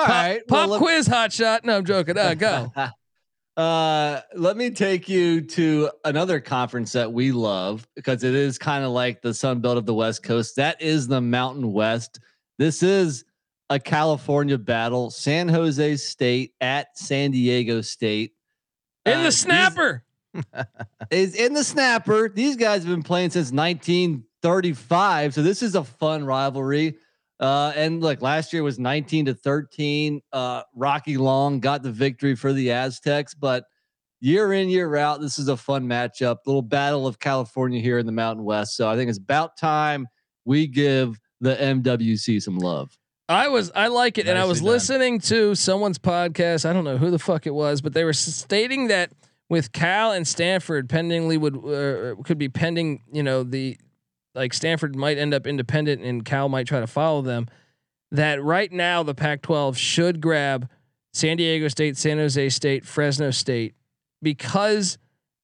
All 0.00 0.06
right. 0.06 0.40
Pop 0.46 0.70
well, 0.70 0.78
quiz, 0.78 1.06
hot 1.06 1.32
shot. 1.32 1.64
No, 1.64 1.76
I'm 1.76 1.84
joking. 1.84 2.16
Uh, 2.16 2.34
go. 2.34 2.72
Uh, 3.60 4.22
let 4.34 4.56
me 4.56 4.70
take 4.70 5.06
you 5.06 5.42
to 5.42 5.90
another 6.06 6.40
conference 6.40 6.92
that 6.92 7.12
we 7.12 7.30
love 7.30 7.86
because 7.94 8.24
it 8.24 8.34
is 8.34 8.56
kind 8.56 8.82
of 8.86 8.92
like 8.92 9.20
the 9.20 9.34
Sun 9.34 9.60
Belt 9.60 9.76
of 9.76 9.84
the 9.84 9.92
West 9.92 10.22
Coast. 10.22 10.56
That 10.56 10.80
is 10.80 11.06
the 11.06 11.20
Mountain 11.20 11.70
West. 11.70 12.20
This 12.56 12.82
is 12.82 13.26
a 13.68 13.78
California 13.78 14.56
battle. 14.56 15.10
San 15.10 15.46
Jose 15.46 15.96
State 15.96 16.54
at 16.62 16.96
San 16.96 17.32
Diego 17.32 17.82
State. 17.82 18.32
In 19.04 19.18
Uh, 19.18 19.24
the 19.24 19.32
snapper. 19.32 20.04
is 21.10 21.34
in 21.34 21.52
the 21.52 21.62
snapper. 21.62 22.30
These 22.30 22.56
guys 22.56 22.82
have 22.82 22.90
been 22.90 23.02
playing 23.02 23.28
since 23.28 23.52
1935, 23.52 25.34
so 25.34 25.42
this 25.42 25.62
is 25.62 25.74
a 25.74 25.84
fun 25.84 26.24
rivalry. 26.24 26.96
Uh, 27.40 27.72
and 27.74 28.02
look, 28.02 28.20
last 28.20 28.52
year 28.52 28.62
was 28.62 28.78
19 28.78 29.24
to 29.24 29.34
13. 29.34 30.20
Uh, 30.30 30.62
Rocky 30.74 31.16
Long 31.16 31.58
got 31.58 31.82
the 31.82 31.90
victory 31.90 32.36
for 32.36 32.52
the 32.52 32.70
Aztecs, 32.70 33.34
but 33.34 33.64
year 34.20 34.52
in, 34.52 34.68
year 34.68 34.94
out, 34.96 35.22
this 35.22 35.38
is 35.38 35.48
a 35.48 35.56
fun 35.56 35.86
matchup. 35.86 36.36
Little 36.44 36.60
battle 36.60 37.06
of 37.06 37.18
California 37.18 37.80
here 37.80 37.98
in 37.98 38.04
the 38.04 38.12
Mountain 38.12 38.44
West. 38.44 38.76
So 38.76 38.88
I 38.88 38.96
think 38.96 39.08
it's 39.08 39.18
about 39.18 39.56
time 39.56 40.06
we 40.44 40.66
give 40.66 41.18
the 41.40 41.56
MWC 41.56 42.42
some 42.42 42.58
love. 42.58 42.96
I 43.28 43.48
was 43.48 43.70
I 43.76 43.86
like 43.86 44.18
it, 44.18 44.26
and 44.26 44.36
I 44.36 44.44
was 44.44 44.58
done. 44.58 44.68
listening 44.70 45.20
to 45.20 45.54
someone's 45.54 45.98
podcast. 45.98 46.68
I 46.68 46.72
don't 46.72 46.82
know 46.82 46.96
who 46.98 47.12
the 47.12 47.18
fuck 47.18 47.46
it 47.46 47.54
was, 47.54 47.80
but 47.80 47.92
they 47.92 48.02
were 48.02 48.12
stating 48.12 48.88
that 48.88 49.12
with 49.48 49.70
Cal 49.70 50.10
and 50.10 50.26
Stanford 50.26 50.88
pendingly 50.88 51.38
would 51.38 51.56
uh, 51.56 52.20
could 52.24 52.38
be 52.38 52.48
pending. 52.48 53.02
You 53.12 53.22
know 53.22 53.44
the 53.44 53.78
like 54.34 54.52
Stanford 54.54 54.96
might 54.96 55.18
end 55.18 55.34
up 55.34 55.46
independent, 55.46 56.02
and 56.02 56.24
Cal 56.24 56.48
might 56.48 56.66
try 56.66 56.80
to 56.80 56.86
follow 56.86 57.22
them. 57.22 57.48
That 58.12 58.42
right 58.42 58.70
now 58.72 59.02
the 59.02 59.14
Pac-12 59.14 59.76
should 59.76 60.20
grab 60.20 60.68
San 61.12 61.36
Diego 61.36 61.68
State, 61.68 61.96
San 61.96 62.18
Jose 62.18 62.48
State, 62.50 62.84
Fresno 62.84 63.30
State 63.30 63.74
because. 64.22 64.98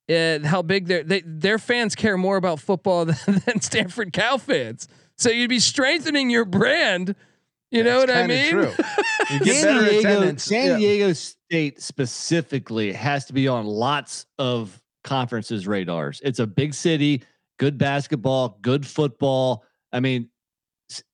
Uh, 0.08 0.38
how 0.44 0.62
big 0.62 0.86
their 0.86 1.02
they, 1.02 1.20
their 1.26 1.58
fans 1.58 1.96
care 1.96 2.16
more 2.16 2.36
about 2.36 2.60
football 2.60 3.04
than, 3.06 3.42
than 3.44 3.60
Stanford 3.60 4.12
Cal 4.12 4.38
fans. 4.38 4.86
So 5.18 5.30
you'd 5.30 5.48
be 5.48 5.58
strengthening 5.58 6.30
your 6.30 6.44
brand. 6.44 7.16
You 7.70 7.82
know 7.82 7.98
what 7.98 8.10
I 8.10 8.26
mean? 8.26 8.50
True. 8.50 8.72
San 9.42 9.84
Diego. 9.84 10.36
San 10.36 10.66
Yeah. 10.66 10.76
Diego 10.76 11.12
State 11.12 11.82
specifically 11.82 12.92
has 12.92 13.24
to 13.26 13.32
be 13.32 13.48
on 13.48 13.66
lots 13.66 14.26
of 14.38 14.80
conferences 15.02 15.66
radars. 15.66 16.20
It's 16.24 16.38
a 16.38 16.46
big 16.46 16.74
city, 16.74 17.22
good 17.58 17.78
basketball, 17.78 18.58
good 18.62 18.86
football. 18.86 19.64
I 19.92 20.00
mean, 20.00 20.28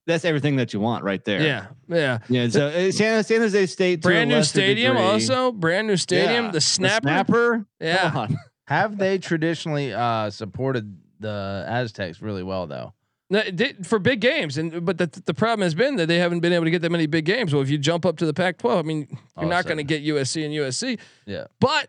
that's 0.07 0.24
everything 0.24 0.57
that 0.57 0.72
you 0.74 0.81
want 0.81 1.05
right 1.05 1.24
there. 1.24 1.40
Yeah, 1.42 1.66
yeah. 1.88 2.18
yeah. 2.28 2.48
So 2.48 2.66
uh, 2.66 2.90
San, 2.90 3.22
San 3.24 3.40
Jose 3.40 3.66
State, 3.66 4.02
to 4.02 4.09
a 4.09 4.11
Brand 4.11 4.31
new 4.31 4.42
stadium, 4.42 4.94
degree. 4.96 5.09
also 5.09 5.52
brand 5.52 5.87
new 5.87 5.96
stadium. 5.96 6.46
Yeah. 6.46 6.50
The 6.50 6.61
snapper. 6.61 7.02
snapper. 7.09 7.66
Yeah. 7.81 8.26
Have 8.66 8.98
they 8.98 9.18
traditionally 9.18 9.92
uh, 9.92 10.31
supported 10.31 10.96
the 11.20 11.64
Aztecs 11.68 12.20
really 12.20 12.42
well 12.42 12.66
though? 12.66 12.92
No, 13.31 13.38
it 13.38 13.57
did- 13.57 13.87
for 13.87 13.98
big 13.98 14.20
games, 14.20 14.59
and 14.59 14.85
but 14.85 14.98
the 14.98 15.07
the 15.24 15.33
problem 15.35 15.62
has 15.62 15.74
been 15.74 15.96
that 15.96 16.07
they 16.07 16.18
haven't 16.18 16.40
been 16.40 16.52
able 16.52 16.64
to 16.66 16.70
get 16.70 16.83
that 16.83 16.90
many 16.90 17.07
big 17.07 17.24
games. 17.24 17.55
Well, 17.55 17.62
if 17.62 17.70
you 17.70 17.78
jump 17.78 18.05
up 18.05 18.18
to 18.18 18.26
the 18.26 18.35
Pac-12, 18.35 18.78
I 18.78 18.83
mean, 18.83 19.07
you're 19.11 19.44
All 19.44 19.48
not 19.48 19.64
going 19.64 19.78
to 19.78 19.85
get 19.85 20.05
USC 20.05 20.44
and 20.44 20.52
USC. 20.52 20.98
Yeah. 21.24 21.46
But 21.61 21.88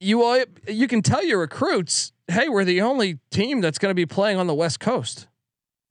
you 0.00 0.24
all 0.24 0.42
you 0.66 0.88
can 0.88 1.00
tell 1.02 1.22
your 1.24 1.38
recruits, 1.38 2.12
hey, 2.30 2.48
we're 2.48 2.64
the 2.64 2.82
only 2.82 3.18
team 3.30 3.60
that's 3.60 3.78
going 3.78 3.90
to 3.90 3.94
be 3.94 4.06
playing 4.06 4.38
on 4.38 4.46
the 4.46 4.54
West 4.54 4.80
Coast. 4.80 5.26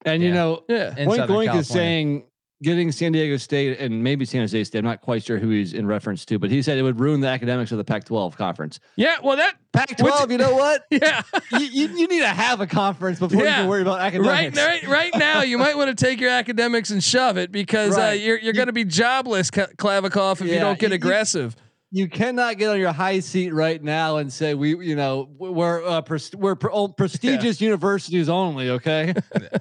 And 0.06 0.24
you 0.24 0.34
know, 0.34 0.64
Yeah. 0.70 0.94
In 0.98 1.08
Point 1.08 1.18
Southern 1.18 1.58
is 1.58 1.68
saying 1.68 2.24
getting 2.62 2.92
San 2.92 3.14
Diego 3.14 3.38
State 3.38 3.80
and 3.80 4.04
maybe 4.04 4.26
San 4.26 4.42
Jose 4.42 4.64
State. 4.66 4.80
I'm 4.80 4.86
not 4.86 5.00
quite 5.02 5.24
sure 5.24 5.38
who 5.40 5.50
he's 5.50 5.74
in 5.74 5.88
reference 5.88 6.26
to, 6.26 6.38
but 6.40 6.52
he 6.52 6.62
said 6.62 6.78
it 6.78 6.82
would 6.84 7.00
ruin 7.00 7.22
the 7.22 7.28
academics 7.30 7.72
of 7.72 7.78
the 7.78 7.86
Pac-12 7.86 8.36
conference. 8.36 8.82
Yeah. 8.98 9.16
Well, 9.24 9.38
that. 9.38 9.56
Pac-12, 9.72 10.32
you 10.32 10.38
know 10.38 10.54
what? 10.56 10.86
Yeah. 10.92 11.22
you, 11.54 11.60
you, 11.60 11.88
you 11.96 12.08
need 12.10 12.20
to 12.20 12.28
have 12.28 12.60
a 12.60 12.68
conference 12.68 13.20
before 13.20 13.42
Yeah. 13.44 13.50
you 13.50 13.56
can 13.62 13.70
worry 13.70 13.82
about 13.82 14.02
academics. 14.02 14.58
right, 14.58 14.84
right 14.84 14.88
right 14.90 15.16
now, 15.18 15.42
you 15.42 15.58
might 15.58 15.78
want 15.78 15.96
to 15.98 16.06
take 16.06 16.20
your 16.20 16.32
academics 16.32 16.90
and 16.92 17.02
shove 17.04 17.38
it 17.38 17.50
because 17.52 17.98
uh, 17.98 18.08
you're 18.18 18.38
you're 18.38 18.40
You- 18.48 18.54
going 18.54 18.68
to 18.68 18.74
be 18.74 18.84
jobless, 18.84 19.52
Ka- 19.52 19.68
Kliavkoff, 19.78 20.42
if 20.42 20.48
you 20.48 20.60
don't 20.60 20.78
get 20.80 20.88
you- 20.88 20.90
you- 20.90 20.96
aggressive. 20.96 21.56
You 21.92 22.08
cannot 22.08 22.58
get 22.58 22.70
on 22.70 22.80
your 22.80 22.92
high 22.92 23.20
seat 23.20 23.52
right 23.52 23.82
now 23.82 24.18
and 24.18 24.32
say 24.32 24.54
we, 24.54 24.78
you 24.78 24.96
know, 24.96 25.28
we're 25.38 25.84
uh, 25.84 26.02
pres- 26.02 26.36
we're 26.36 26.56
pre- 26.56 26.88
prestigious 26.96 27.60
universities 27.62 28.30
only. 28.30 28.70
Okay, 28.70 29.14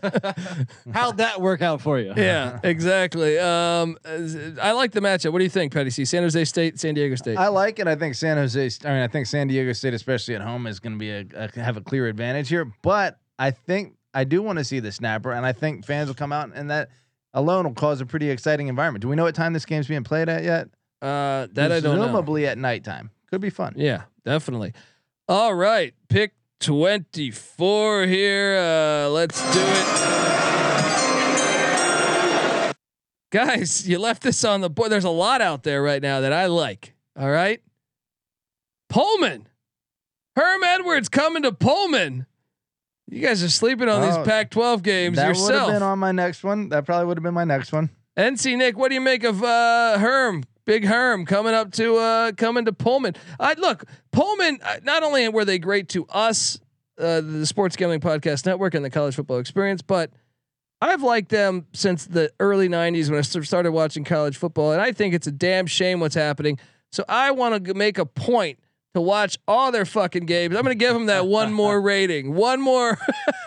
how'd 0.93 1.17
that 1.19 1.41
work 1.41 1.63
out 1.63 1.81
for 1.81 1.99
you? 1.99 2.13
Yeah, 2.17 2.61
exactly. 2.63 3.39
Um, 3.39 3.97
I 4.05 4.73
like 4.73 4.93
the 4.93 5.01
matchup. 5.01 5.33
What 5.33 5.39
do 5.39 5.45
you 5.45 5.51
think, 5.51 5.73
Petty 5.73 5.91
C? 5.91 6.05
San 6.05 6.23
Jose 6.23 6.45
State, 6.45 6.79
San 6.79 6.95
Diego 6.95 7.15
State. 7.15 7.39
I 7.39 7.49
like 7.49 7.79
it. 7.79 7.89
I 7.89 7.95
think 7.95 8.15
San 8.15 8.37
Jose. 8.37 8.71
I 8.85 8.89
mean, 8.89 9.03
I 9.03 9.09
think 9.09 9.27
San 9.27 9.49
Diego 9.49 9.73
State, 9.73 9.95
especially 9.95 10.35
at 10.35 10.43
home, 10.43 10.67
is 10.67 10.81
going 10.81 10.95
to 10.95 10.99
be 10.99 11.11
a, 11.11 11.25
a 11.35 11.61
have 11.61 11.79
a 11.79 11.81
clear 11.81 12.07
advantage 12.09 12.51
here. 12.51 12.71
But 12.83 13.19
I 13.39 13.53
think 13.53 13.95
I 14.13 14.25
do 14.25 14.43
want 14.43 14.59
to 14.59 14.65
see 14.65 14.81
the 14.81 14.93
snapper, 14.93 15.33
and 15.33 15.47
I 15.47 15.53
think 15.53 15.87
fans 15.87 16.09
will 16.09 16.15
come 16.15 16.33
out, 16.33 16.51
and 16.55 16.71
that 16.71 16.91
alone 17.33 17.65
will 17.65 17.75
cause 17.75 18.01
a 18.01 18.07
pretty 18.07 18.29
exciting 18.31 18.69
environment. 18.69 19.01
Do 19.03 19.09
we 19.09 19.17
know 19.17 19.25
what 19.25 19.35
time 19.35 19.53
this 19.55 19.65
game's 19.65 19.89
being 19.89 20.05
played 20.05 20.29
at 20.29 20.45
yet? 20.45 20.69
Uh, 21.01 21.47
that 21.53 21.71
I 21.73 21.81
don't 21.81 21.97
know. 21.97 22.03
Presumably 22.05 22.47
at 22.47 22.59
nighttime. 22.59 23.11
Could 23.31 23.41
be 23.41 23.51
fun. 23.51 23.75
Yeah, 23.77 24.05
definitely. 24.25 24.73
All 25.29 25.55
right, 25.55 25.95
pick 26.09 26.33
24 26.61 28.07
here. 28.07 28.57
Uh, 28.59 29.09
let's 29.11 29.41
do 29.53 29.61
it. 29.61 30.09
Guys, 33.31 33.87
you 33.87 33.99
left 33.99 34.23
this 34.23 34.43
on 34.43 34.63
the 34.63 34.71
board. 34.71 34.91
There's 34.91 35.05
a 35.05 35.11
lot 35.11 35.43
out 35.43 35.63
there 35.63 35.83
right 35.83 36.01
now 36.01 36.21
that 36.21 36.33
I 36.33 36.47
like. 36.47 36.95
All 37.19 37.31
right. 37.31 37.61
Pullman. 38.89 39.47
Herm 40.35 40.65
Edwards 40.65 41.11
coming 41.11 41.43
to 41.43 41.53
Pullman. 41.53 42.25
You 43.11 43.21
guys 43.21 43.43
are 43.43 43.51
sleeping 43.51 43.89
on 43.89 44.03
Oh, 44.03 44.07
these 44.07 44.27
Pac-12 44.27 44.83
games 44.83 45.17
that 45.17 45.37
would 45.37 45.53
have 45.55 45.69
been 45.69 45.83
on 45.83 45.99
my 45.99 46.13
next 46.13 46.43
one. 46.43 46.71
That 46.71 46.87
probably 46.87 47.07
would 47.07 47.19
have 47.19 47.23
been 47.23 47.35
my 47.35 47.45
next 47.45 47.71
one. 47.73 47.91
NC 48.17 48.57
Nick, 48.57 48.79
what 48.79 48.89
do 48.89 48.95
you 48.95 49.01
make 49.01 49.25
of 49.25 49.43
uh, 49.43 49.99
Herm? 49.99 50.45
Big 50.69 50.85
Herm 50.85 51.25
coming 51.25 51.55
up 51.55 51.73
to 51.73 51.97
uh, 51.97 52.33
coming 52.33 52.67
to 52.67 52.75
Pullman. 52.75 53.15
I 53.41 53.55
look 53.55 53.85
Pullman. 54.13 54.59
uh, 54.63 54.81
Not 54.83 55.03
only 55.03 55.27
were 55.31 55.47
they 55.47 55.59
great 55.59 55.89
to 55.89 56.05
us, 56.09 56.61
uh, 56.99 57.23
the 57.23 57.47
Sports 57.47 57.75
Gambling 57.75 58.01
Podcast 58.01 58.45
Network 58.45 58.75
and 58.75 58.85
the 58.85 58.91
College 58.91 59.15
Football 59.15 59.39
Experience, 59.39 59.81
but 59.81 60.11
I've 60.83 61.03
liked 61.03 61.31
them 61.31 61.67
since 61.73 62.05
the 62.05 62.31
early 62.39 62.69
'90s 62.69 63.09
when 63.09 63.19
I 63.19 63.23
started 63.23 63.73
watching 63.73 64.05
college 64.05 64.37
football, 64.37 64.73
and 64.73 64.83
I 64.83 64.93
think 64.93 65.15
it's 65.15 65.27
a 65.27 65.33
damn 65.33 65.65
shame 65.67 66.01
what's 66.01 66.15
happening. 66.15 66.59
So 66.93 67.03
I 67.09 67.31
want 67.31 67.65
to 67.65 67.73
make 67.73 67.97
a 67.97 68.05
point 68.05 68.59
to 68.93 69.01
watch 69.01 69.39
all 69.49 69.73
their 69.73 69.87
fucking 69.87 70.27
games. 70.27 70.55
I'm 70.55 70.65
going 70.65 70.79
to 70.79 70.85
give 70.85 70.93
them 70.93 71.07
that 71.07 71.27
one 71.27 71.51
more 71.63 71.81
rating, 71.81 72.35
one 72.35 72.61
more. 72.61 72.99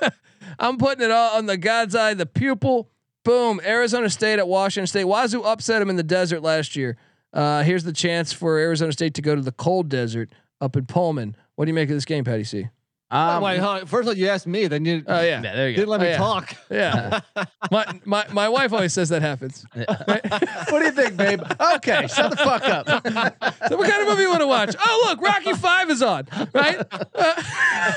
I'm 0.60 0.80
putting 0.80 1.06
it 1.06 1.12
all 1.12 1.38
on 1.38 1.46
the 1.46 1.58
God's 1.58 1.94
eye, 1.96 2.16
the 2.16 2.26
pupil. 2.26 2.90
Boom. 3.24 3.62
Arizona 3.64 4.10
State 4.10 4.40
at 4.40 4.48
Washington 4.48 4.88
State. 4.88 5.04
Wazoo 5.04 5.44
upset 5.44 5.80
them 5.82 5.92
in 5.92 5.96
the 5.98 6.02
desert 6.04 6.42
last 6.42 6.76
year. 6.76 6.98
Uh, 7.34 7.64
here's 7.64 7.84
the 7.84 7.94
chance 7.94 8.34
for 8.34 8.58
Arizona 8.58 8.92
State 8.92 9.14
to 9.16 9.22
go 9.22 9.36
to 9.36 9.42
the 9.42 9.52
cold 9.54 9.90
desert 9.90 10.30
up 10.60 10.76
in 10.76 10.86
Pullman. 10.86 11.36
What 11.56 11.66
do 11.66 11.70
you 11.70 11.76
make 11.76 11.90
of 11.90 11.96
this 11.96 12.06
game, 12.06 12.24
Patty 12.24 12.44
C? 12.44 12.68
Um, 13.10 13.44
Wait, 13.44 13.58
hold 13.58 13.82
on. 13.82 13.86
first 13.88 14.04
of 14.04 14.08
all, 14.08 14.14
you 14.18 14.30
asked 14.30 14.48
me, 14.48 14.68
then 14.68 14.86
you 14.86 15.04
Oh 15.06 15.16
yeah, 15.20 15.42
yeah, 15.42 15.54
there 15.54 15.70
you 15.70 15.76
didn't 15.76 15.88
go. 15.88 15.92
let 15.92 16.00
Oh, 16.00 16.04
me 16.04 16.10
yeah. 16.12 16.18
talk. 16.18 16.56
yeah. 16.70 17.20
my 17.72 17.86
my 18.06 18.26
my 18.32 18.48
wife 18.48 18.72
always 18.72 18.94
says 18.94 19.10
that 19.10 19.22
happens. 19.22 19.66
what 19.74 20.70
do 20.80 20.86
you 20.86 20.92
think, 20.92 21.18
babe? 21.18 21.42
Okay, 21.76 22.08
shut 22.08 22.32
the 22.32 22.38
fuck 22.38 22.64
up. 22.64 22.88
So 23.70 23.76
what 23.78 23.90
kind 23.90 24.02
of 24.02 24.08
movie 24.08 24.22
you 24.24 24.30
want 24.30 24.42
to 24.42 24.48
watch? 24.48 24.76
Oh 24.80 25.06
look, 25.10 25.22
Rocky 25.22 25.52
Five 25.54 25.90
is 25.90 26.02
on. 26.02 26.26
Right? 26.54 26.82
Uh, 27.14 27.94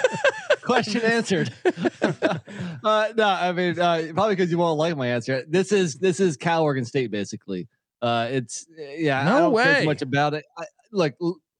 Question 0.64 1.02
answered. 1.02 1.52
uh, 2.82 3.08
no, 3.16 3.24
I 3.28 3.52
mean 3.52 3.78
uh, 3.78 4.02
probably 4.14 4.34
because 4.34 4.50
you 4.50 4.58
won't 4.58 4.78
like 4.78 4.96
my 4.96 5.06
answer. 5.08 5.44
This 5.48 5.70
is 5.72 5.94
this 5.96 6.18
is 6.20 6.36
Cal 6.36 6.62
Oregon 6.62 6.84
State 6.84 7.10
basically. 7.10 7.68
Uh, 8.04 8.28
it's 8.30 8.66
yeah. 8.76 9.24
No 9.24 9.30
I 9.36 9.38
don't 9.40 9.56
care 9.64 9.72
way. 9.74 9.80
too 9.80 9.86
much 9.86 10.02
about 10.02 10.34
it. 10.34 10.44
I, 10.58 10.64
look, 10.92 11.14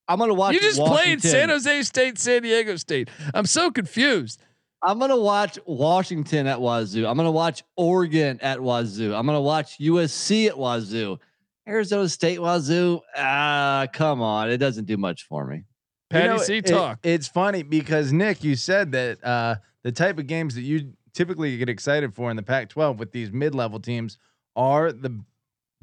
I'm 0.09 0.19
gonna 0.19 0.35
watch. 0.35 0.55
you 0.55 0.61
just 0.61 0.79
played 0.81 1.23
San 1.23 1.49
Jose 1.49 1.83
State, 1.85 2.19
San 2.19 2.43
Diego 2.43 2.77
State. 2.77 3.09
I'm 3.33 3.47
so 3.47 3.71
confused. 3.71 4.41
I'm 4.83 4.99
gonna 4.99 5.19
watch 5.19 5.59
Washington 5.67 6.47
at 6.47 6.61
Wazoo. 6.61 7.07
I'm 7.07 7.17
gonna 7.17 7.31
watch 7.31 7.63
Oregon 7.77 8.39
at 8.43 8.61
Wazoo. 8.61 9.15
I'm 9.15 9.25
gonna 9.25 9.41
watch 9.41 9.79
USC 9.79 10.49
at 10.49 10.59
Wazoo. 10.59 11.19
Arizona 11.67 12.09
State 12.11 12.39
Wazoo. 12.41 13.01
Ah, 13.17 13.87
come 13.93 14.21
on, 14.21 14.51
it 14.51 14.59
doesn't 14.59 14.85
do 14.85 14.99
much 14.99 15.23
for 15.23 15.47
me. 15.47 15.65
Patty 16.11 16.25
You 16.25 16.31
know, 16.33 16.37
C 16.39 16.57
it- 16.59 16.67
talk. 16.67 16.99
it's 17.03 17.27
funny 17.27 17.63
because 17.63 18.13
Nick, 18.13 18.45
you 18.45 18.57
said 18.57 18.93
that 18.93 19.25
uh, 19.25 19.57
the 19.83 19.93
type 19.93 20.19
of 20.19 20.27
games 20.27 20.55
that 20.57 20.63
you 20.63 20.93
typically 21.15 21.57
get 21.57 21.71
excited 21.71 22.15
for 22.15 22.31
in 22.31 22.37
the 22.37 22.43
Pac-12 22.43 22.99
with 22.99 23.13
these 23.13 23.33
mid-level 23.33 23.81
teams 23.81 24.19
are 24.57 24.93
the 24.93 25.19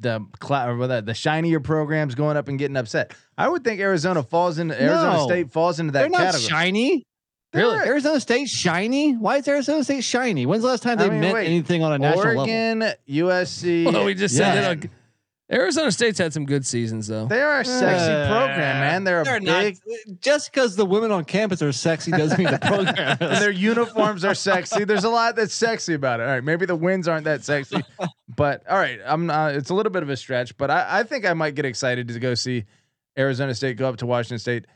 the 0.02 0.24
or 0.42 0.86
the, 0.86 1.00
the 1.00 1.14
shinier 1.14 1.60
programs 1.60 2.14
going 2.14 2.36
up 2.36 2.48
and 2.48 2.58
getting 2.58 2.76
upset. 2.76 3.14
I 3.38 3.48
would 3.48 3.64
think 3.64 3.80
Arizona 3.80 4.22
falls 4.22 4.58
into 4.58 4.80
Arizona 4.80 5.16
No. 5.18 5.24
State 5.26 5.50
falls 5.52 5.80
into 5.80 5.92
that 5.92 6.00
They're 6.00 6.10
not 6.10 6.20
category. 6.20 6.42
shiny. 6.48 7.06
Really? 7.54 7.78
Arizona 7.86 8.18
State 8.18 8.48
shiny? 8.48 9.12
Why 9.14 9.36
is 9.36 9.46
Arizona 9.48 9.84
State 9.84 10.04
shiny? 10.04 10.46
When's 10.46 10.62
the 10.62 10.68
last 10.68 10.82
time 10.82 10.98
I 10.98 11.02
they 11.04 11.10
mean, 11.10 11.20
meant 11.20 11.34
wait. 11.34 11.46
anything 11.46 11.82
on 11.82 11.92
a 11.92 11.98
national 11.98 12.24
level? 12.24 12.40
Oregon, 12.40 12.92
USC. 13.08 13.84
well, 13.92 14.04
we 14.04 14.14
just 14.14 14.36
said 14.36 14.54
Yeah. 14.54 14.70
it. 14.70 14.84
On, 14.84 14.90
Arizona 15.52 15.92
State's 15.92 16.18
had 16.18 16.32
some 16.32 16.46
good 16.46 16.64
seasons 16.64 17.06
though. 17.08 17.26
they 17.26 17.42
are 17.42 17.60
a 17.60 17.64
sexy 17.64 18.10
Uh, 18.10 18.26
program, 18.28 18.80
man. 18.80 19.04
They're 19.04 19.20
a 19.20 19.24
They're 19.24 19.40
big 19.40 19.78
not. 19.86 20.20
Just 20.20 20.50
because 20.50 20.76
the 20.76 20.86
women 20.86 21.10
on 21.12 21.24
campus 21.24 21.60
are 21.60 21.72
sexy 21.72 22.10
doesn't 22.10 22.38
mean 22.38 22.50
the 22.50 22.58
program. 22.62 23.18
and 23.20 23.36
their 23.42 23.50
uniforms 23.50 24.24
are 24.24 24.34
sexy. 24.34 24.84
There's 24.84 25.04
a 25.04 25.10
lot 25.10 25.36
that's 25.36 25.52
sexy 25.54 25.92
about 25.94 26.20
it. 26.20 26.22
All 26.24 26.30
right, 26.30 26.42
maybe 26.44 26.64
the 26.64 26.74
wins 26.76 27.06
aren't 27.06 27.24
that 27.24 27.44
sexy, 27.44 27.82
but 28.36 28.62
all 28.68 28.78
right, 28.78 28.98
I'm 29.04 29.26
not. 29.26 29.54
It's 29.54 29.68
a 29.70 29.74
little 29.74 29.92
bit 29.92 30.02
of 30.02 30.08
a 30.08 30.16
stretch, 30.16 30.56
but 30.56 30.70
I, 30.70 31.00
I 31.00 31.02
think 31.02 31.26
I 31.26 31.34
might 31.34 31.54
get 31.54 31.64
excited 31.66 32.08
to 32.08 32.18
go 32.18 32.34
see 32.34 32.64
Arizona 33.18 33.54
State 33.54 33.76
go 33.76 33.88
up 33.88 33.96
to 33.98 34.06
Washington 34.06 34.38
State. 34.38 34.66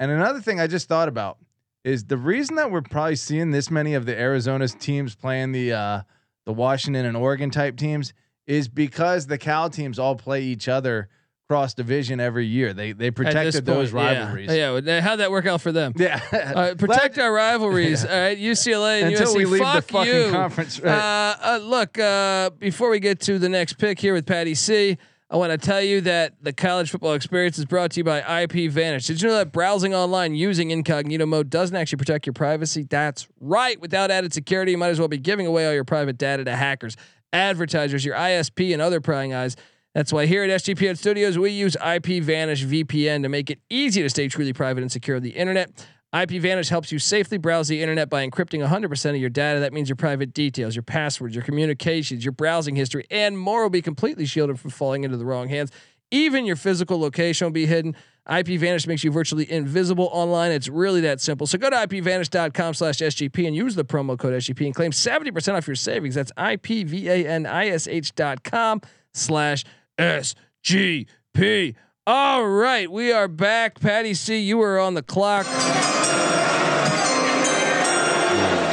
And 0.00 0.10
another 0.10 0.40
thing 0.40 0.58
I 0.60 0.66
just 0.66 0.88
thought 0.88 1.08
about 1.08 1.38
is 1.84 2.04
the 2.04 2.16
reason 2.16 2.56
that 2.56 2.70
we're 2.72 2.82
probably 2.82 3.14
seeing 3.16 3.52
this 3.52 3.70
many 3.70 3.94
of 3.94 4.06
the 4.06 4.18
Arizona's 4.18 4.74
teams 4.74 5.14
playing 5.14 5.52
the 5.52 5.72
uh, 5.72 6.02
the 6.46 6.52
Washington 6.52 7.06
and 7.06 7.16
Oregon 7.16 7.50
type 7.50 7.76
teams 7.76 8.12
is 8.46 8.68
because 8.68 9.26
the 9.26 9.38
Cal 9.38 9.70
teams 9.70 9.98
all 9.98 10.16
play 10.16 10.42
each 10.42 10.68
other 10.68 11.08
cross 11.48 11.74
division 11.74 12.20
every 12.20 12.46
year. 12.46 12.72
They 12.72 12.92
they 12.92 13.10
protected 13.10 13.64
those 13.64 13.92
point, 13.92 14.12
yeah. 14.12 14.22
rivalries. 14.22 14.50
Yeah, 14.52 14.80
yeah. 14.82 15.00
How'd 15.00 15.20
that 15.20 15.30
work 15.30 15.46
out 15.46 15.60
for 15.60 15.72
them? 15.72 15.92
Yeah. 15.96 16.20
Uh, 16.56 16.74
protect 16.74 17.18
our 17.20 17.32
rivalries. 17.32 18.04
All 18.04 18.10
right, 18.10 18.38
UCLA 18.38 19.02
and 19.02 19.12
until 19.12 19.34
USC. 19.34 19.36
we 19.36 19.44
leave 19.44 19.62
fuck 19.62 19.86
the 19.86 19.92
fucking 19.92 20.14
you. 20.14 20.30
conference. 20.30 20.80
Right. 20.80 20.92
Uh, 20.92 21.36
uh, 21.42 21.58
look, 21.58 21.98
uh, 21.98 22.50
before 22.50 22.88
we 22.88 23.00
get 23.00 23.20
to 23.22 23.38
the 23.38 23.48
next 23.48 23.74
pick 23.74 23.98
here 23.98 24.14
with 24.14 24.26
Patty 24.26 24.54
C, 24.54 24.96
I 25.28 25.36
want 25.36 25.50
to 25.50 25.58
tell 25.58 25.82
you 25.82 26.00
that 26.02 26.34
the 26.40 26.52
college 26.52 26.90
football 26.90 27.14
experience 27.14 27.58
is 27.58 27.64
brought 27.64 27.90
to 27.92 28.00
you 28.00 28.04
by 28.04 28.42
IP 28.42 28.70
Vanish. 28.70 29.06
Did 29.06 29.20
you 29.20 29.28
know 29.28 29.34
that 29.34 29.50
browsing 29.50 29.92
online 29.92 30.34
using 30.36 30.70
incognito 30.70 31.26
mode 31.26 31.50
doesn't 31.50 31.74
actually 31.74 31.98
protect 31.98 32.26
your 32.26 32.32
privacy? 32.32 32.86
That's 32.88 33.26
right. 33.40 33.78
Without 33.80 34.10
added 34.10 34.32
security, 34.32 34.72
you 34.72 34.78
might 34.78 34.90
as 34.90 35.00
well 35.00 35.08
be 35.08 35.18
giving 35.18 35.46
away 35.46 35.66
all 35.66 35.74
your 35.74 35.84
private 35.84 36.16
data 36.16 36.44
to 36.44 36.54
hackers, 36.54 36.96
advertisers, 37.32 38.04
your 38.04 38.14
ISP, 38.16 38.72
and 38.72 38.82
other 38.82 39.00
prying 39.00 39.34
eyes. 39.34 39.56
That's 39.94 40.12
why 40.12 40.26
here 40.26 40.44
at 40.44 40.50
SGPN 40.50 40.98
Studios, 40.98 41.38
we 41.38 41.50
use 41.50 41.74
IP 41.76 42.22
Vanish 42.22 42.64
VPN 42.64 43.22
to 43.22 43.28
make 43.28 43.50
it 43.50 43.60
easy 43.70 44.02
to 44.02 44.10
stay 44.10 44.28
truly 44.28 44.52
private 44.52 44.82
and 44.82 44.92
secure 44.92 45.16
on 45.16 45.22
the 45.22 45.30
internet. 45.30 45.70
IP 46.14 46.40
Vanish 46.42 46.68
helps 46.68 46.92
you 46.92 46.98
safely 46.98 47.36
browse 47.36 47.68
the 47.68 47.82
internet 47.82 48.08
by 48.08 48.26
encrypting 48.26 48.66
100% 48.66 49.10
of 49.10 49.16
your 49.16 49.30
data. 49.30 49.60
That 49.60 49.72
means 49.72 49.88
your 49.88 49.96
private 49.96 50.32
details, 50.32 50.76
your 50.76 50.82
passwords, 50.82 51.34
your 51.34 51.44
communications, 51.44 52.24
your 52.24 52.32
browsing 52.32 52.76
history, 52.76 53.06
and 53.10 53.38
more 53.38 53.62
will 53.62 53.70
be 53.70 53.82
completely 53.82 54.24
shielded 54.24 54.60
from 54.60 54.70
falling 54.70 55.04
into 55.04 55.16
the 55.16 55.24
wrong 55.24 55.48
hands. 55.48 55.72
Even 56.10 56.44
your 56.46 56.56
physical 56.56 57.00
location 57.00 57.46
will 57.46 57.52
be 57.52 57.66
hidden. 57.66 57.96
IP 58.28 58.58
Vanish 58.58 58.86
makes 58.86 59.04
you 59.04 59.10
virtually 59.12 59.50
invisible 59.50 60.08
online. 60.12 60.50
It's 60.50 60.68
really 60.68 61.00
that 61.02 61.20
simple. 61.20 61.46
So 61.46 61.58
go 61.58 61.70
to 61.70 61.76
ipvanish.com 61.76 62.74
slash 62.74 62.98
SGP 62.98 63.46
and 63.46 63.54
use 63.54 63.74
the 63.76 63.84
promo 63.84 64.18
code 64.18 64.34
SGP 64.34 64.66
and 64.66 64.74
claim 64.74 64.90
70% 64.90 65.54
off 65.54 65.66
your 65.68 65.76
savings. 65.76 66.16
That's 66.16 66.32
IPVANISH 66.32 68.14
dot 68.16 68.42
com 68.42 68.80
slash 69.14 69.64
SGP. 69.98 71.74
All 72.08 72.46
right, 72.46 72.90
we 72.90 73.12
are 73.12 73.26
back. 73.28 73.80
Patty 73.80 74.14
C, 74.14 74.38
you 74.38 74.58
were 74.58 74.78
on 74.78 74.94
the 74.94 75.02
clock. 75.02 75.46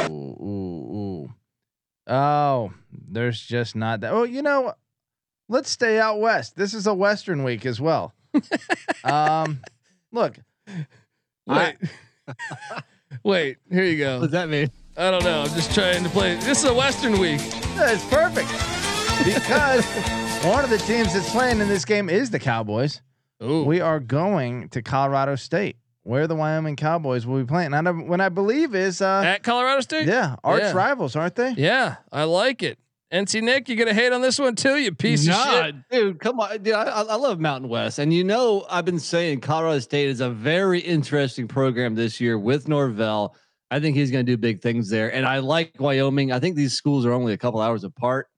Ooh, 0.08 0.36
ooh, 0.40 0.94
ooh. 0.94 1.34
Oh, 2.06 2.72
there's 2.92 3.40
just 3.40 3.74
not 3.74 4.00
that. 4.00 4.12
Oh, 4.12 4.22
you 4.24 4.42
know, 4.42 4.74
let's 5.48 5.70
stay 5.70 5.98
out 5.98 6.20
west. 6.20 6.56
This 6.56 6.74
is 6.74 6.86
a 6.86 6.94
Western 6.94 7.44
week 7.44 7.66
as 7.66 7.80
well. 7.80 8.12
um, 9.04 9.60
look, 10.12 10.36
Wait. 11.46 11.76
Wait, 13.22 13.58
here 13.70 13.84
you 13.84 13.98
go. 13.98 14.14
What 14.14 14.18
go. 14.18 14.26
does 14.26 14.32
that 14.32 14.48
mean? 14.48 14.70
I 14.96 15.10
don't 15.10 15.24
know. 15.24 15.42
I'm 15.42 15.48
just 15.50 15.74
trying 15.74 16.02
to 16.04 16.10
play. 16.10 16.34
This 16.36 16.58
is 16.62 16.64
a 16.64 16.74
Western 16.74 17.18
week. 17.18 17.40
it's 17.42 18.04
perfect 18.06 18.48
because 19.24 19.84
one 20.44 20.64
of 20.64 20.70
the 20.70 20.78
teams 20.78 21.14
that's 21.14 21.30
playing 21.30 21.60
in 21.60 21.68
this 21.68 21.84
game 21.84 22.08
is 22.08 22.30
the 22.30 22.38
Cowboys. 22.38 23.02
Ooh. 23.42 23.64
We 23.64 23.80
are 23.80 24.00
going 24.00 24.68
to 24.70 24.82
Colorado 24.82 25.36
State, 25.36 25.76
where 26.02 26.26
the 26.26 26.34
Wyoming 26.34 26.76
Cowboys 26.76 27.26
will 27.26 27.38
be 27.38 27.44
playing. 27.44 27.74
And 27.74 27.86
I, 27.88 27.90
when 27.92 28.20
I 28.20 28.28
believe 28.30 28.74
is, 28.74 29.02
uh, 29.02 29.22
At 29.24 29.42
Colorado 29.42 29.80
State? 29.80 30.06
yeah, 30.08 30.36
arch 30.42 30.62
Yeah. 30.62 30.72
rivals, 30.72 31.14
aren't 31.16 31.34
they? 31.34 31.50
Yeah, 31.56 31.96
I 32.10 32.24
like 32.24 32.62
it. 32.62 32.78
NC 33.12 33.42
Nick, 33.42 33.68
you're 33.68 33.78
gonna 33.78 33.94
hate 33.94 34.12
on 34.12 34.22
this 34.22 34.38
one 34.38 34.54
too, 34.56 34.76
you 34.76 34.92
piece 34.92 35.26
nah, 35.26 35.58
of 35.60 35.66
shit. 35.66 35.74
dude, 35.90 36.20
come 36.20 36.40
on, 36.40 36.62
dude. 36.62 36.74
I, 36.74 36.84
I 36.84 37.02
I 37.02 37.14
love 37.14 37.38
Mountain 37.38 37.68
West, 37.68 37.98
and 37.98 38.12
you 38.12 38.24
know 38.24 38.66
I've 38.70 38.84
been 38.84 38.98
saying 38.98 39.40
Colorado 39.40 39.78
State 39.78 40.08
is 40.08 40.20
a 40.20 40.30
very 40.30 40.80
interesting 40.80 41.46
program 41.46 41.94
this 41.94 42.20
year 42.20 42.38
with 42.38 42.66
Norvell. 42.68 43.36
I 43.70 43.80
think 43.80 43.96
he's 43.96 44.10
going 44.10 44.24
to 44.24 44.32
do 44.32 44.36
big 44.36 44.60
things 44.62 44.88
there, 44.90 45.12
and 45.14 45.26
I 45.26 45.38
like 45.38 45.72
Wyoming. 45.78 46.32
I 46.32 46.38
think 46.40 46.56
these 46.56 46.74
schools 46.74 47.04
are 47.06 47.12
only 47.12 47.32
a 47.32 47.38
couple 47.38 47.60
hours 47.60 47.84
apart, 47.84 48.28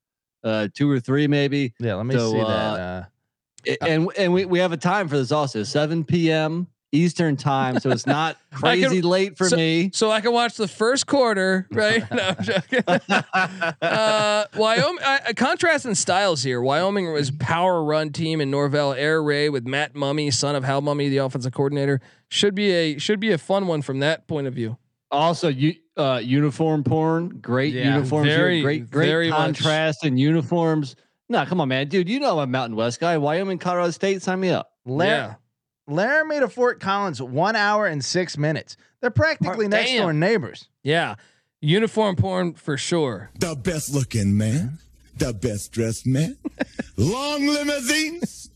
uh, 0.43 0.67
two 0.73 0.89
or 0.89 0.99
three 0.99 1.27
maybe. 1.27 1.73
Yeah, 1.79 1.95
let 1.95 2.05
me 2.05 2.15
So, 2.15 2.31
see 2.31 2.37
that. 2.39 2.45
uh, 2.47 3.03
Uh, 3.67 3.75
and 3.85 4.09
and 4.17 4.33
we, 4.33 4.45
we 4.45 4.59
have 4.59 4.71
a 4.71 4.77
time 4.77 5.07
for 5.07 5.17
this 5.17 5.31
also 5.31 5.63
7 5.63 6.03
p.m 6.05 6.67
eastern 6.93 7.35
time 7.35 7.79
so 7.79 7.89
it's 7.89 8.05
not 8.07 8.37
I 8.63 8.77
can- 8.77 8.87
crazy 8.87 9.01
late 9.01 9.37
for 9.37 9.49
so- 9.49 9.55
me 9.57 9.91
So 9.93 10.09
I 10.09 10.21
can 10.21 10.31
watch 10.33 10.55
the 10.55 10.67
first 10.67 11.05
quarter, 11.07 11.67
right? 11.71 12.03
no, 12.11 12.23
I'm 12.37 12.43
joking. 12.43 12.79
uh, 13.81 14.45
Wyoming, 14.55 15.03
uh, 15.03 15.19
contrasting 15.35 15.95
styles 15.95 16.43
here. 16.43 16.61
Wyoming 16.61 17.11
was 17.11 17.31
power 17.31 17.83
run 17.83 18.11
team 18.11 18.41
in 18.41 18.49
Norvell 18.51 18.93
Air 18.93 19.21
Raid 19.21 19.49
with 19.49 19.67
Matt 19.67 19.93
Mumme, 19.93 20.33
son 20.33 20.55
of 20.55 20.63
Hal 20.63 20.81
Mumme, 20.81 21.09
the 21.09 21.17
offensive 21.17 21.53
coordinator. 21.53 21.99
Should 22.29 22.55
be 22.55 22.71
a 22.71 22.97
should 22.97 23.19
be 23.19 23.31
a 23.31 23.37
fun 23.37 23.67
one 23.67 23.81
from 23.81 23.99
that 23.99 24.27
point 24.27 24.47
of 24.47 24.53
view. 24.53 24.77
also 25.11 25.47
you 25.47 25.73
uh 25.95 26.19
uniform 26.23 26.83
porn 26.83 27.29
great 27.41 27.73
Yeah, 27.73 27.95
uniforms 27.95 28.27
here, 28.27 28.37
very, 28.37 28.61
great 28.61 28.89
great 28.91 29.07
very 29.07 29.29
much. 29.29 29.37
contrast 29.59 30.05
in 30.05 30.17
uniforms 30.17 30.95
no 31.29 31.45
come 31.45 31.61
on 31.61 31.69
man 31.69 31.87
dude 31.87 32.09
you 32.09 32.19
know 32.19 32.39
i'm 32.39 32.49
a 32.49 32.51
mountain 32.51 32.75
west 32.75 32.99
guy 32.99 33.17
wyoming 33.17 33.57
colorado 33.57 33.89
state 33.91 34.21
sign 34.21 34.39
me 34.41 34.49
up 34.49 34.69
Lar- 34.85 35.07
yeah. 35.07 35.33
Laramie 35.87 36.39
to 36.39 36.49
Fort 36.49 36.79
Collins, 36.79 37.21
one 37.21 37.55
hour 37.55 37.87
and 37.87 38.03
six 38.03 38.37
minutes. 38.37 38.75
They're 39.01 39.09
practically 39.09 39.67
next 39.67 39.91
Damn. 39.91 40.01
door 40.01 40.13
neighbors. 40.13 40.67
Yeah. 40.83 41.15
Uniform 41.61 42.15
porn 42.15 42.53
for 42.53 42.77
sure. 42.77 43.31
The 43.39 43.55
best 43.55 43.93
looking 43.93 44.37
man, 44.37 44.79
the 45.15 45.33
best 45.33 45.71
dressed 45.71 46.05
man, 46.05 46.37
long 46.97 47.47
limousines, 47.47 48.51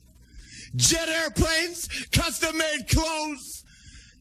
jet 0.76 1.08
airplanes, 1.10 1.88
custom 2.12 2.58
made 2.58 2.88
clothes, 2.90 3.64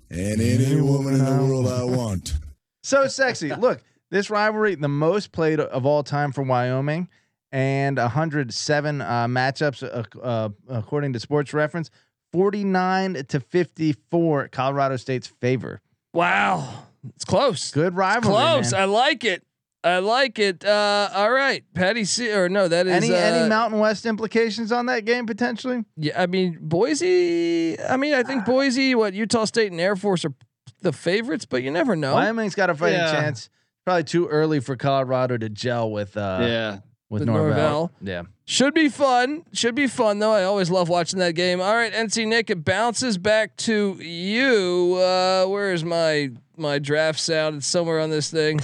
and 0.09 0.41
any 0.41 0.81
woman 0.81 1.15
in 1.15 1.25
the 1.25 1.45
world 1.45 1.67
I 1.67 1.85
want. 1.85 2.35
So 2.83 3.07
sexy. 3.09 3.55
Look, 3.55 3.83
this 4.11 4.31
rivalry, 4.31 4.75
the 4.75 4.89
most 4.89 5.33
played 5.33 5.61
of 5.61 5.85
all 5.85 6.03
time 6.03 6.33
for 6.33 6.43
Wyoming, 6.43 7.09
and 7.53 7.99
107 7.99 9.01
uh, 9.03 9.27
matchups 9.27 9.83
uh, 9.83 10.19
uh, 10.19 10.49
according 10.67 11.13
to 11.13 11.21
Sports 11.21 11.53
Reference. 11.53 11.91
49 12.33 13.25
to 13.29 13.41
54, 13.41 14.49
Colorado 14.49 14.97
State's 14.97 15.27
favor. 15.27 15.81
Wow. 16.13 16.85
It's 17.15 17.25
close. 17.25 17.71
Good 17.71 17.97
rivalry. 17.97 18.35
Close. 18.35 18.73
man. 18.73 18.83
I 18.83 18.85
like 18.85 19.25
it. 19.25 19.43
I 19.83 19.99
like 20.01 20.39
it. 20.39 20.63
Uh, 20.63 21.09
all 21.15 21.31
right. 21.31 21.65
Patty 21.75 22.05
C 22.05 22.31
or 22.33 22.51
no, 22.51 22.69
that 22.69 22.87
is 22.87 22.93
Any 23.05 23.15
uh, 23.15 23.19
any 23.19 23.49
Mountain 23.49 23.79
West 23.81 24.05
implications 24.05 24.73
on 24.73 24.87
that 24.87 25.07
game 25.07 25.25
potentially? 25.25 25.85
Yeah, 25.97 26.21
I 26.21 26.27
mean 26.27 26.59
Boise. 26.61 27.81
I 27.81 27.97
mean, 27.97 28.13
I 28.13 28.23
think 28.23 28.45
Boise, 28.45 28.95
what 28.95 29.15
Utah 29.15 29.47
State 29.47 29.73
and 29.73 29.81
Air 29.81 29.97
Force 29.97 30.27
are 30.27 30.35
the 30.83 30.93
favorites, 30.93 31.47
but 31.47 31.63
you 31.63 31.71
never 31.71 31.97
know. 31.97 32.13
Wyoming's 32.15 32.55
got 32.55 32.69
a 32.69 32.75
fighting 32.75 32.99
Yeah. 32.99 33.11
chance. 33.13 33.49
Probably 33.87 34.05
too 34.05 34.27
early 34.29 34.61
for 34.61 34.77
Colorado 34.77 35.39
to 35.39 35.49
gel 35.49 35.91
with 35.91 36.15
uh 36.15 36.39
yeah 36.43 36.79
with 37.11 37.21
With 37.21 37.27
Norvell. 37.29 37.47
Norvell. 37.51 37.93
Yeah. 38.03 38.23
Should 38.47 38.73
be 38.73 38.89
fun. 38.89 39.45
Should 39.53 39.75
be 39.75 39.87
fun 39.87 40.19
though. 40.21 40.33
I 40.33 40.45
always 40.45 40.71
love 40.71 40.89
watching 40.89 41.19
that 41.19 41.35
game. 41.35 41.61
All 41.61 41.75
right, 41.75 41.93
NC 41.93 42.27
Nick, 42.27 42.49
it 42.51 42.65
bounces 42.65 43.19
back 43.19 43.57
to 43.59 43.95
you. 44.01 44.95
Uh, 44.97 45.45
where 45.47 45.73
is 45.73 45.85
my 45.85 46.31
my 46.57 46.79
draft 46.79 47.21
sound? 47.21 47.57
It's 47.57 47.67
somewhere 47.67 48.01
on 48.01 48.09
this 48.11 48.31
thing. 48.31 48.61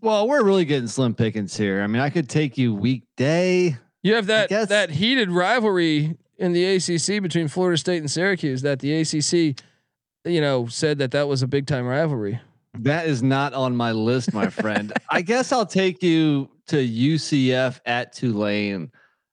well 0.00 0.28
we're 0.28 0.42
really 0.44 0.64
getting 0.66 0.86
slim 0.86 1.14
pickings 1.14 1.56
here 1.56 1.80
i 1.82 1.86
mean 1.86 2.02
i 2.02 2.10
could 2.10 2.28
take 2.28 2.58
you 2.58 2.74
weekday 2.74 3.74
You 4.02 4.14
have 4.16 4.26
that 4.26 4.50
that 4.68 4.90
heated 4.90 5.30
rivalry 5.30 6.16
in 6.36 6.52
the 6.52 6.62
ACC 6.76 7.22
between 7.22 7.48
Florida 7.48 7.78
State 7.78 7.98
and 7.98 8.10
Syracuse. 8.10 8.60
That 8.60 8.80
the 8.80 8.92
ACC, 9.00 9.58
you 10.26 10.40
know, 10.42 10.66
said 10.66 10.98
that 10.98 11.10
that 11.12 11.26
was 11.26 11.42
a 11.42 11.46
big 11.46 11.66
time 11.66 11.86
rivalry. 11.86 12.38
That 12.78 13.06
is 13.06 13.22
not 13.22 13.54
on 13.54 13.76
my 13.76 13.92
list, 13.92 14.32
my 14.32 14.48
friend. 14.48 14.92
I 15.08 15.22
guess 15.22 15.52
I'll 15.52 15.66
take 15.66 16.02
you 16.02 16.50
to 16.66 16.76
UCF 16.76 17.80
at 17.86 18.12
Tulane. 18.12 18.90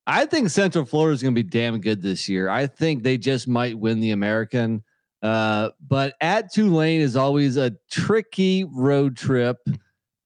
I 0.08 0.26
think 0.26 0.50
Central 0.50 0.86
Florida 0.86 1.14
is 1.14 1.22
going 1.22 1.36
to 1.36 1.44
be 1.44 1.50
damn 1.50 1.80
good 1.80 2.02
this 2.02 2.28
year. 2.28 2.50
I 2.50 2.68
think 2.68 3.04
they 3.04 3.18
just 3.18 3.48
might 3.48 3.78
win 3.78 4.00
the 4.00 4.12
American. 4.12 4.84
Uh, 5.22 5.70
but 5.88 6.16
at 6.22 6.52
Tulane 6.52 7.02
is 7.02 7.16
always 7.16 7.58
a 7.58 7.76
tricky 7.90 8.64
road 8.64 9.16
trip. 9.16 9.58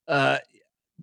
Uh, 0.08 0.38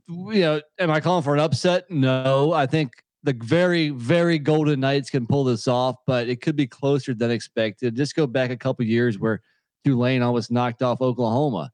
you 0.09 0.41
know, 0.41 0.61
am 0.79 0.91
I 0.91 1.01
calling 1.01 1.23
for 1.23 1.35
an 1.35 1.41
upset? 1.41 1.91
No, 1.91 2.53
I 2.53 2.67
think 2.67 2.93
the 3.23 3.35
very, 3.35 3.91
very 3.91 4.39
Golden 4.39 4.81
Knights 4.81 5.11
can 5.11 5.27
pull 5.27 5.45
this 5.45 5.69
off, 5.69 5.97
but 6.07 6.29
it 6.29 6.41
could 6.41 6.57
be 6.57 6.67
closer 6.67 7.15
than 7.15 7.31
expected. 7.31 7.95
Just 7.95 8.17
go 8.17 8.27
back 8.27 8.51
a 8.51 8.57
couple 8.57 8.85
years 8.85 9.19
where 9.19 9.41
Tulane 9.85 10.23
almost 10.23 10.51
knocked 10.51 10.83
off 10.83 11.01
Oklahoma. 11.01 11.71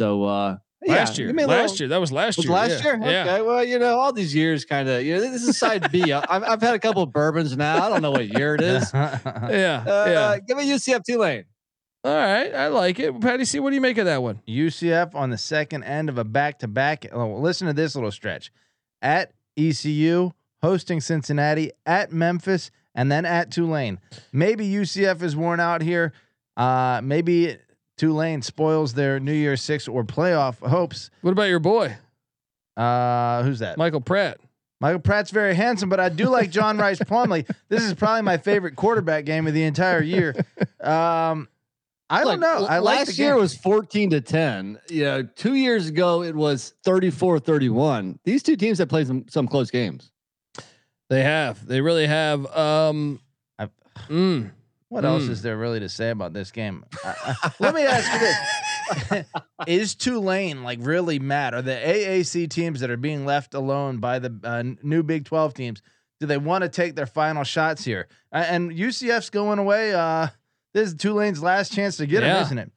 So 0.00 0.24
uh, 0.24 0.56
last 0.86 1.18
yeah, 1.18 1.24
year, 1.24 1.26
give 1.28 1.36
me 1.36 1.42
a 1.42 1.46
last 1.46 1.72
little- 1.72 1.76
year, 1.84 1.88
that 1.90 2.00
was 2.00 2.10
last 2.10 2.38
was 2.38 2.46
year. 2.46 2.54
last 2.54 2.82
yeah. 2.82 2.96
year? 2.96 3.00
Yeah. 3.04 3.40
Well, 3.42 3.62
you 3.62 3.78
know, 3.78 3.98
all 3.98 4.14
these 4.14 4.34
years 4.34 4.64
kind 4.64 4.88
of, 4.88 5.02
you 5.04 5.14
know, 5.14 5.20
this 5.20 5.42
is 5.42 5.58
side 5.58 5.92
B. 5.92 6.10
I've 6.10 6.24
I've 6.42 6.62
had 6.62 6.72
a 6.72 6.78
couple 6.78 7.02
of 7.02 7.12
bourbons 7.12 7.54
now. 7.54 7.84
I 7.84 7.90
don't 7.90 8.00
know 8.00 8.10
what 8.10 8.26
year 8.26 8.54
it 8.54 8.62
is. 8.62 8.90
Uh, 8.94 9.18
Yeah. 9.50 9.84
yeah. 9.86 10.38
Give 10.38 10.56
me 10.56 10.64
UCF 10.70 11.02
Tulane. 11.06 11.44
All 12.02 12.14
right. 12.14 12.54
I 12.54 12.68
like 12.68 12.98
it. 12.98 13.20
Patty 13.20 13.44
C, 13.44 13.60
what 13.60 13.68
do 13.70 13.74
you 13.74 13.82
make 13.82 13.98
of 13.98 14.06
that 14.06 14.22
one? 14.22 14.40
UCF 14.48 15.14
on 15.14 15.28
the 15.28 15.36
second 15.36 15.84
end 15.84 16.08
of 16.08 16.16
a 16.16 16.24
back 16.24 16.60
to 16.60 16.68
back. 16.68 17.04
Listen 17.14 17.66
to 17.66 17.74
this 17.74 17.94
little 17.94 18.10
stretch 18.10 18.50
at 19.02 19.32
ECU, 19.58 20.30
hosting 20.62 21.02
Cincinnati, 21.02 21.72
at 21.84 22.10
Memphis, 22.10 22.70
and 22.94 23.12
then 23.12 23.26
at 23.26 23.50
Tulane. 23.50 23.98
Maybe 24.32 24.66
UCF 24.66 25.22
is 25.22 25.36
worn 25.36 25.60
out 25.60 25.82
here. 25.82 26.14
Uh, 26.56 27.02
maybe 27.04 27.58
Tulane 28.00 28.40
spoils 28.40 28.94
their 28.94 29.20
New 29.20 29.34
Year 29.34 29.58
Six 29.58 29.86
or 29.86 30.04
playoff 30.04 30.56
hopes. 30.66 31.10
What 31.20 31.32
about 31.32 31.50
your 31.50 31.58
boy, 31.58 31.96
Uh, 32.74 33.42
who's 33.42 33.58
that? 33.58 33.76
Michael 33.76 34.00
Pratt? 34.00 34.38
Michael 34.80 35.00
Pratt's 35.00 35.30
very 35.30 35.54
handsome, 35.54 35.90
but 35.90 36.00
I 36.00 36.08
do 36.08 36.30
like 36.30 36.50
John 36.50 36.78
Rice 36.78 36.98
Plumlee. 37.00 37.46
This 37.68 37.82
is 37.82 37.92
probably 37.92 38.22
my 38.22 38.38
favorite 38.38 38.74
quarterback 38.76 39.26
game 39.26 39.46
of 39.46 39.52
the 39.52 39.64
entire 39.64 40.00
year. 40.02 40.34
Um, 40.80 41.46
I 42.08 42.24
don't 42.24 42.40
know. 42.40 42.56
l- 42.60 42.66
I 42.66 42.78
like 42.78 43.00
last 43.00 43.18
year 43.18 43.36
was 43.36 43.54
14 43.54 44.10
to 44.10 44.22
10. 44.22 44.78
You 44.88 45.04
know, 45.04 45.22
two 45.22 45.54
years 45.54 45.86
ago 45.88 46.22
it 46.22 46.34
was 46.34 46.72
34 46.84 47.38
31. 47.40 48.18
These 48.24 48.42
two 48.42 48.56
teams 48.56 48.78
have 48.78 48.88
played 48.88 49.06
some, 49.08 49.26
some 49.28 49.46
close 49.46 49.70
games. 49.70 50.10
They 51.10 51.22
have. 51.22 51.66
They 51.66 51.82
really 51.82 52.06
have. 52.06 52.46
Um, 52.56 53.20
I've- 53.58 53.72
mm. 54.08 54.50
What 54.90 55.04
else 55.04 55.22
Mm. 55.22 55.30
is 55.30 55.42
there 55.42 55.56
really 55.56 55.80
to 55.80 55.88
say 55.88 56.10
about 56.10 56.32
this 56.34 56.50
game? 56.50 56.84
I- 57.04 57.36
I- 57.44 57.52
let 57.60 57.74
me 57.74 57.82
ask 57.82 58.12
you 58.12 58.18
this: 58.18 59.26
Is 59.68 59.94
Tulane 59.94 60.62
like 60.64 60.80
really 60.82 61.18
mad? 61.20 61.54
Are 61.54 61.62
the 61.62 61.76
AAC 61.76 62.48
teams 62.50 62.80
that 62.80 62.90
are 62.90 62.96
being 62.96 63.24
left 63.24 63.54
alone 63.54 63.98
by 63.98 64.18
the 64.18 64.36
uh, 64.44 64.64
new 64.82 65.02
Big 65.04 65.24
Twelve 65.24 65.54
teams? 65.54 65.80
Do 66.18 66.26
they 66.26 66.36
want 66.38 66.62
to 66.62 66.68
take 66.68 66.96
their 66.96 67.06
final 67.06 67.44
shots 67.44 67.84
here? 67.84 68.08
Uh, 68.32 68.44
and 68.46 68.70
UCF's 68.72 69.30
going 69.30 69.58
away. 69.60 69.94
Uh, 69.94 70.26
this 70.74 70.88
is 70.88 70.94
Tulane's 70.94 71.42
last 71.42 71.72
chance 71.72 71.96
to 71.98 72.06
get 72.06 72.22
Yeah. 72.22 72.38
him, 72.38 72.42
isn't 72.42 72.58
it? 72.58 72.72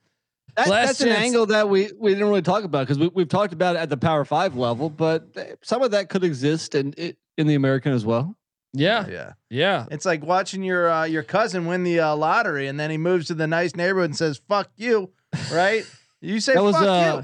That, 0.56 0.68
Last 0.68 0.88
that's 1.00 1.02
an 1.02 1.10
angle 1.10 1.48
that 1.48 1.68
we, 1.68 1.92
we 2.00 2.12
didn't 2.14 2.30
really 2.30 2.44
talk 2.44 2.64
about 2.64 2.86
because 2.86 3.00
we, 3.00 3.08
we've 3.08 3.28
talked 3.28 3.54
about 3.54 3.76
it 3.76 3.80
at 3.80 3.90
the 3.90 3.98
Power 3.98 4.24
Five 4.24 4.56
level, 4.56 4.88
but 4.92 5.30
uh, 5.36 5.42
some 5.64 5.82
of 5.82 5.90
that 5.92 6.10
could 6.10 6.24
exist 6.24 6.76
in 6.76 6.94
in 6.94 7.48
the 7.48 7.56
American 7.56 7.92
as 7.92 8.06
well. 8.06 8.36
Yeah. 8.74 9.06
Yeah. 9.08 9.34
Yeah. 9.50 9.86
It's 9.92 10.06
like 10.06 10.24
watching 10.24 10.64
your 10.64 10.90
uh, 10.92 11.04
your 11.06 11.24
cousin 11.24 11.66
win 11.66 11.84
the 11.84 12.00
uh, 12.00 12.16
lottery, 12.16 12.68
and 12.68 12.80
then 12.80 12.90
he 12.90 12.98
moves 12.98 13.28
to 13.28 13.34
the 13.34 13.48
nice 13.48 13.76
neighborhood 13.76 14.10
and 14.10 14.18
says 14.18 14.42
"fuck 14.50 14.70
you," 14.76 15.12
right? 15.52 15.84
You 16.22 16.40
say 16.40 16.54
That 16.56 16.64
was 16.64 16.76
"fuck 16.76 16.86
uh, 16.86 17.22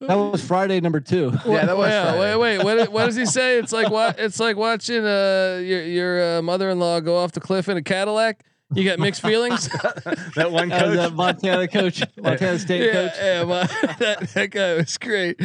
that 0.00 0.14
was 0.14 0.44
Friday 0.44 0.80
number 0.80 1.00
two. 1.00 1.32
Yeah, 1.46 1.66
that 1.66 1.76
was 1.76 1.88
yeah, 1.90 2.04
Friday. 2.12 2.36
wait, 2.36 2.58
wait. 2.58 2.64
What, 2.64 2.92
what 2.92 3.06
does 3.06 3.16
he 3.16 3.26
say? 3.38 3.58
It's 3.58 3.72
like 3.72 3.90
what? 3.90 4.18
It's 4.18 4.40
like 4.40 4.56
watching 4.56 5.04
uh 5.04 5.60
your 5.62 5.82
your 5.84 6.38
uh, 6.38 6.42
mother-in-law 6.42 7.00
go 7.00 7.16
off 7.16 7.32
the 7.32 7.40
cliff 7.40 7.68
in 7.68 7.76
a 7.76 7.82
Cadillac. 7.82 8.42
You 8.74 8.84
got 8.84 8.98
mixed 8.98 9.22
feelings. 9.22 9.66
that 10.36 10.50
one 10.52 10.68
That 10.68 10.86
was 10.88 10.96
coach. 10.96 10.96
that 10.96 11.12
Montana 11.14 11.68
coach, 11.68 12.02
Montana 12.20 12.58
State 12.58 12.84
yeah, 12.86 12.92
coach. 12.92 13.12
yeah, 13.18 13.44
my, 13.44 13.66
that, 13.98 14.28
that 14.34 14.50
guy 14.50 14.74
was 14.74 14.98
great. 14.98 15.40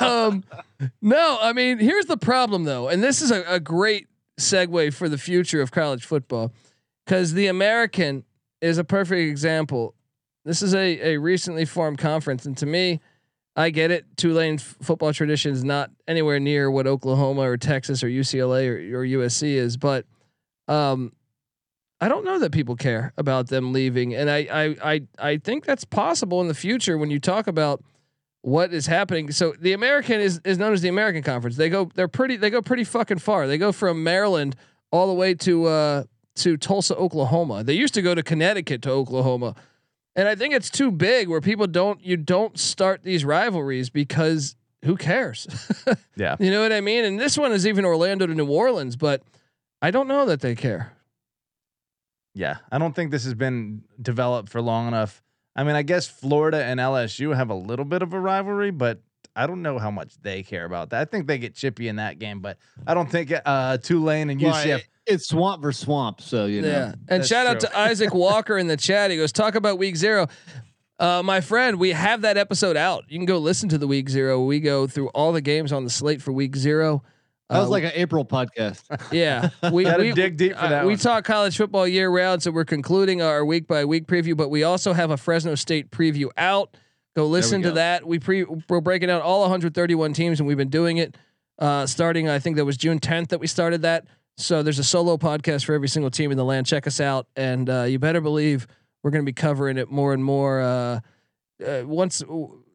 Um, 0.00 0.44
no, 1.00 1.38
I 1.42 1.52
mean, 1.54 1.78
here's 1.80 2.06
the 2.06 2.16
problem 2.16 2.62
though, 2.62 2.88
and 2.88 3.02
this 3.02 3.20
is 3.20 3.32
a, 3.32 3.42
a 3.48 3.58
great 3.58 4.06
segue 4.42 4.92
for 4.92 5.08
the 5.08 5.18
future 5.18 5.62
of 5.62 5.70
college 5.70 6.04
football, 6.04 6.52
because 7.04 7.32
the 7.34 7.46
American 7.46 8.24
is 8.60 8.78
a 8.78 8.84
perfect 8.84 9.28
example. 9.28 9.94
This 10.44 10.62
is 10.62 10.74
a 10.74 11.14
a 11.14 11.16
recently 11.18 11.64
formed 11.64 11.98
conference, 11.98 12.46
and 12.46 12.56
to 12.58 12.66
me, 12.66 13.00
I 13.54 13.70
get 13.70 13.90
it. 13.90 14.04
Tulane 14.16 14.54
f- 14.54 14.76
football 14.82 15.12
tradition 15.12 15.52
is 15.52 15.64
not 15.64 15.90
anywhere 16.08 16.40
near 16.40 16.70
what 16.70 16.86
Oklahoma 16.86 17.42
or 17.42 17.56
Texas 17.56 18.02
or 18.02 18.08
UCLA 18.08 18.68
or, 18.68 19.00
or 19.00 19.06
USC 19.06 19.54
is, 19.54 19.76
but 19.76 20.06
um, 20.68 21.12
I 22.00 22.08
don't 22.08 22.24
know 22.24 22.38
that 22.40 22.50
people 22.50 22.76
care 22.76 23.12
about 23.16 23.48
them 23.48 23.72
leaving, 23.72 24.14
and 24.14 24.30
I 24.30 24.38
I 24.50 24.76
I 24.92 25.02
I 25.18 25.36
think 25.38 25.64
that's 25.64 25.84
possible 25.84 26.40
in 26.40 26.48
the 26.48 26.54
future 26.54 26.98
when 26.98 27.10
you 27.10 27.20
talk 27.20 27.46
about 27.46 27.82
what 28.42 28.74
is 28.74 28.86
happening. 28.86 29.30
So 29.30 29.54
the 29.58 29.72
American 29.72 30.20
is 30.20 30.40
is 30.44 30.58
known 30.58 30.72
as 30.72 30.82
the 30.82 30.88
American 30.88 31.22
Conference. 31.22 31.56
They 31.56 31.68
go 31.68 31.90
they're 31.94 32.08
pretty 32.08 32.36
they 32.36 32.50
go 32.50 32.60
pretty 32.60 32.84
fucking 32.84 33.18
far. 33.18 33.46
They 33.46 33.58
go 33.58 33.72
from 33.72 34.02
Maryland 34.04 34.56
all 34.90 35.06
the 35.06 35.14
way 35.14 35.34
to 35.34 35.66
uh 35.66 36.04
to 36.36 36.56
Tulsa, 36.56 36.96
Oklahoma. 36.96 37.62
They 37.64 37.74
used 37.74 37.94
to 37.94 38.02
go 38.02 38.14
to 38.14 38.22
Connecticut 38.22 38.82
to 38.82 38.90
Oklahoma. 38.90 39.54
And 40.14 40.28
I 40.28 40.34
think 40.34 40.54
it's 40.54 40.70
too 40.70 40.90
big 40.90 41.28
where 41.28 41.40
people 41.40 41.66
don't 41.66 42.04
you 42.04 42.16
don't 42.16 42.58
start 42.58 43.02
these 43.02 43.24
rivalries 43.24 43.90
because 43.90 44.56
who 44.84 44.96
cares? 44.96 45.46
Yeah. 46.14 46.36
You 46.38 46.50
know 46.50 46.60
what 46.60 46.72
I 46.72 46.82
mean? 46.82 47.06
And 47.06 47.18
this 47.18 47.38
one 47.38 47.52
is 47.52 47.66
even 47.66 47.86
Orlando 47.86 48.26
to 48.26 48.34
New 48.34 48.46
Orleans, 48.46 48.96
but 48.96 49.22
I 49.80 49.90
don't 49.90 50.06
know 50.06 50.26
that 50.26 50.42
they 50.42 50.54
care. 50.54 50.92
Yeah, 52.34 52.58
I 52.70 52.76
don't 52.78 52.94
think 52.94 53.10
this 53.10 53.24
has 53.24 53.32
been 53.34 53.82
developed 54.00 54.50
for 54.50 54.60
long 54.60 54.88
enough. 54.88 55.22
I 55.54 55.64
mean, 55.64 55.76
I 55.76 55.82
guess 55.82 56.06
Florida 56.06 56.62
and 56.64 56.80
LSU 56.80 57.34
have 57.36 57.50
a 57.50 57.54
little 57.54 57.84
bit 57.84 58.02
of 58.02 58.12
a 58.12 58.20
rivalry, 58.20 58.70
but 58.70 59.00
I 59.36 59.46
don't 59.46 59.62
know 59.62 59.78
how 59.78 59.90
much 59.90 60.14
they 60.22 60.42
care 60.42 60.64
about 60.64 60.90
that. 60.90 61.00
I 61.00 61.04
think 61.04 61.26
they 61.26 61.38
get 61.38 61.54
chippy 61.54 61.88
in 61.88 61.96
that 61.96 62.18
game, 62.18 62.40
but 62.40 62.58
I 62.86 62.94
don't 62.94 63.10
think 63.10 63.32
uh, 63.44 63.78
Tulane 63.78 64.30
and 64.30 64.40
Well, 64.40 64.52
UCF. 64.54 64.78
it- 64.78 64.86
it's 65.04 65.26
swamp 65.28 65.60
versus 65.62 65.82
swamp, 65.82 66.20
so 66.20 66.46
you 66.46 66.62
know. 66.62 66.68
Yeah. 66.68 66.84
And 67.08 67.22
That's 67.22 67.28
shout 67.28 67.48
out 67.48 67.58
to 67.60 67.76
Isaac 67.76 68.14
Walker 68.14 68.56
in 68.56 68.68
the 68.68 68.76
chat. 68.76 69.10
He 69.10 69.16
goes, 69.16 69.32
talk 69.32 69.56
about 69.56 69.76
week 69.76 69.96
zero. 69.96 70.28
Uh, 70.96 71.22
my 71.24 71.40
friend, 71.40 71.80
we 71.80 71.90
have 71.90 72.20
that 72.20 72.36
episode 72.36 72.76
out. 72.76 73.04
You 73.08 73.18
can 73.18 73.26
go 73.26 73.38
listen 73.38 73.68
to 73.70 73.78
the 73.78 73.88
week 73.88 74.08
zero. 74.08 74.44
We 74.44 74.60
go 74.60 74.86
through 74.86 75.08
all 75.08 75.32
the 75.32 75.40
games 75.40 75.72
on 75.72 75.82
the 75.82 75.90
slate 75.90 76.22
for 76.22 76.30
week 76.30 76.54
zero. 76.54 77.02
That 77.50 77.58
was 77.58 77.68
Uh, 77.68 77.70
like 77.70 77.84
an 77.84 77.92
April 77.94 78.24
podcast. 78.24 78.82
Yeah, 79.12 79.50
we 79.70 79.84
we 79.84 80.12
dig 80.12 80.36
deep 80.36 80.52
for 80.52 80.58
uh, 80.64 80.68
that 80.70 80.86
we 80.86 80.96
talk 80.96 81.24
college 81.24 81.56
football 81.56 81.86
year 81.86 82.08
round, 82.08 82.42
so 82.42 82.50
we're 82.50 82.64
concluding 82.64 83.20
our 83.20 83.44
week 83.44 83.66
by 83.66 83.84
week 83.84 84.06
preview. 84.06 84.36
But 84.36 84.48
we 84.48 84.62
also 84.62 84.92
have 84.92 85.10
a 85.10 85.16
Fresno 85.16 85.54
State 85.54 85.90
preview 85.90 86.28
out. 86.36 86.76
Go 87.14 87.26
listen 87.26 87.60
to 87.62 87.68
go. 87.70 87.74
that. 87.74 88.06
We 88.06 88.18
pre 88.18 88.44
we're 88.68 88.80
breaking 88.80 89.10
out 89.10 89.20
all 89.22 89.40
131 89.40 90.14
teams, 90.14 90.40
and 90.40 90.46
we've 90.46 90.56
been 90.56 90.70
doing 90.70 90.96
it 90.96 91.16
uh, 91.58 91.84
starting. 91.86 92.28
I 92.28 92.38
think 92.38 92.56
that 92.56 92.64
was 92.64 92.78
June 92.78 93.00
10th 93.00 93.28
that 93.28 93.38
we 93.40 93.46
started 93.46 93.82
that. 93.82 94.06
So 94.38 94.62
there's 94.62 94.78
a 94.78 94.84
solo 94.84 95.18
podcast 95.18 95.66
for 95.66 95.74
every 95.74 95.88
single 95.88 96.10
team 96.10 96.30
in 96.30 96.38
the 96.38 96.44
land. 96.44 96.66
Check 96.66 96.86
us 96.86 97.00
out, 97.00 97.26
and 97.36 97.68
uh, 97.68 97.82
you 97.82 97.98
better 97.98 98.22
believe 98.22 98.66
we're 99.02 99.10
going 99.10 99.24
to 99.24 99.28
be 99.28 99.34
covering 99.34 99.76
it 99.76 99.90
more 99.90 100.14
and 100.14 100.24
more. 100.24 100.62
Uh, 100.62 101.00
uh, 101.66 101.82
once 101.84 102.22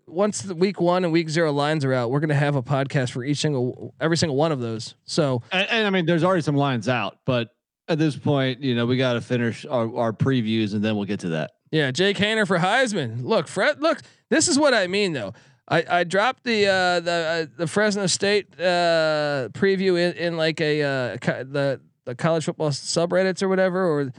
once 0.07 0.41
the 0.41 0.55
week 0.55 0.79
one 0.79 1.03
and 1.03 1.13
week 1.13 1.29
zero 1.29 1.51
lines 1.51 1.85
are 1.85 1.93
out, 1.93 2.09
we're 2.11 2.19
going 2.19 2.29
to 2.29 2.35
have 2.35 2.55
a 2.55 2.63
podcast 2.63 3.11
for 3.11 3.23
each 3.23 3.37
single 3.39 3.93
every 3.99 4.17
single 4.17 4.35
one 4.35 4.51
of 4.51 4.59
those. 4.59 4.95
So 5.05 5.41
and, 5.51 5.67
and 5.69 5.87
I 5.87 5.89
mean, 5.89 6.05
there's 6.05 6.23
already 6.23 6.41
some 6.41 6.55
lines 6.55 6.87
out, 6.87 7.19
but 7.25 7.49
at 7.87 7.99
this 7.99 8.15
point, 8.17 8.61
you 8.61 8.75
know, 8.75 8.85
we 8.85 8.97
got 8.97 9.13
to 9.13 9.21
finish 9.21 9.65
our, 9.65 9.95
our 9.95 10.13
previews 10.13 10.73
and 10.73 10.83
then 10.83 10.95
we'll 10.95 11.05
get 11.05 11.21
to 11.21 11.29
that. 11.29 11.51
Yeah, 11.71 11.91
Jake 11.91 12.17
Haener 12.17 12.47
for 12.47 12.57
Heisman. 12.57 13.23
Look, 13.23 13.47
Fred. 13.47 13.81
Look, 13.81 14.01
this 14.29 14.47
is 14.47 14.57
what 14.57 14.73
I 14.73 14.87
mean 14.87 15.13
though. 15.13 15.33
I, 15.69 15.85
I 15.89 16.03
dropped 16.05 16.43
the 16.43 16.65
uh, 16.67 16.99
the 17.01 17.11
uh, 17.11 17.45
the 17.57 17.67
Fresno 17.67 18.07
State 18.07 18.57
uh, 18.59 19.49
preview 19.51 19.99
in, 19.99 20.13
in 20.13 20.37
like 20.37 20.61
a 20.61 20.81
uh, 20.81 21.17
co- 21.17 21.43
the 21.43 21.81
the 22.05 22.15
college 22.15 22.45
football 22.45 22.69
subreddits 22.69 23.43
or 23.43 23.49
whatever, 23.49 23.85
or 23.85 24.13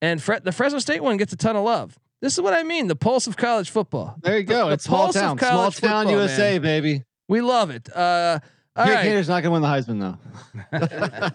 and 0.00 0.22
Fre- 0.22 0.36
the 0.42 0.52
Fresno 0.52 0.78
State 0.78 1.02
one 1.02 1.18
gets 1.18 1.32
a 1.32 1.36
ton 1.36 1.56
of 1.56 1.64
love. 1.64 1.98
This 2.24 2.32
is 2.32 2.40
what 2.40 2.54
I 2.54 2.62
mean. 2.62 2.86
The 2.86 2.96
pulse 2.96 3.26
of 3.26 3.36
college 3.36 3.68
football. 3.68 4.16
There 4.22 4.38
you 4.38 4.44
go. 4.44 4.68
The 4.68 4.72
it's 4.72 4.84
small 4.84 5.04
pulse 5.04 5.16
of 5.16 5.20
town, 5.20 5.38
small 5.38 5.70
town 5.70 6.06
football, 6.06 6.22
USA, 6.22 6.52
man. 6.52 6.62
baby. 6.62 7.04
We 7.28 7.42
love 7.42 7.68
it. 7.68 7.94
Uh, 7.94 8.38
all 8.74 8.86
right. 8.86 9.04
Haener's 9.04 9.28
not 9.28 9.42
going 9.42 9.50
to 9.50 9.50
win 9.50 9.60
the 9.60 9.68
Heisman 9.68 10.00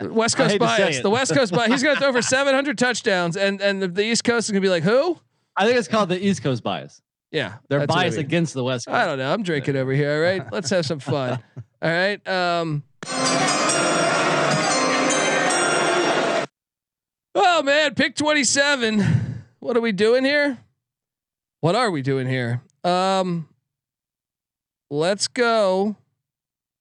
though. 0.02 0.10
West 0.16 0.36
Coast 0.36 0.50
hate 0.50 0.60
to 0.60 0.68
say 0.68 0.84
bias. 0.86 1.00
The 1.02 1.12
West 1.12 1.32
Coast 1.36 1.54
bias. 1.54 1.70
He's 1.70 1.84
going 1.84 1.96
to 1.96 2.02
throw 2.02 2.12
for 2.12 2.22
700 2.24 2.76
touchdowns, 2.80 3.38
and 3.38 3.62
and 3.62 3.84
the, 3.84 3.88
the 3.88 4.04
East 4.04 4.24
Coast 4.24 4.48
is 4.48 4.52
going 4.52 4.64
to 4.64 4.66
be 4.66 4.72
like, 4.72 4.82
who? 4.82 5.20
I 5.56 5.68
think 5.68 5.78
it's 5.78 5.88
called 5.88 6.10
the 6.10 6.20
East 6.20 6.42
Coast 6.42 6.64
bias. 6.64 7.04
Yeah, 7.32 7.58
They're 7.68 7.82
I 7.82 7.86
biased 7.86 8.18
mean. 8.18 8.26
against 8.26 8.56
the 8.56 8.64
West 8.64 8.88
Coast. 8.88 8.96
I 8.96 9.06
don't 9.06 9.20
know. 9.20 9.32
I'm 9.32 9.44
drinking 9.44 9.76
over 9.76 9.92
here. 9.92 10.12
All 10.16 10.22
right, 10.22 10.52
let's 10.52 10.72
have 10.72 10.88
some 10.88 11.00
fun. 11.00 11.34
All 11.84 11.92
right. 11.92 12.28
Um. 12.28 12.82
Oh 17.36 17.62
man, 17.62 17.94
pick 17.94 18.16
27. 18.16 19.44
What 19.60 19.78
are 19.78 19.82
we 19.82 19.92
doing 19.92 20.26
here? 20.26 20.58
What 21.62 21.76
are 21.76 21.92
we 21.92 22.02
doing 22.02 22.28
here? 22.28 22.62
Um. 22.84 23.48
Let's 24.92 25.28
go. 25.28 25.96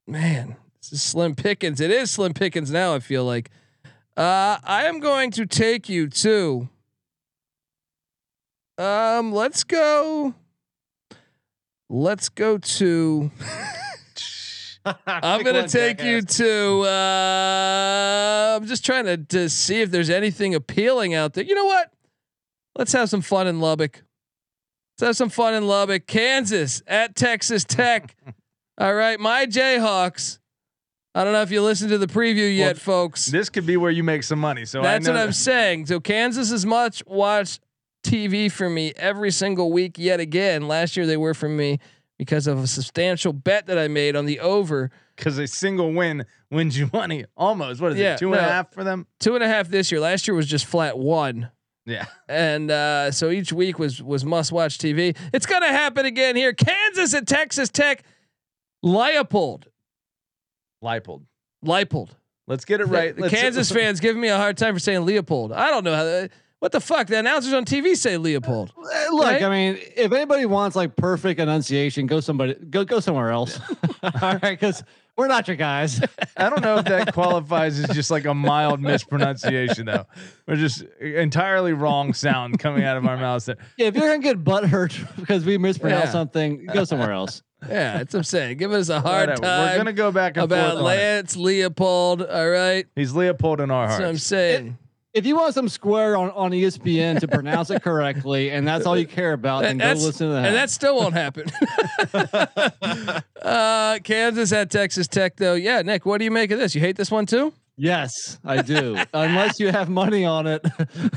Man, 0.07 0.57
this 0.81 0.93
is 0.93 1.03
slim 1.03 1.35
pickings. 1.35 1.81
It 1.81 1.91
is 1.91 2.11
slim 2.11 2.33
pickings 2.33 2.71
now. 2.71 2.95
I 2.95 3.01
feel 3.01 3.25
like. 3.25 3.51
Uh, 4.17 4.59
I 4.65 4.85
am 4.87 4.99
going 5.01 5.31
to 5.33 5.47
take 5.47 5.89
you 5.89 6.09
to. 6.09 6.69
Um, 8.79 9.33
let's 9.33 9.63
go. 9.65 10.35
Let's 11.91 12.29
go 12.29 12.59
to. 12.59 13.31
I'm 15.07 15.43
gonna 15.43 15.69
take 15.69 16.03
you 16.03 16.23
to. 16.23 16.81
Uh, 16.83 18.59
I'm 18.59 18.67
just 18.67 18.87
trying 18.87 19.05
to 19.05 19.17
to 19.19 19.49
see 19.51 19.83
if 19.83 19.91
there's 19.91 20.11
anything 20.11 20.55
appealing 20.55 21.15
out 21.15 21.35
there. 21.35 21.45
You 21.45 21.55
know 21.55 21.67
what? 21.67 21.93
Let's 22.77 22.93
have 22.93 23.11
some 23.11 23.21
fun 23.21 23.47
in 23.47 23.61
Lubbock. 23.61 24.03
Let's 25.01 25.07
have 25.11 25.17
some 25.17 25.29
fun 25.31 25.55
in 25.55 25.65
Lubbock, 25.65 26.09
Kansas 26.09 26.83
at 26.89 27.15
Texas 27.15 27.63
Tech. 27.63 28.17
All 28.79 28.95
right, 28.95 29.21
my 29.21 29.47
Jayhawks. 29.47 30.39
I 31.15 31.23
don't 31.23 31.33
know 31.33 31.43
if 31.43 31.53
you 31.53 31.63
listened 31.63 31.91
to 31.91 31.99
the 31.99 32.09
preview 32.09 32.55
yet, 32.55 32.75
Well, 32.77 32.81
folks. 33.07 33.27
This 33.27 33.49
could 33.49 33.65
be 33.65 33.77
where 33.77 33.93
you 33.93 34.03
make 34.03 34.25
some 34.25 34.41
money. 34.41 34.65
So 34.65 34.83
That's 34.83 35.07
I 35.09 35.13
know 35.13 35.17
what 35.19 35.25
I'm 35.27 35.33
saying. 35.33 35.87
So 35.87 36.01
Kansas 36.01 36.51
is 36.51 36.67
much 36.67 37.03
watched 37.07 37.61
TV 38.05 38.51
for 38.51 38.69
me 38.69 38.93
every 38.97 39.31
single 39.31 39.71
week 39.71 39.99
yet 39.99 40.19
again. 40.19 40.67
Last 40.67 40.97
year 40.97 41.07
they 41.07 41.17
were 41.17 41.35
for 41.35 41.49
me 41.49 41.79
because 42.19 42.49
of 42.49 42.59
a 42.59 42.67
substantial 42.67 43.33
bet 43.33 43.67
that 43.67 43.79
I 43.79 43.87
made 43.87 44.17
on 44.17 44.27
the 44.27 44.41
over 44.41 44.91
because 45.17 45.39
a 45.39 45.47
single 45.47 45.93
win 45.93 46.27
wins 46.51 46.77
you 46.77 46.91
money. 46.93 47.25
Almost. 47.37 47.81
What 47.81 47.93
is 47.93 47.99
Yeah, 47.99 48.15
it? 48.15 48.19
Two 48.19 48.33
and 48.33 48.41
a 48.45 48.49
half 48.49 48.73
for 48.73 48.83
them. 48.83 49.07
two 49.21 49.37
and 49.37 49.45
a 49.45 49.49
half 49.49 49.69
this 49.69 49.93
year. 49.93 50.01
Last 50.01 50.27
year 50.27 50.35
was 50.35 50.47
just 50.47 50.67
flat 50.67 50.99
one. 50.99 51.51
Yeah. 51.89 52.05
And 52.29 52.71
uh, 52.71 53.11
so 53.13 53.31
each 53.31 53.51
week 53.53 53.79
was 53.79 54.03
was 54.03 54.23
must 54.25 54.53
watch 54.53 54.77
TV. 54.77 55.17
It's 55.33 55.47
gonna 55.47 55.69
happen 55.69 56.05
again 56.05 56.37
here. 56.37 56.53
Kansas 56.53 57.15
at 57.15 57.27
Texas 57.27 57.71
Tech. 57.71 58.03
Leopold. 58.83 59.67
Leipold. 60.85 61.23
Leipold. 61.65 62.11
Let's 62.47 62.65
get 62.65 62.81
it 62.81 62.85
right. 62.87 63.15
The 63.17 63.23
Let's- 63.23 63.35
Kansas 63.35 63.73
fans 63.73 64.01
giving 64.01 64.21
me 64.21 64.29
a 64.29 64.37
hard 64.37 64.57
time 64.59 64.75
for 64.75 64.81
saying 64.81 65.05
Leopold. 65.07 65.53
I 65.53 65.71
don't 65.71 65.83
know 65.85 65.95
how. 65.97 66.05
That, 66.05 66.31
what 66.61 66.73
the 66.73 66.81
fuck? 66.81 67.07
The 67.07 67.19
announcers 67.19 67.53
on 67.53 67.65
TV 67.65 67.97
say 67.97 68.17
Leopold. 68.17 68.73
Uh, 68.77 69.15
Look, 69.15 69.25
Right? 69.27 69.43
I 69.43 69.49
mean, 69.51 69.79
if 69.97 70.13
anybody 70.13 70.47
wants 70.47 70.75
like 70.77 70.97
perfect 70.97 71.39
enunciation, 71.41 72.07
go 72.07 72.21
somebody 72.21 72.55
go 72.55 72.85
go 72.85 73.01
somewhere 73.01 73.31
else. 73.31 73.61
All 74.03 74.11
right, 74.21 74.41
because 74.43 74.83
we're 75.17 75.29
not 75.29 75.49
your 75.49 75.57
guys. 75.57 76.01
I 76.37 76.49
don't 76.51 76.63
know 76.63 76.77
if 76.79 76.85
that 76.87 77.13
qualifies 77.13 77.79
as 77.81 77.95
just 77.95 78.11
like 78.11 78.25
a 78.25 78.35
mild 78.35 78.81
mispronunciation 78.81 79.87
though. 79.87 80.07
We're 80.47 80.57
just 80.57 80.83
entirely 81.01 81.73
wrong 81.73 82.13
sound 82.15 82.59
coming 82.59 82.85
out 82.85 82.97
of 82.97 83.07
our 83.07 83.17
mouths 83.17 83.47
there. 83.47 83.57
Yeah, 83.77 83.87
if 83.89 83.97
you're 83.97 84.07
gonna 84.09 84.19
get 84.23 84.43
butt 84.45 84.65
hurt 84.69 84.99
because 85.17 85.45
we 85.45 85.59
mispronounce 85.59 86.07
Yeah. 86.07 86.13
something, 86.13 86.67
go 86.67 86.85
somewhere 86.85 87.13
else. 87.13 87.43
Yeah, 87.69 87.99
that's 87.99 88.15
what 88.15 88.21
I'm 88.21 88.25
saying. 88.25 88.59
Give 88.59 88.71
us 88.73 88.89
a 88.89 89.01
hard 89.01 89.31
Whatever. 89.31 89.43
time. 89.43 89.71
We're 89.73 89.77
gonna 89.79 89.93
go 89.93 90.13
back 90.13 90.37
and 90.37 90.45
about 90.45 90.73
forth. 90.73 90.75
on 90.75 90.81
it. 90.81 90.85
Lance 90.85 91.37
Leopold. 91.37 92.23
All 92.23 92.49
right, 92.49 92.87
He's 92.95 93.13
Leopold 93.13 93.61
in 93.61 93.71
our 93.73 93.89
that's 93.89 93.99
what 93.99 94.05
I'm 94.07 94.13
hearts. 94.15 94.23
saying. 94.25 94.79
If 95.15 95.25
you 95.27 95.37
want 95.37 95.55
some 95.55 95.69
square 95.69 96.17
on, 96.17 96.31
on 96.33 96.51
ESPN 96.51 97.19
to 97.21 97.29
pronounce 97.29 97.71
it 97.71 97.83
correctly, 97.83 98.51
and 98.51 98.69
that's 98.69 98.85
all 98.87 98.97
you 98.97 99.07
care 99.07 99.33
about, 99.33 99.63
then 99.63 99.81
And 99.81 99.99
go 99.99 100.07
listen 100.07 100.29
to 100.29 100.35
that. 100.35 100.45
And 100.47 100.55
that 100.55 100.69
still 100.71 100.97
won't 100.97 101.15
happen. 101.15 101.47
uh, 103.43 103.99
Kansas 104.05 104.53
at 104.53 104.71
Texas 104.71 105.09
Tech, 105.09 105.37
though. 105.37 105.55
Yeah, 105.55 105.83
Nick, 105.83 106.05
what 106.07 106.19
do 106.19 106.25
you 106.25 106.31
make 106.31 106.51
of 106.51 106.59
this? 106.59 106.75
You 106.75 106.81
hate 106.81 106.97
this 106.97 107.11
one 107.11 107.27
too? 107.27 107.53
yes, 107.77 108.39
I 108.45 108.61
do. 108.63 108.99
Unless 109.15 109.61
you 109.61 109.71
have 109.71 109.89
money 109.89 110.25
on 110.25 110.47
it, 110.47 110.65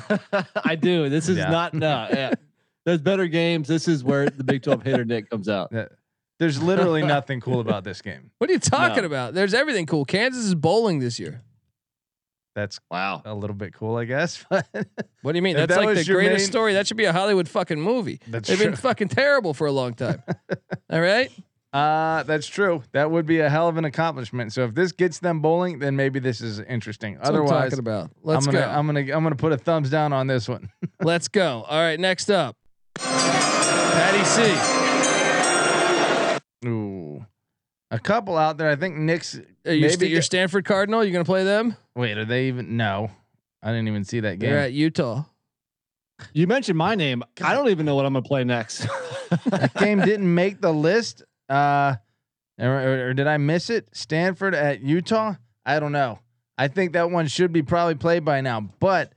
I 0.64 0.76
do. 0.76 1.10
This 1.10 1.28
is 1.28 1.38
Yeah. 1.38 1.50
not 1.50 1.74
no. 1.74 2.08
Yeah. 2.12 2.34
There's 2.86 3.02
better 3.02 3.28
games. 3.28 3.68
This 3.68 3.88
is 3.88 4.04
where 4.04 4.30
the 4.30 4.44
Big 4.44 4.62
12 4.64 4.84
hater 4.84 5.06
Nick 5.06 5.30
comes 5.30 5.50
out. 5.50 5.74
There's 6.40 6.62
literally 6.62 7.04
nothing 7.04 7.40
cool 7.42 7.60
about 7.60 7.84
this 7.84 8.02
game. 8.02 8.32
What 8.38 8.50
are 8.50 8.54
you 8.54 8.60
talking 8.60 9.02
No. 9.04 9.08
about? 9.08 9.34
There's 9.34 9.54
everything 9.54 9.86
cool. 9.86 10.06
Kansas 10.06 10.46
is 10.46 10.56
bowling 10.56 11.00
this 11.00 11.20
year. 11.20 11.42
That's 12.54 12.80
Wow. 12.90 13.22
a 13.24 13.34
little 13.34 13.56
bit 13.56 13.74
cool, 13.74 13.96
I 13.96 14.06
guess. 14.06 14.44
But 14.50 14.66
What 15.22 15.32
do 15.32 15.38
you 15.38 15.42
mean? 15.42 15.56
That's 15.56 15.74
that 15.74 15.84
like 15.86 15.96
the 15.98 16.04
greatest 16.06 16.44
main- 16.46 16.52
story. 16.52 16.74
That 16.74 16.86
should 16.88 16.98
be 16.98 17.06
a 17.06 17.14
Hollywood 17.14 17.48
fucking 17.48 17.80
movie. 17.80 18.20
That's 18.28 18.50
They've 18.50 18.60
been 18.60 18.76
fucking 18.76 19.08
terrible 19.10 19.54
for 19.54 19.68
a 19.68 19.72
long 19.72 19.94
time. 19.94 20.22
All 20.92 21.00
right. 21.02 21.32
uh, 21.74 22.24
that's 22.24 22.48
true. 22.48 22.84
That 22.92 23.10
would 23.12 23.26
be 23.26 23.40
a 23.40 23.50
hell 23.50 23.70
of 23.70 23.78
an 23.78 23.86
accomplishment. 23.86 24.52
So 24.52 24.66
if 24.66 24.74
this 24.76 24.92
gets 24.92 25.20
them 25.20 25.40
bowling, 25.40 25.80
then 25.80 25.96
maybe 25.96 26.20
this 26.20 26.42
is 26.42 26.60
interesting. 26.60 27.16
That's 27.16 27.30
what 27.30 27.36
I'm 27.38 27.44
Otherwise, 27.46 27.70
talking 27.72 27.80
about. 27.80 28.12
Let's 28.24 28.46
I'm 28.48 28.54
gonna, 28.54 28.66
go. 28.66 28.72
I'm 28.72 28.86
gonna 28.88 29.00
I'm 29.18 29.24
gonna 29.24 29.36
put 29.38 29.54
a 29.54 29.58
thumbs 29.58 29.90
down 29.90 30.12
on 30.12 30.28
this 30.28 30.50
one. 30.50 30.70
Let's 31.02 31.30
go. 31.30 31.64
All 31.70 31.80
right. 31.80 31.98
Next 32.00 32.30
up, 32.30 32.58
Patty 32.96 34.24
C. 34.26 34.42
Ooh, 36.68 37.26
a 37.92 38.00
couple 38.00 38.38
out 38.38 38.58
there. 38.58 38.70
I 38.70 38.76
think 38.76 38.96
Nick's. 38.98 39.36
Are 39.66 39.74
you 39.74 39.82
maybe 39.82 39.92
st- 39.92 40.12
your 40.12 40.22
Stanford 40.24 40.66
Cardinal? 40.66 41.04
You're 41.04 41.14
gonna 41.14 41.26
play 41.26 41.44
them? 41.44 41.76
Wait, 41.96 42.18
are 42.18 42.26
they 42.26 42.48
even? 42.48 42.78
No, 42.78 43.12
I 43.62 43.68
didn't 43.72 43.88
even 43.90 44.04
see 44.04 44.22
that 44.22 44.40
game. 44.40 44.50
They're 44.50 44.60
at 44.60 44.74
Utah. 44.74 45.24
You 46.34 46.48
mentioned 46.48 46.78
my 46.78 46.96
name. 46.96 47.24
I 47.44 47.54
don't 47.54 47.70
even 47.70 47.86
know 47.86 47.96
what 47.96 48.06
I'm 48.06 48.14
gonna 48.14 48.24
play 48.24 48.44
next. 48.44 48.88
that 49.46 49.74
game 49.76 50.00
didn't 50.02 50.34
make 50.34 50.62
the 50.62 50.72
list. 50.74 51.24
Uh, 51.50 51.96
or, 52.60 52.68
or- 52.68 53.10
or 53.10 53.14
did 53.14 53.28
I 53.28 53.38
miss 53.38 53.70
it? 53.70 53.88
Stanford 53.92 54.54
at 54.56 54.82
Utah. 54.82 55.36
I 55.66 55.80
don't 55.80 55.92
know. 55.92 56.20
I 56.58 56.68
think 56.68 56.94
that 56.94 57.10
one 57.12 57.28
should 57.28 57.52
be 57.52 57.64
probably 57.64 57.96
played 57.96 58.24
by 58.24 58.42
now. 58.42 58.62
But 58.80 59.14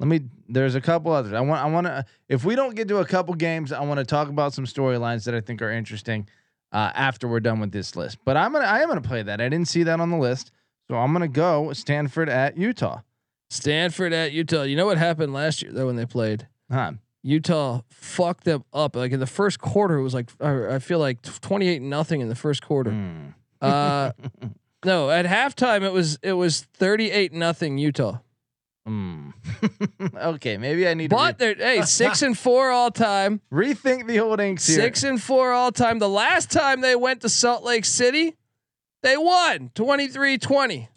let 0.00 0.08
me. 0.08 0.20
There's 0.48 0.74
a 0.76 0.80
couple 0.80 1.12
others. 1.12 1.32
I 1.32 1.40
want. 1.40 1.62
I 1.62 1.66
want 1.70 1.86
to. 1.86 2.04
If 2.28 2.44
we 2.44 2.54
don't 2.54 2.74
get 2.74 2.88
to 2.88 2.98
a 2.98 3.04
couple 3.04 3.34
games, 3.34 3.70
I 3.72 3.80
want 3.82 3.98
to 3.98 4.04
talk 4.04 4.28
about 4.28 4.54
some 4.54 4.64
storylines 4.64 5.24
that 5.24 5.34
I 5.34 5.40
think 5.40 5.60
are 5.62 5.70
interesting 5.70 6.28
uh, 6.72 6.92
after 6.94 7.28
we're 7.28 7.40
done 7.40 7.60
with 7.60 7.72
this 7.72 7.96
list. 7.96 8.18
But 8.24 8.36
I'm 8.36 8.52
gonna. 8.52 8.66
I 8.66 8.80
am 8.80 8.88
gonna 8.88 9.00
play 9.00 9.22
that. 9.22 9.40
I 9.40 9.48
didn't 9.48 9.68
see 9.68 9.82
that 9.84 10.00
on 10.00 10.10
the 10.10 10.18
list, 10.18 10.50
so 10.90 10.96
I'm 10.96 11.12
gonna 11.12 11.28
go 11.28 11.72
Stanford 11.72 12.28
at 12.28 12.56
Utah. 12.56 13.00
Stanford 13.50 14.12
at 14.12 14.32
Utah. 14.32 14.62
You 14.62 14.76
know 14.76 14.86
what 14.86 14.98
happened 14.98 15.32
last 15.32 15.62
year 15.62 15.72
though 15.72 15.86
when 15.86 15.96
they 15.96 16.06
played? 16.06 16.48
Huh. 16.70 16.92
Utah 17.22 17.80
fucked 17.90 18.44
them 18.44 18.64
up. 18.72 18.94
Like 18.94 19.12
in 19.12 19.20
the 19.20 19.26
first 19.26 19.60
quarter, 19.60 19.96
it 19.96 20.02
was 20.02 20.14
like 20.14 20.30
I 20.40 20.78
feel 20.78 20.98
like 20.98 21.22
twenty 21.40 21.68
eight 21.68 21.82
nothing 21.82 22.20
in 22.20 22.28
the 22.28 22.34
first 22.34 22.62
quarter. 22.62 22.90
Hmm. 22.90 23.28
Uh, 23.60 24.12
no, 24.84 25.10
at 25.10 25.26
halftime 25.26 25.82
it 25.82 25.92
was 25.92 26.18
it 26.22 26.34
was 26.34 26.62
thirty 26.74 27.10
eight 27.10 27.32
nothing 27.32 27.78
Utah. 27.78 28.18
Hmm. 28.86 29.30
okay, 30.16 30.56
maybe 30.58 30.86
I 30.86 30.94
need 30.94 31.10
to. 31.10 31.16
But 31.16 31.38
to 31.38 31.54
they're 31.54 31.54
hey 31.54 31.82
six 31.86 32.22
and 32.22 32.38
four 32.38 32.70
all 32.70 32.90
time. 32.90 33.40
rethink 33.52 34.06
the 34.06 34.20
old 34.20 34.40
inks 34.40 34.66
here. 34.66 34.76
Six 34.76 35.02
and 35.02 35.20
four 35.20 35.52
all 35.52 35.72
time. 35.72 35.98
The 35.98 36.08
last 36.08 36.50
time 36.52 36.80
they 36.80 36.94
went 36.94 37.22
to 37.22 37.28
Salt 37.28 37.64
Lake 37.64 37.84
City, 37.84 38.36
they 39.02 39.16
won 39.16 39.70
23-20. 39.74 40.88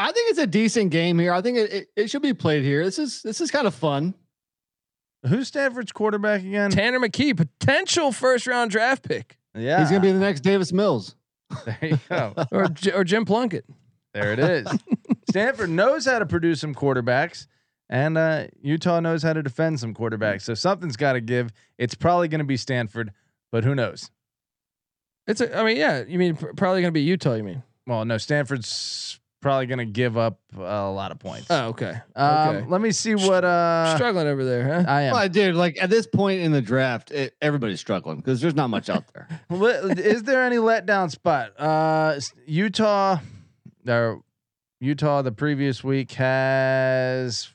I 0.00 0.12
think 0.12 0.30
it's 0.30 0.38
a 0.38 0.46
decent 0.46 0.90
game 0.90 1.18
here. 1.18 1.32
I 1.32 1.40
think 1.40 1.58
it, 1.58 1.72
it, 1.72 1.88
it 1.96 2.10
should 2.10 2.22
be 2.22 2.34
played 2.34 2.64
here. 2.64 2.84
This 2.84 2.98
is 2.98 3.22
this 3.22 3.40
is 3.40 3.50
kind 3.50 3.66
of 3.66 3.74
fun. 3.74 4.14
Who's 5.26 5.48
Stanford's 5.48 5.92
quarterback 5.92 6.42
again? 6.42 6.70
Tanner 6.70 7.00
McKee, 7.00 7.36
potential 7.36 8.12
first 8.12 8.46
round 8.46 8.70
draft 8.70 9.02
pick, 9.02 9.36
yeah, 9.56 9.80
He's 9.80 9.90
gonna 9.90 10.00
be 10.00 10.12
the 10.12 10.18
next 10.18 10.40
Davis 10.40 10.72
Mills. 10.72 11.14
there 11.64 11.78
you 11.82 11.98
go. 12.08 12.34
or 12.52 12.68
or 12.94 13.04
Jim 13.04 13.24
Plunkett. 13.24 13.64
There 14.14 14.32
it 14.32 14.38
is. 14.38 14.66
Stanford 15.28 15.70
knows 15.70 16.06
how 16.06 16.18
to 16.18 16.26
produce 16.26 16.60
some 16.60 16.74
quarterbacks, 16.74 17.46
and 17.88 18.16
uh, 18.18 18.46
Utah 18.60 19.00
knows 19.00 19.22
how 19.22 19.32
to 19.32 19.42
defend 19.42 19.80
some 19.80 19.94
quarterbacks. 19.94 20.42
So 20.42 20.54
something's 20.54 20.96
got 20.96 21.14
to 21.14 21.20
give. 21.20 21.52
It's 21.78 21.94
probably 21.94 22.28
going 22.28 22.40
to 22.40 22.44
be 22.44 22.56
Stanford, 22.56 23.12
but 23.52 23.64
who 23.64 23.74
knows? 23.74 24.10
It's 25.26 25.40
a, 25.40 25.58
I 25.58 25.64
mean, 25.64 25.76
yeah. 25.76 26.04
You 26.06 26.18
mean 26.18 26.36
pr- 26.36 26.52
probably 26.56 26.80
going 26.80 26.92
to 26.92 26.98
be 26.98 27.02
Utah? 27.02 27.34
You 27.34 27.44
mean? 27.44 27.62
Well, 27.86 28.04
no, 28.04 28.16
Stanford's 28.18 29.20
probably 29.40 29.66
going 29.66 29.78
to 29.78 29.84
give 29.84 30.16
up 30.18 30.40
a 30.56 30.90
lot 30.90 31.12
of 31.12 31.18
points. 31.18 31.46
Oh, 31.50 31.68
okay. 31.68 31.96
um, 32.16 32.56
okay. 32.56 32.66
Let 32.68 32.80
me 32.80 32.90
see 32.90 33.14
what 33.14 33.44
uh, 33.44 33.94
Struggling 33.94 34.26
over 34.26 34.44
there, 34.44 34.64
huh? 34.82 34.84
I 34.88 35.02
am. 35.02 35.12
Well, 35.14 35.28
dude, 35.28 35.54
like 35.54 35.80
at 35.80 35.90
this 35.90 36.06
point 36.06 36.40
in 36.40 36.52
the 36.52 36.60
draft, 36.62 37.10
it, 37.10 37.34
everybody's 37.40 37.78
struggling 37.80 38.16
because 38.16 38.40
there's 38.40 38.54
not 38.56 38.68
much 38.68 38.88
out 38.90 39.04
there. 39.14 39.28
Is 39.98 40.24
there 40.24 40.42
any 40.42 40.56
letdown 40.56 41.10
spot? 41.10 41.52
Uh, 41.58 42.14
s- 42.16 42.32
Utah, 42.46 43.18
or 43.86 44.22
Utah 44.80 45.22
the 45.22 45.32
previous 45.32 45.82
week 45.82 46.12
has 46.12 47.48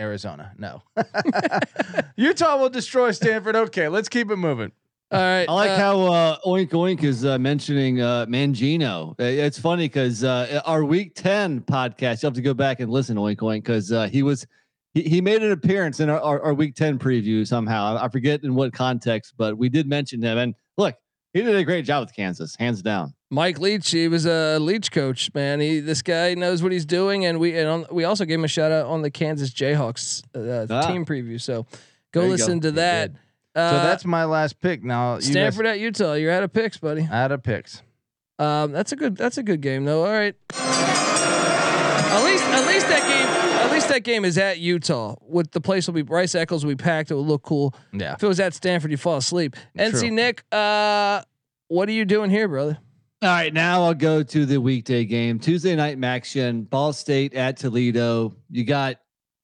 Arizona. 0.00 0.52
No, 0.56 0.82
Utah 2.16 2.56
will 2.58 2.70
destroy 2.70 3.10
Stanford. 3.10 3.56
Okay, 3.56 3.88
let's 3.88 4.08
keep 4.08 4.30
it 4.30 4.36
moving. 4.36 4.72
All 5.10 5.20
right. 5.20 5.48
I 5.48 5.52
like 5.52 5.70
uh, 5.70 5.76
how 5.78 6.00
uh, 6.02 6.38
Oink 6.44 6.70
Oink 6.70 7.02
is 7.02 7.24
uh, 7.24 7.38
mentioning 7.38 8.00
uh, 8.02 8.26
Mangino. 8.26 9.12
Uh, 9.18 9.24
It's 9.24 9.58
funny 9.58 9.86
because 9.86 10.22
uh, 10.22 10.60
our 10.66 10.84
Week 10.84 11.14
Ten 11.14 11.62
podcast, 11.62 12.22
you 12.22 12.26
have 12.26 12.34
to 12.34 12.42
go 12.42 12.52
back 12.52 12.80
and 12.80 12.90
listen 12.90 13.16
to 13.16 13.22
Oink 13.22 13.38
Oink 13.38 13.62
because 13.62 13.90
uh, 13.90 14.08
he 14.08 14.22
was 14.22 14.46
he, 14.92 15.02
he 15.02 15.20
made 15.22 15.42
an 15.42 15.52
appearance 15.52 16.00
in 16.00 16.10
our, 16.10 16.20
our, 16.20 16.42
our 16.42 16.54
Week 16.54 16.74
Ten 16.74 16.98
preview 16.98 17.46
somehow. 17.46 17.96
I, 17.96 18.04
I 18.04 18.08
forget 18.08 18.44
in 18.44 18.54
what 18.54 18.74
context, 18.74 19.34
but 19.38 19.56
we 19.56 19.70
did 19.70 19.88
mention 19.88 20.20
him. 20.22 20.36
And 20.36 20.54
look, 20.76 20.94
he 21.32 21.40
did 21.40 21.56
a 21.56 21.64
great 21.64 21.86
job 21.86 22.04
with 22.06 22.14
Kansas, 22.14 22.54
hands 22.56 22.82
down. 22.82 23.14
Mike 23.30 23.58
Leach. 23.58 23.90
He 23.90 24.08
was 24.08 24.24
a 24.26 24.58
Leach 24.58 24.90
coach, 24.90 25.32
man. 25.34 25.60
He 25.60 25.80
this 25.80 26.02
guy 26.02 26.34
knows 26.34 26.62
what 26.62 26.72
he's 26.72 26.86
doing, 26.86 27.24
and 27.26 27.38
we 27.38 27.56
and 27.58 27.68
on, 27.68 27.86
we 27.90 28.04
also 28.04 28.24
gave 28.24 28.38
him 28.38 28.44
a 28.44 28.48
shout 28.48 28.72
out 28.72 28.86
on 28.86 29.02
the 29.02 29.10
Kansas 29.10 29.50
Jayhawks 29.50 30.22
uh, 30.34 30.66
Ah. 30.72 30.86
team 30.90 31.04
preview. 31.04 31.40
So 31.40 31.66
go 32.12 32.22
listen 32.26 32.58
go. 32.60 32.68
to 32.68 32.72
that. 32.76 33.10
Uh, 33.54 33.70
So 33.70 33.76
that's 33.86 34.04
my 34.04 34.24
last 34.24 34.60
pick. 34.60 34.82
Now 34.82 35.14
you 35.14 35.20
guys- 35.20 35.30
Stanford 35.30 35.66
at 35.66 35.78
Utah. 35.80 36.14
You're 36.14 36.32
out 36.32 36.42
of 36.42 36.52
picks, 36.52 36.78
buddy. 36.78 37.06
out 37.10 37.32
of 37.32 37.42
picks. 37.42 37.82
Um, 38.38 38.72
that's 38.72 38.92
a 38.92 38.96
good. 38.96 39.16
That's 39.16 39.36
a 39.36 39.42
good 39.42 39.60
game, 39.60 39.84
though. 39.84 40.04
All 40.06 40.12
right. 40.12 40.34
At 40.54 42.24
least, 42.24 42.44
at 42.44 42.66
least 42.66 42.88
that 42.88 43.02
game. 43.08 43.28
At 43.66 43.72
least 43.72 43.88
that 43.88 44.02
game 44.04 44.24
is 44.24 44.38
at 44.38 44.58
Utah. 44.58 45.16
With 45.22 45.50
the 45.50 45.60
place 45.60 45.86
will 45.86 45.94
be 45.94 46.02
Rice-Eccles 46.02 46.64
will 46.64 46.72
be 46.72 46.76
packed. 46.82 47.10
It 47.10 47.14
will 47.14 47.26
look 47.26 47.42
cool. 47.42 47.74
Yeah. 47.92 48.14
If 48.14 48.22
it 48.22 48.26
was 48.26 48.40
at 48.40 48.54
Stanford, 48.54 48.90
you 48.90 48.96
fall 48.96 49.16
asleep. 49.18 49.56
NC 49.76 50.00
True. 50.00 50.10
Nick, 50.12 50.44
uh, 50.52 51.22
what 51.68 51.88
are 51.88 51.92
you 51.92 52.04
doing 52.04 52.30
here, 52.30 52.48
brother? 52.48 52.78
All 53.20 53.30
right, 53.30 53.52
now 53.52 53.82
I'll 53.82 53.94
go 53.94 54.22
to 54.22 54.46
the 54.46 54.60
weekday 54.60 55.04
game. 55.04 55.40
Tuesday 55.40 55.74
night 55.74 55.98
action, 56.04 56.62
Ball 56.62 56.92
State 56.92 57.34
at 57.34 57.56
Toledo. 57.56 58.36
You 58.48 58.62
got 58.62 58.98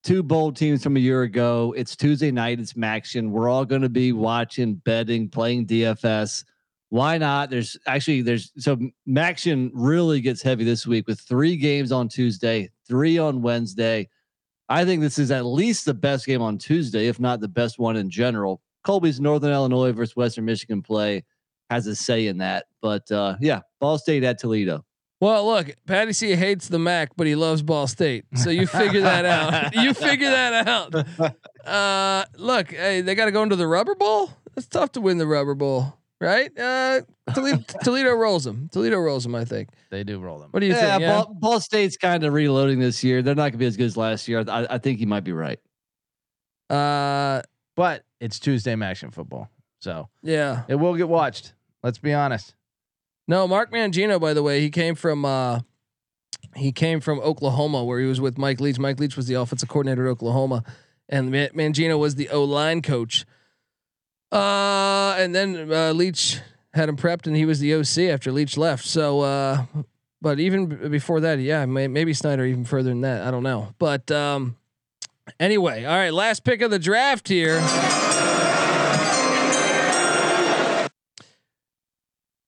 two 0.04 0.22
bold 0.22 0.54
teams 0.54 0.84
from 0.84 0.96
a 0.96 1.00
year 1.00 1.22
ago. 1.22 1.74
It's 1.76 1.96
Tuesday 1.96 2.30
night, 2.30 2.60
it's 2.60 2.74
Maction. 2.74 3.30
We're 3.30 3.48
all 3.48 3.64
going 3.64 3.82
to 3.82 3.88
be 3.88 4.12
watching, 4.12 4.74
betting, 4.74 5.28
playing 5.28 5.66
DFS. 5.66 6.44
Why 6.90 7.18
not? 7.18 7.50
There's 7.50 7.76
actually 7.88 8.22
there's 8.22 8.52
so 8.58 8.78
Maction 9.08 9.72
really 9.74 10.20
gets 10.20 10.40
heavy 10.40 10.62
this 10.62 10.86
week 10.86 11.08
with 11.08 11.18
three 11.22 11.56
games 11.56 11.90
on 11.90 12.08
Tuesday, 12.08 12.70
three 12.86 13.18
on 13.18 13.42
Wednesday. 13.42 14.08
I 14.68 14.84
think 14.84 15.02
this 15.02 15.18
is 15.18 15.32
at 15.32 15.44
least 15.44 15.84
the 15.84 15.94
best 15.94 16.26
game 16.26 16.42
on 16.42 16.58
Tuesday, 16.58 17.08
if 17.08 17.18
not 17.18 17.40
the 17.40 17.48
best 17.48 17.80
one 17.80 17.96
in 17.96 18.08
general. 18.08 18.62
Colby's 18.84 19.18
Northern 19.18 19.50
Illinois 19.50 19.90
versus 19.90 20.14
Western 20.14 20.44
Michigan 20.44 20.80
play 20.80 21.24
has 21.70 21.86
a 21.86 21.94
say 21.96 22.26
in 22.26 22.38
that. 22.38 22.66
But 22.80 23.10
uh, 23.10 23.36
yeah, 23.40 23.60
Ball 23.80 23.98
State 23.98 24.24
at 24.24 24.38
Toledo. 24.38 24.84
Well, 25.20 25.46
look, 25.46 25.70
Patty 25.86 26.12
C 26.12 26.34
hates 26.34 26.68
the 26.68 26.78
Mac, 26.78 27.16
but 27.16 27.26
he 27.26 27.34
loves 27.34 27.62
Ball 27.62 27.86
State. 27.86 28.24
So 28.34 28.50
you 28.50 28.66
figure 28.66 29.00
that 29.02 29.24
out. 29.24 29.74
You 29.84 29.94
figure 29.94 30.30
that 30.30 30.68
out. 30.68 30.94
Uh, 31.66 32.24
look, 32.36 32.70
hey, 32.72 33.00
they 33.00 33.14
got 33.14 33.24
to 33.24 33.30
go 33.30 33.42
into 33.42 33.56
the 33.56 33.66
Rubber 33.66 33.94
Bowl. 33.94 34.30
It's 34.56 34.66
tough 34.66 34.92
to 34.92 35.00
win 35.00 35.16
the 35.18 35.26
Rubber 35.26 35.54
Bowl, 35.54 35.96
right? 36.20 36.50
Uh, 36.58 37.00
Toledo, 37.32 37.64
Toledo 37.84 38.12
rolls 38.12 38.44
them. 38.44 38.68
Toledo 38.70 38.98
rolls 38.98 39.22
them. 39.22 39.34
I 39.34 39.44
think. 39.46 39.70
They 39.90 40.04
do 40.04 40.18
roll 40.18 40.38
them. 40.40 40.50
What 40.50 40.60
do 40.60 40.66
you 40.66 40.72
yeah, 40.74 40.98
think? 40.98 41.00
Yeah? 41.02 41.22
Ball, 41.22 41.34
Ball 41.34 41.60
State's 41.60 41.96
kind 41.96 42.22
of 42.24 42.32
reloading 42.34 42.78
this 42.78 43.02
year. 43.02 43.22
They're 43.22 43.34
not 43.34 43.44
going 43.44 43.52
to 43.52 43.58
be 43.58 43.66
as 43.66 43.76
good 43.76 43.86
as 43.86 43.96
last 43.96 44.28
year. 44.28 44.44
I, 44.46 44.66
I 44.68 44.78
think 44.78 44.98
he 44.98 45.06
might 45.06 45.24
be 45.24 45.32
right. 45.32 45.58
Uh, 46.68 47.42
But 47.76 48.04
it's 48.20 48.38
Tuesday 48.38 48.78
action 48.80 49.10
football, 49.10 49.48
so 49.84 50.08
yeah. 50.22 50.62
it 50.66 50.76
will 50.76 50.96
get 50.96 51.10
watched. 51.10 51.52
Let's 51.82 51.98
be 51.98 52.14
honest. 52.14 52.54
No, 53.28 53.46
Mark 53.46 53.70
Mangino, 53.70 54.18
by 54.18 54.32
the 54.32 54.42
way, 54.42 54.60
he 54.62 54.70
came 54.70 54.94
from 54.94 55.26
uh, 55.26 55.60
he 56.56 56.72
came 56.72 57.00
from 57.00 57.20
Oklahoma, 57.20 57.84
where 57.84 58.00
he 58.00 58.06
was 58.06 58.18
with 58.18 58.38
Mike 58.38 58.60
Leach. 58.60 58.78
Mike 58.78 58.98
Leach 58.98 59.14
was 59.14 59.26
the 59.26 59.34
offensive 59.34 59.68
coordinator 59.68 60.06
at 60.06 60.10
Oklahoma, 60.10 60.64
and 61.10 61.30
Mangino 61.32 61.98
was 61.98 62.14
the 62.14 62.30
O 62.30 62.42
line 62.44 62.80
coach. 62.80 63.26
Uh, 64.32 65.14
and 65.18 65.34
then 65.34 65.70
uh, 65.70 65.92
Leach 65.92 66.40
had 66.72 66.88
him 66.88 66.96
prepped, 66.96 67.26
and 67.26 67.36
he 67.36 67.44
was 67.44 67.60
the 67.60 67.74
OC 67.74 68.10
after 68.10 68.32
Leach 68.32 68.56
left. 68.56 68.86
So, 68.86 69.20
uh, 69.20 69.64
but 70.20 70.40
even 70.40 70.66
b- 70.66 70.88
before 70.88 71.20
that, 71.20 71.38
yeah, 71.38 71.66
may- 71.66 71.88
maybe 71.88 72.14
Snyder 72.14 72.44
even 72.46 72.64
further 72.64 72.88
than 72.88 73.02
that. 73.02 73.22
I 73.22 73.30
don't 73.30 73.42
know, 73.42 73.74
but 73.78 74.10
um, 74.10 74.56
anyway, 75.38 75.84
all 75.84 75.96
right, 75.96 76.12
last 76.12 76.42
pick 76.42 76.62
of 76.62 76.70
the 76.70 76.78
draft 76.78 77.28
here. 77.28 77.60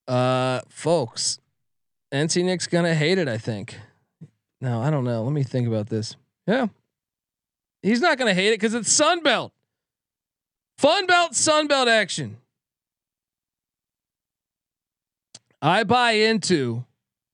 Uh, 0.09 0.61
folks, 0.69 1.41
NC 2.13 2.45
Nick's 2.45 2.67
gonna 2.67 2.95
hate 2.95 3.19
it. 3.19 3.29
I 3.29 3.39
think. 3.39 3.79
No, 4.61 4.81
I 4.81 4.91
don't 4.91 5.05
know. 5.05 5.23
Let 5.23 5.33
me 5.33 5.43
think 5.43 5.67
about 5.69 5.89
this. 5.89 6.17
Yeah, 6.47 6.69
he's 7.83 8.01
not 8.01 8.19
gonna 8.19 8.35
hate 8.35 8.49
it 8.49 8.61
because 8.61 8.75
it's 8.75 8.89
Sunbelt. 8.89 9.51
Fun 10.79 11.07
Belt, 11.07 11.35
Sun 11.35 11.67
Belt 11.69 11.89
action. 11.89 12.37
I 15.63 15.85
buy 15.85 16.13
into 16.13 16.85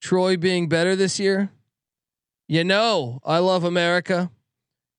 Troy 0.01 0.37
being 0.37 0.69
better 0.69 0.97
this 0.97 1.19
year. 1.19 1.51
You 2.49 2.65
know, 2.65 3.21
I 3.25 3.39
love 3.39 3.65
America. 3.65 4.31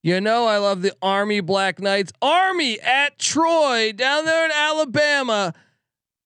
You 0.02 0.20
know, 0.20 0.46
I 0.46 0.58
love 0.58 0.82
the 0.82 0.94
Army 1.02 1.40
Black 1.40 1.80
Knights. 1.80 2.12
Army 2.22 2.80
at 2.82 3.18
Troy 3.18 3.94
down 3.94 4.26
there 4.26 4.46
in 4.46 4.52
Alabama. 4.52 5.54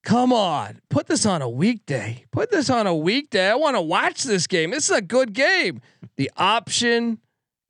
Come 0.04 0.32
on, 0.32 0.80
put 0.88 1.06
this 1.06 1.26
on 1.26 1.42
a 1.42 1.48
weekday. 1.48 2.24
Put 2.30 2.50
this 2.50 2.70
on 2.70 2.86
a 2.86 2.94
weekday. 2.94 3.50
I 3.50 3.54
want 3.56 3.76
to 3.76 3.80
watch 3.82 4.22
this 4.22 4.46
game. 4.46 4.70
This 4.70 4.88
is 4.90 4.96
a 4.96 5.02
good 5.02 5.32
game. 5.32 5.80
The 6.16 6.30
option 6.36 7.18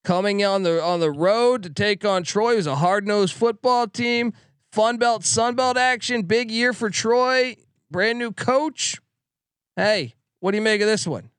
coming 0.05 0.45
on 0.45 0.63
the 0.63 0.83
on 0.83 1.01
the 1.01 1.11
road 1.11 1.63
to 1.65 1.71
take 1.71 2.05
on 2.05 2.23
Troy 2.23 2.57
was 2.57 2.67
a 2.67 2.77
hard 2.77 3.07
nosed 3.07 3.35
football 3.35 3.89
team. 3.89 4.33
Fun 4.73 4.99
Belt, 4.99 5.25
Sun 5.25 5.55
Belt 5.57 5.77
action. 5.77 6.23
Big 6.23 6.51
year 6.51 6.73
for 6.73 6.91
Troy. 6.91 7.57
Brand 7.91 8.19
new 8.19 8.33
coach. 8.33 9.01
Hey, 9.77 10.15
what 10.41 10.53
do 10.53 10.59
you 10.59 10.63
make 10.63 10.81
of 10.81 10.87
this 10.87 11.07
one? 11.07 11.31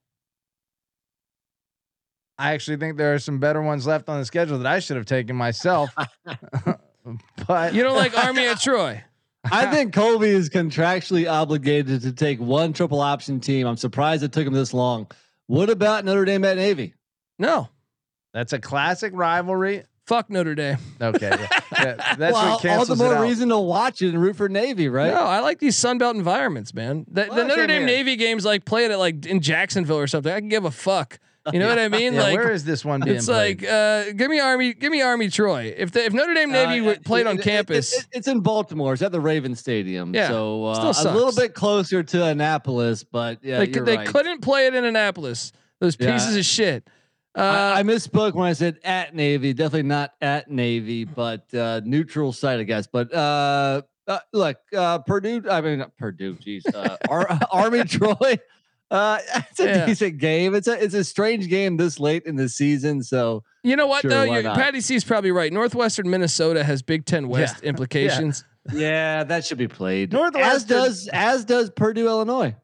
I 2.38 2.54
actually 2.54 2.78
think 2.78 2.98
there 2.98 3.14
are 3.14 3.20
some 3.20 3.40
better 3.40 3.62
ones 3.62 3.86
left 3.86 4.08
on 4.10 4.20
the 4.20 4.26
schedule 4.26 4.58
that 4.60 4.68
I 4.68 4.80
should 4.80 4.98
have 4.98 5.06
taken 5.06 5.36
myself. 5.36 5.90
but 7.48 7.74
You 7.74 7.84
don't 7.84 7.98
like 7.98 8.18
Army 8.26 8.48
at 8.48 8.60
Troy? 8.60 9.04
I 9.52 9.68
think 9.72 9.94
Colby 9.94 10.30
is 10.30 10.50
contractually 10.50 11.30
obligated 11.30 12.02
to 12.04 12.12
take 12.14 12.40
one 12.40 12.74
triple 12.74 13.02
option 13.02 13.40
team. 13.40 13.68
I'm 13.68 13.78
surprised 13.78 14.24
it 14.24 14.32
took 14.32 14.46
him 14.46 14.54
this 14.54 14.74
long. 14.74 15.08
What 15.48 15.70
about 15.70 16.06
Notre 16.06 16.26
Dame 16.26 16.46
at 16.46 16.58
Navy? 16.58 16.94
No, 17.38 17.70
That's 18.34 18.54
a 18.54 18.60
classic 18.60 19.12
rivalry. 19.16 19.84
fuck 20.06 20.30
Notre 20.30 20.56
Dame. 20.56 20.78
Okay, 21.02 21.30
yeah. 21.30 21.48
Yeah, 21.80 22.16
that's 22.18 22.34
well, 22.34 22.58
what 22.58 22.66
all 22.66 22.84
the 22.86 22.96
more 22.98 23.22
reason 23.22 23.48
to 23.50 23.58
watch 23.58 24.02
it 24.02 24.10
and 24.10 24.22
root 24.22 24.36
for 24.36 24.50
Navy, 24.50 24.90
right? 24.90 25.14
No, 25.14 25.22
I 25.22 25.40
like 25.40 25.60
these 25.60 25.78
Sunbelt 25.78 26.16
environments, 26.16 26.74
man. 26.74 27.06
The, 27.10 27.28
Well, 27.30 27.38
the 27.38 27.44
Notre 27.46 27.68
Dame 27.68 27.78
here. 27.82 27.86
Navy 27.86 28.18
games, 28.18 28.44
like 28.44 28.66
playing 28.66 28.92
it 28.92 28.98
like 28.98 29.26
in 29.26 29.40
Jacksonville 29.40 29.98
or 29.98 30.08
something. 30.08 30.30
I 30.34 30.40
can 30.42 30.50
give 30.50 30.66
a 30.66 30.72
fuck. 30.72 31.20
You 31.54 31.60
know 31.60 31.68
what 31.70 31.80
I 31.80 31.88
mean? 32.00 32.14
Yeah, 32.14 32.24
like 32.24 32.38
where 32.38 32.52
is 32.52 32.64
this 32.64 32.84
one 32.86 33.02
being 33.02 33.18
it's 33.18 33.26
played? 33.26 33.62
like 33.62 33.70
uh, 33.72 34.12
give 34.12 34.30
me 34.30 34.40
Army, 34.40 34.74
give 34.74 34.92
me 34.92 35.02
Army 35.02 35.30
Troy. 35.30 35.74
If 35.76 35.92
the, 35.92 36.06
if 36.06 36.14
Notre 36.14 36.34
Dame 36.34 36.52
Navy 36.52 36.88
Uh, 36.88 36.96
played 37.06 37.28
on 37.28 37.36
it- 37.38 37.40
it- 37.40 37.44
campus, 37.44 37.94
it- 37.98 38.08
it's 38.12 38.28
in 38.28 38.42
Baltimore. 38.42 38.94
It's 38.94 39.02
at 39.02 39.12
the 39.12 39.22
Raven 39.22 39.56
Stadium. 39.56 40.14
Yeah, 40.14 40.28
so 40.28 40.66
uh, 40.66 40.94
a 41.06 41.14
little 41.14 41.32
bit 41.34 41.54
closer 41.54 42.04
to 42.04 42.26
Annapolis, 42.26 43.04
but 43.04 43.40
yeah, 43.44 43.60
they 43.60 43.68
they 43.68 43.98
right. 43.98 44.08
couldn't 44.08 44.42
play 44.42 44.68
it 44.68 44.76
in 44.76 44.86
Annapolis. 44.86 45.52
Those 45.80 45.96
Yeah. 46.00 46.12
pieces 46.14 46.36
of 46.36 46.46
shit. 46.46 46.88
Uh, 47.38 47.74
I, 47.76 47.80
I 47.80 47.84
misspoke 47.84 48.34
when 48.34 48.48
I 48.48 48.54
said 48.54 48.80
at 48.84 49.16
Navy. 49.16 49.54
Definitely 49.54 49.84
not 49.84 50.12
at 50.20 50.50
Navy, 50.52 51.06
but 51.06 51.52
uh, 51.54 51.80
neutral 51.86 52.34
site, 52.34 52.60
I 52.60 52.64
guess. 52.64 52.88
But 52.88 53.14
uh, 53.14 53.84
uh, 54.08 54.20
look, 54.34 54.58
uh, 54.76 54.98
Purdue. 55.00 55.44
I 55.50 55.62
mean, 55.62 55.80
not 55.80 55.96
Purdue. 55.96 56.34
Jeez, 56.36 56.64
uh, 56.74 56.98
Ar- 57.08 57.40
Army 57.52 57.84
Troy. 57.86 58.38
Uh, 58.92 59.20
it's 59.52 59.60
a 59.60 59.66
Yeah. 59.66 59.86
decent 59.86 60.18
game. 60.18 60.56
It's 60.56 60.68
a 60.68 60.84
it's 60.84 60.94
a 60.96 61.04
strange 61.04 61.48
game 61.50 61.78
this 61.78 62.00
late 62.00 62.24
in 62.26 62.36
the 62.36 62.50
season. 62.50 63.04
So 63.04 63.44
you 63.64 63.76
know 63.76 63.88
what 63.88 64.02
Sure, 64.02 64.12
though? 64.12 64.28
why 64.28 64.34
You're, 64.36 64.44
not? 64.44 64.56
Patty 64.58 64.82
C's 64.82 65.04
probably 65.04 65.32
right. 65.32 65.52
Northwestern 65.54 66.10
Minnesota 66.10 66.64
has 66.64 66.82
Big 66.82 67.06
Ten 67.06 67.28
West 67.28 67.62
implications. 67.64 68.44
yeah, 68.74 69.24
that 69.24 69.46
should 69.46 69.58
be 69.58 69.68
played. 69.68 70.14
As 70.16 70.64
does 70.66 71.08
as 71.14 71.46
does 71.46 71.70
Purdue, 71.70 72.08
Illinois. 72.08 72.56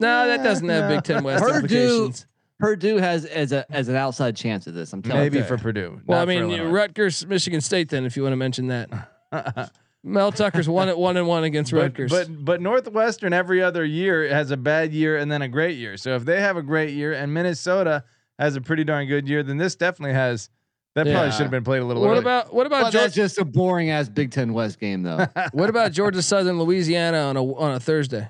No, 0.00 0.26
that 0.28 0.42
doesn't 0.44 0.68
have 0.68 0.88
Big 0.90 1.02
Ten 1.04 1.24
West 1.24 1.42
Purdue- 1.42 1.56
implications. 1.56 2.26
Purdue 2.60 2.96
has 2.96 3.24
as 3.24 3.52
a 3.52 3.64
as 3.70 3.88
an 3.88 3.94
outside 3.96 4.34
chance 4.36 4.66
of 4.66 4.74
this. 4.74 4.92
I'm 4.92 5.00
telling 5.00 5.22
Maybe 5.22 5.38
you. 5.38 5.44
for 5.44 5.56
Purdue. 5.58 6.00
Well, 6.06 6.20
I 6.20 6.24
mean, 6.24 6.60
Rutgers, 6.70 7.24
Michigan 7.26 7.60
State. 7.60 7.88
Then, 7.88 8.04
if 8.04 8.16
you 8.16 8.22
want 8.24 8.32
to 8.32 8.36
mention 8.36 8.66
that, 8.66 8.90
Mel 10.04 10.30
Tucker's 10.32 10.68
one 10.68 10.88
at 10.88 10.96
one 10.98 11.16
and 11.16 11.26
one 11.26 11.44
against 11.44 11.72
but, 11.72 11.78
Rutgers. 11.78 12.10
but 12.10 12.44
but 12.44 12.60
Northwestern 12.60 13.32
every 13.32 13.62
other 13.62 13.84
year 13.84 14.28
has 14.28 14.50
a 14.50 14.56
bad 14.56 14.92
year 14.92 15.16
and 15.16 15.30
then 15.30 15.42
a 15.42 15.48
great 15.48 15.76
year. 15.76 15.96
So 15.96 16.14
if 16.14 16.24
they 16.24 16.40
have 16.40 16.56
a 16.56 16.62
great 16.62 16.90
year 16.94 17.12
and 17.12 17.32
Minnesota 17.34 18.04
has 18.38 18.54
a 18.56 18.60
pretty 18.60 18.84
darn 18.84 19.06
good 19.08 19.28
year, 19.28 19.42
then 19.42 19.56
this 19.56 19.74
definitely 19.74 20.14
has. 20.14 20.50
That 20.94 21.04
probably 21.04 21.22
Yeah. 21.26 21.30
should 21.30 21.42
have 21.42 21.50
been 21.50 21.64
played 21.64 21.82
a 21.82 21.84
little 21.84 22.02
what 22.02 22.10
early. 22.10 22.18
about 22.20 22.52
what 22.52 22.66
about 22.66 22.84
But 22.84 22.90
Georgia? 22.92 22.98
that's 23.04 23.14
just 23.14 23.38
a 23.38 23.44
boring 23.44 23.90
ass 23.90 24.08
Big 24.08 24.30
Ten 24.32 24.52
West 24.52 24.80
game, 24.80 25.02
though. 25.02 25.26
What 25.52 25.68
about 25.70 25.92
Georgia 25.92 26.22
Southern 26.22 26.58
Louisiana 26.58 27.18
on 27.18 27.36
a 27.36 27.54
on 27.54 27.72
a 27.74 27.80
Thursday? 27.80 28.28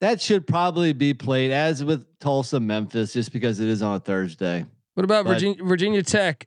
that 0.00 0.20
should 0.20 0.46
probably 0.46 0.92
be 0.92 1.14
played 1.14 1.50
as 1.50 1.82
with 1.84 2.04
Tulsa, 2.18 2.60
Memphis, 2.60 3.12
just 3.12 3.32
because 3.32 3.58
it 3.60 3.68
is 3.68 3.80
on 3.80 3.96
a 3.96 4.00
Thursday. 4.00 4.66
What 4.94 5.04
about 5.04 5.24
But- 5.24 5.34
Virginia 5.34 5.64
Virginia 5.64 6.02
Tech 6.02 6.46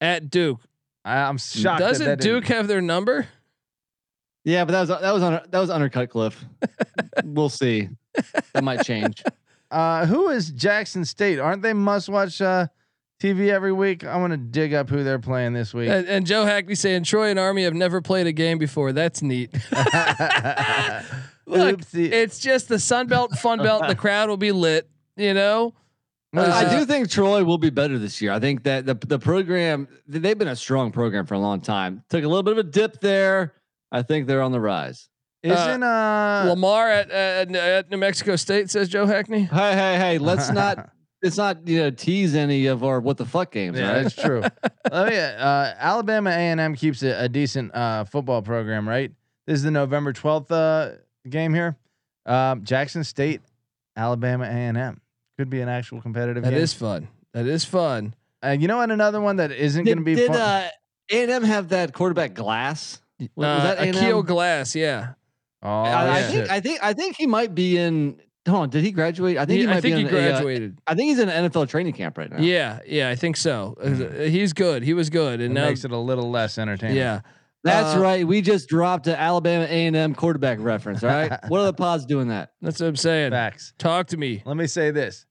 at 0.00 0.28
Duke? 0.30 0.60
I, 1.04 1.18
I'm 1.18 1.38
shocked. 1.38 1.78
Doesn't 1.80 2.04
that 2.06 2.18
didn't- 2.20 2.34
Duke 2.42 2.46
have 2.48 2.66
their 2.68 2.80
number? 2.80 3.26
Yeah, 4.44 4.64
but 4.64 4.72
that 4.72 4.80
was 4.80 4.88
that 4.88 5.12
was 5.12 5.22
on 5.22 5.40
that 5.48 5.58
was 5.58 5.70
under 5.70 5.88
Cutcliffe. 5.88 6.44
we'll 7.24 7.48
see. 7.48 7.88
That 8.52 8.64
might 8.64 8.84
change. 8.84 9.22
Uh, 9.70 10.06
who 10.06 10.28
is 10.28 10.50
Jackson 10.50 11.04
State? 11.04 11.38
Aren't 11.38 11.62
they 11.62 11.72
must 11.72 12.08
watch 12.08 12.40
uh, 12.40 12.66
TV 13.20 13.50
every 13.50 13.72
week? 13.72 14.04
I 14.04 14.16
want 14.16 14.32
to 14.32 14.36
dig 14.36 14.74
up 14.74 14.88
who 14.88 15.04
they're 15.04 15.20
playing 15.20 15.52
this 15.52 15.72
week. 15.72 15.88
And, 15.88 16.08
and 16.08 16.26
Joe 16.26 16.44
Hackney 16.44 16.74
saying 16.74 17.04
Troy 17.04 17.28
and 17.30 17.38
Army 17.38 17.64
have 17.64 17.74
never 17.74 18.00
played 18.00 18.26
a 18.26 18.32
game 18.32 18.58
before. 18.58 18.92
That's 18.92 19.22
neat. 19.22 19.52
Look, 21.46 21.80
Oopsie. 21.80 22.10
it's 22.10 22.38
just 22.38 22.68
the 22.68 22.78
Sun 22.78 23.08
Belt, 23.08 23.32
Fun 23.32 23.58
Belt. 23.58 23.86
The 23.86 23.94
crowd 23.94 24.28
will 24.28 24.36
be 24.36 24.52
lit. 24.52 24.88
You 25.16 25.34
know. 25.34 25.74
What 26.32 26.48
is 26.48 26.54
I 26.54 26.78
do 26.78 26.86
think 26.86 27.10
Troy 27.10 27.42
will 27.42 27.58
be 27.58 27.70
better 27.70 27.98
this 27.98 28.22
year. 28.22 28.30
I 28.32 28.38
think 28.38 28.62
that 28.62 28.86
the 28.86 28.94
the 28.94 29.18
program 29.18 29.88
they've 30.06 30.38
been 30.38 30.48
a 30.48 30.56
strong 30.56 30.92
program 30.92 31.26
for 31.26 31.34
a 31.34 31.40
long 31.40 31.60
time. 31.60 32.04
Took 32.08 32.22
a 32.22 32.28
little 32.28 32.44
bit 32.44 32.52
of 32.52 32.58
a 32.58 32.62
dip 32.62 33.00
there. 33.00 33.54
I 33.92 34.02
think 34.02 34.26
they're 34.26 34.42
on 34.42 34.52
the 34.52 34.60
rise. 34.60 35.08
Isn't 35.42 35.82
uh, 35.82 36.44
Lamar 36.48 36.90
at, 36.90 37.10
at 37.10 37.54
at 37.54 37.90
New 37.90 37.96
Mexico 37.96 38.36
State 38.36 38.68
says 38.68 38.88
Joe 38.90 39.06
Hackney. 39.06 39.44
Hey, 39.44 39.72
hey, 39.72 39.96
hey! 39.96 40.18
Let's 40.18 40.50
not 40.52 40.90
let's 41.22 41.38
not 41.38 41.66
you 41.66 41.78
know 41.78 41.90
tease 41.90 42.34
any 42.34 42.66
of 42.66 42.84
our 42.84 43.00
what 43.00 43.16
the 43.16 43.24
fuck 43.24 43.50
games. 43.50 43.78
Yeah, 43.78 43.92
right? 43.92 44.02
that's 44.02 44.14
true. 44.14 44.42
oh 44.92 45.10
yeah, 45.10 45.36
uh, 45.38 45.74
Alabama 45.78 46.28
A 46.30 46.34
and 46.34 46.60
M 46.60 46.74
keeps 46.74 47.02
a, 47.02 47.24
a 47.24 47.28
decent 47.28 47.74
uh, 47.74 48.04
football 48.04 48.42
program, 48.42 48.86
right? 48.86 49.12
This 49.46 49.56
is 49.56 49.62
the 49.62 49.70
November 49.70 50.12
twelfth 50.12 50.52
uh, 50.52 50.92
game 51.28 51.54
here. 51.54 51.76
Um, 52.26 52.62
Jackson 52.62 53.02
State, 53.02 53.40
Alabama 53.96 54.44
A 54.44 54.48
and 54.48 54.76
M 54.76 55.00
could 55.38 55.48
be 55.48 55.62
an 55.62 55.70
actual 55.70 56.02
competitive 56.02 56.42
That 56.44 56.50
game. 56.50 56.60
is 56.60 56.74
fun. 56.74 57.08
That 57.32 57.46
is 57.46 57.64
fun. 57.64 58.14
Uh, 58.44 58.50
you 58.50 58.68
know 58.68 58.76
what? 58.76 58.90
Another 58.90 59.22
one 59.22 59.36
that 59.36 59.52
isn't 59.52 59.84
going 59.84 59.96
to 59.96 60.04
be 60.04 60.14
did 60.14 60.28
fun. 60.28 60.36
uh, 60.36 60.68
A&M 61.10 61.42
have 61.44 61.70
that 61.70 61.94
quarterback 61.94 62.34
Glass? 62.34 63.00
Was, 63.20 63.28
was 63.36 63.46
Uh, 63.46 63.62
that 63.74 63.78
A&M? 63.78 63.94
Aqeel 63.94 64.26
Glass, 64.26 64.74
yeah. 64.74 65.12
oh, 65.62 65.68
I, 65.68 66.18
I 66.18 66.22
think 66.22 66.50
I 66.50 66.60
think 66.60 66.78
I 66.82 66.92
think 66.92 67.16
he 67.16 67.26
might 67.26 67.54
be 67.54 67.76
in. 67.78 68.20
Hold 68.48 68.62
on, 68.62 68.70
did 68.70 68.82
he 68.82 68.90
graduate? 68.90 69.36
I 69.36 69.44
think 69.44 69.56
He- 69.56 69.60
he, 69.60 69.66
might 69.66 69.76
I 69.76 69.80
think 69.82 69.96
be 69.96 70.02
he 70.02 70.08
in 70.08 70.14
a, 70.14 70.18
uh, 70.18 70.30
graduated. 70.30 70.78
I 70.86 70.94
think 70.94 71.08
he's 71.10 71.18
in 71.18 71.28
an 71.28 71.50
NFL 71.50 71.68
training 71.68 71.92
camp 71.92 72.16
right 72.16 72.30
now. 72.30 72.38
yeah, 72.40 72.80
yeah, 72.86 73.10
I 73.10 73.14
think 73.14 73.36
so. 73.36 73.76
Uh, 73.82 74.24
He's 74.24 74.52
good. 74.54 74.82
He 74.82 74.94
was 74.94 75.10
good, 75.10 75.40
it 75.40 75.44
and 75.46 75.54
now, 75.54 75.66
makes 75.68 75.84
it 75.84 75.90
a 75.92 75.96
little 75.98 76.30
less 76.30 76.56
entertaining. 76.58 76.96
yeah. 76.96 77.20
That's 77.62 77.94
Uh, 77.94 78.00
right. 78.00 78.26
We 78.26 78.40
just 78.40 78.70
dropped 78.70 79.06
an 79.06 79.16
Alabama 79.16 79.64
A&M 79.68 80.14
quarterback 80.14 80.56
reference. 80.60 81.04
All 81.04 81.10
right, 81.10 81.30
what 81.48 81.60
are 81.60 81.66
the 81.66 81.74
pods 81.74 82.06
doing 82.06 82.28
that? 82.28 82.52
That's 82.62 82.80
what 82.80 82.86
I'm 82.86 82.96
saying. 82.96 83.32
facts. 83.32 83.74
Talk 83.78 84.06
to 84.08 84.16
me. 84.16 84.42
Let 84.46 84.56
me 84.56 84.66
say 84.66 84.90
this. 84.90 85.26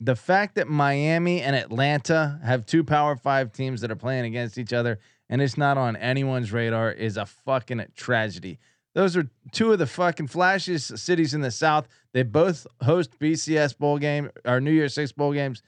The 0.00 0.14
fact 0.14 0.56
that 0.56 0.68
Miami 0.68 1.40
and 1.40 1.56
Atlanta 1.56 2.38
have 2.44 2.66
two 2.66 2.84
Power 2.84 3.16
Five 3.16 3.52
teams 3.52 3.80
that 3.80 3.90
are 3.90 3.96
playing 3.96 4.26
against 4.26 4.58
each 4.58 4.74
other 4.74 4.98
and 5.32 5.40
it's 5.40 5.56
not 5.56 5.78
on 5.78 5.96
anyone's 5.96 6.52
radar 6.52 6.92
is 6.92 7.16
a 7.16 7.24
fucking 7.24 7.82
tragedy. 7.96 8.58
Those 8.94 9.16
are 9.16 9.30
two 9.50 9.72
of 9.72 9.78
the 9.78 9.86
fucking 9.86 10.28
flashiest 10.28 10.98
cities 10.98 11.32
in 11.32 11.40
the 11.40 11.50
South. 11.50 11.88
They 12.12 12.22
both 12.22 12.66
host 12.82 13.18
BCS 13.18 13.78
bowl 13.78 13.96
game 13.96 14.28
or 14.44 14.60
New 14.60 14.72
Year's 14.72 14.92
Six 14.92 15.10
bowl 15.10 15.32
games. 15.32 15.62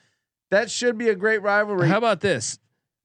That 0.50 0.70
should 0.70 0.98
be 0.98 1.08
a 1.08 1.14
great 1.14 1.40
rivalry. 1.40 1.88
How 1.88 1.96
about 1.96 2.20
this? 2.20 2.58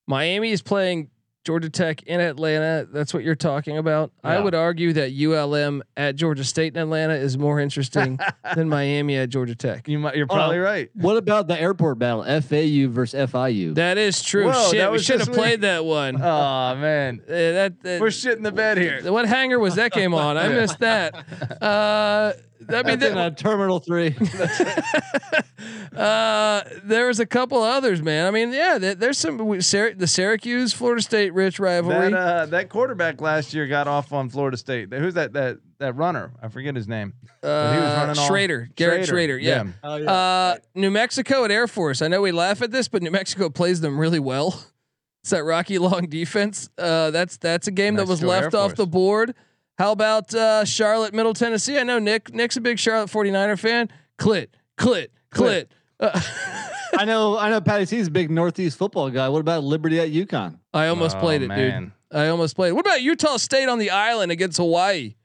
Miami 0.05 0.51
is 0.51 0.62
playing 0.62 1.12
Georgia 1.46 1.70
Tech 1.70 2.04
in 2.04 2.20
Atlanta. 2.20 2.88
That's 2.92 3.14
what 3.14 3.24
you're 3.24 3.34
talking 3.36 3.78
about. 3.78 4.12
I 4.24 4.40
would 4.40 4.54
argue 4.54 4.94
that 4.94 5.12
ULM 5.14 5.82
at 5.98 6.16
Georgia 6.16 6.44
State 6.44 6.76
in 6.76 6.82
Atlanta 6.82 7.14
is 7.16 7.38
more 7.38 7.60
interesting 7.60 8.20
than 8.56 8.70
Miami 8.70 9.18
at 9.18 9.30
Georgia 9.30 9.56
Tech. 9.56 9.88
you 9.88 10.00
might, 10.00 10.16
you're 10.16 10.28
probably 10.28 10.58
on. 10.58 10.64
right. 10.64 10.90
What 10.94 11.18
about 11.18 11.48
the 11.48 11.60
airport 11.60 11.98
battle? 11.98 12.24
FAU 12.24 12.90
versus 12.92 13.32
FIU. 13.32 13.76
That 13.76 13.98
is 13.98 14.22
true. 14.22 14.48
Whoa, 14.52 14.70
Shit, 14.72 14.92
we 14.92 15.00
should 15.00 15.20
have 15.22 15.32
played 15.34 15.62
that 15.62 15.86
one. 15.86 16.18
Oh 16.22 16.76
man, 16.76 17.22
Uh, 17.26 17.32
that, 17.32 17.82
that- 17.84 18.02
we're 18.02 18.12
shit 18.12 18.38
in 18.38 18.44
the 18.44 18.52
bed 18.52 18.78
here. 18.78 19.02
What 19.12 19.26
hanger 19.26 19.60
was 19.60 19.76
that 19.76 19.92
game 19.94 20.14
on? 20.14 20.38
I 20.38 20.50
missed 20.50 20.80
that. 20.80 21.16
Uh, 21.62 22.34
I 22.68 22.84
mean, 22.84 22.99
That's 22.99 23.05
in 23.05 23.16
that, 23.16 23.18
uh, 23.18 23.30
Terminal 23.32 23.80
Three. 23.80 24.16
uh, 25.95 26.62
there 26.84 27.07
was 27.07 27.20
a 27.20 27.26
couple 27.26 27.62
others, 27.62 28.01
man. 28.01 28.26
I 28.26 28.32
mean, 28.32 28.51
yeah, 28.51 28.78
there, 28.78 28.95
there's 28.95 29.18
some 29.18 29.38
we- 29.38 29.62
Syr- 29.62 29.93
the 29.95 30.07
Syracuse 30.07 30.74
Florida 30.74 31.01
State 31.01 31.34
rich 31.34 31.60
rivalry. 31.60 32.12
That 32.12 32.14
uh, 32.18 32.45
that 32.47 32.70
quarterback 32.70 33.22
last 33.22 33.53
year 33.53 33.68
got 33.68 33.88
off 33.88 34.12
on 34.14 34.30
Florida 34.30 34.57
State. 34.57 34.91
Who's 34.93 35.14
that? 35.14 35.34
That 35.34 35.60
that 35.80 35.95
runner? 35.95 36.32
I 36.41 36.49
forget 36.49 36.76
his 36.76 36.88
name. 36.88 37.14
but 37.41 37.74
he 37.74 37.80
was 37.80 37.86
uh, 37.91 37.95
running 37.97 38.20
all- 38.20 38.30
Shrader, 38.30 38.76
Garrett 38.76 39.07
Shrader, 39.10 39.41
yeah. 39.41 39.66
oh, 39.84 40.05
Uh, 40.05 40.57
New 40.76 40.91
Mexico 40.91 41.45
at 41.45 41.51
Air 41.51 41.68
Force. 41.68 42.01
I 42.01 42.07
know 42.07 42.22
we 42.22 42.32
laugh 42.32 42.62
at 42.62 42.72
this, 42.72 42.88
but 42.88 43.01
New 43.01 43.12
Mexico 43.12 43.49
plays 43.49 43.82
them 43.82 43.99
really 43.99 44.20
well. 44.20 44.64
It's 45.22 45.32
that 45.32 45.43
Rocky 45.43 45.80
Long 45.80 46.05
defense. 46.10 46.70
Uh, 46.78 47.12
that's 47.12 47.36
that's 47.36 47.68
a 47.68 47.72
game 47.72 47.95
that 47.95 48.07
was 48.07 48.24
left 48.24 48.55
off 48.55 48.76
the 48.76 48.88
board. 48.88 49.36
How 49.80 49.94
about 49.94 50.34
uh, 50.36 50.66
Charlotte, 50.66 51.14
Middle 51.14 51.34
Tennessee? 51.34 51.80
I 51.80 51.84
know 51.84 52.00
Nick. 52.00 52.34
Nick's 52.34 52.58
a 52.58 52.62
big 52.62 52.78
Charlotte 52.78 53.10
49er 53.10 53.58
fan. 53.58 53.90
Clit, 54.20 54.48
clit, 54.78 55.08
clit. 55.34 55.68
Uh, 56.00 56.20
I 56.98 57.06
know. 57.06 57.38
I 57.38 57.50
know. 57.50 57.62
Patty 57.62 57.86
C's 57.86 58.08
a 58.08 58.12
big 58.12 58.30
Northeast 58.30 58.78
football 58.78 59.10
guy. 59.10 59.30
What 59.30 59.40
about 59.40 59.64
Liberty 59.64 60.00
at 60.02 60.10
UConn? 60.12 60.60
I 60.74 60.88
almost 60.88 61.16
Oh, 61.16 61.20
played 61.22 61.42
it, 61.44 61.48
man. 61.48 61.82
dude. 61.84 61.92
I 62.12 62.28
almost 62.28 62.56
played. 62.58 62.70
it. 62.70 62.74
What 62.74 62.86
about 62.86 63.02
Utah 63.02 63.38
State 63.38 63.70
on 63.70 63.80
the 63.80 63.92
island 63.92 64.32
against 64.34 64.58
Hawaii? 64.58 65.16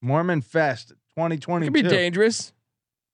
Mormon 0.00 0.42
Fest 0.42 0.90
2020 1.16 1.66
Could 1.66 1.72
be 1.72 1.82
dangerous. 1.82 2.52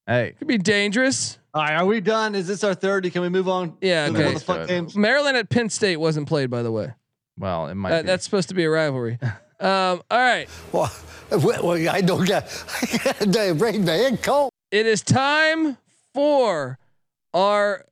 Hey, 0.06 0.34
Could 0.38 0.48
be 0.48 0.58
dangerous. 0.58 1.38
All 1.54 1.62
right, 1.62 1.74
are 1.76 1.86
we 1.86 2.00
done? 2.00 2.34
Is 2.34 2.46
this 2.46 2.62
our 2.62 2.74
thirty? 2.74 3.10
Can 3.10 3.22
we 3.22 3.28
move 3.30 3.48
on? 3.48 3.76
Yeah, 3.80 4.06
to 4.08 4.12
okay. 4.12 4.34
the 4.34 4.40
fuck 4.40 4.56
Let's 4.58 4.68
do 4.68 4.74
it. 4.74 4.78
games? 4.80 4.96
Maryland 4.96 5.36
at 5.36 5.48
Penn 5.50 5.68
State 5.70 5.96
wasn't 5.96 6.28
played, 6.28 6.50
by 6.50 6.62
the 6.62 6.70
way. 6.70 6.92
well, 7.38 7.68
it 7.68 7.74
might 7.74 7.90
That, 7.90 8.02
be. 8.02 8.06
that's 8.06 8.24
supposed 8.24 8.48
to 8.50 8.54
be 8.54 8.64
a 8.64 8.70
rivalry. 8.70 9.18
Um, 9.60 10.02
all 10.10 10.18
right. 10.18 10.48
Well, 10.72 10.92
well, 11.30 11.88
I 11.88 12.00
don't 12.00 12.24
get. 12.26 12.48
They 13.20 13.52
bring 13.52 13.84
the 13.84 13.92
head 13.92 14.22
cold. 14.22 14.50
It 14.70 14.86
is 14.86 15.02
time 15.02 15.76
for 16.14 16.78
our 17.34 17.84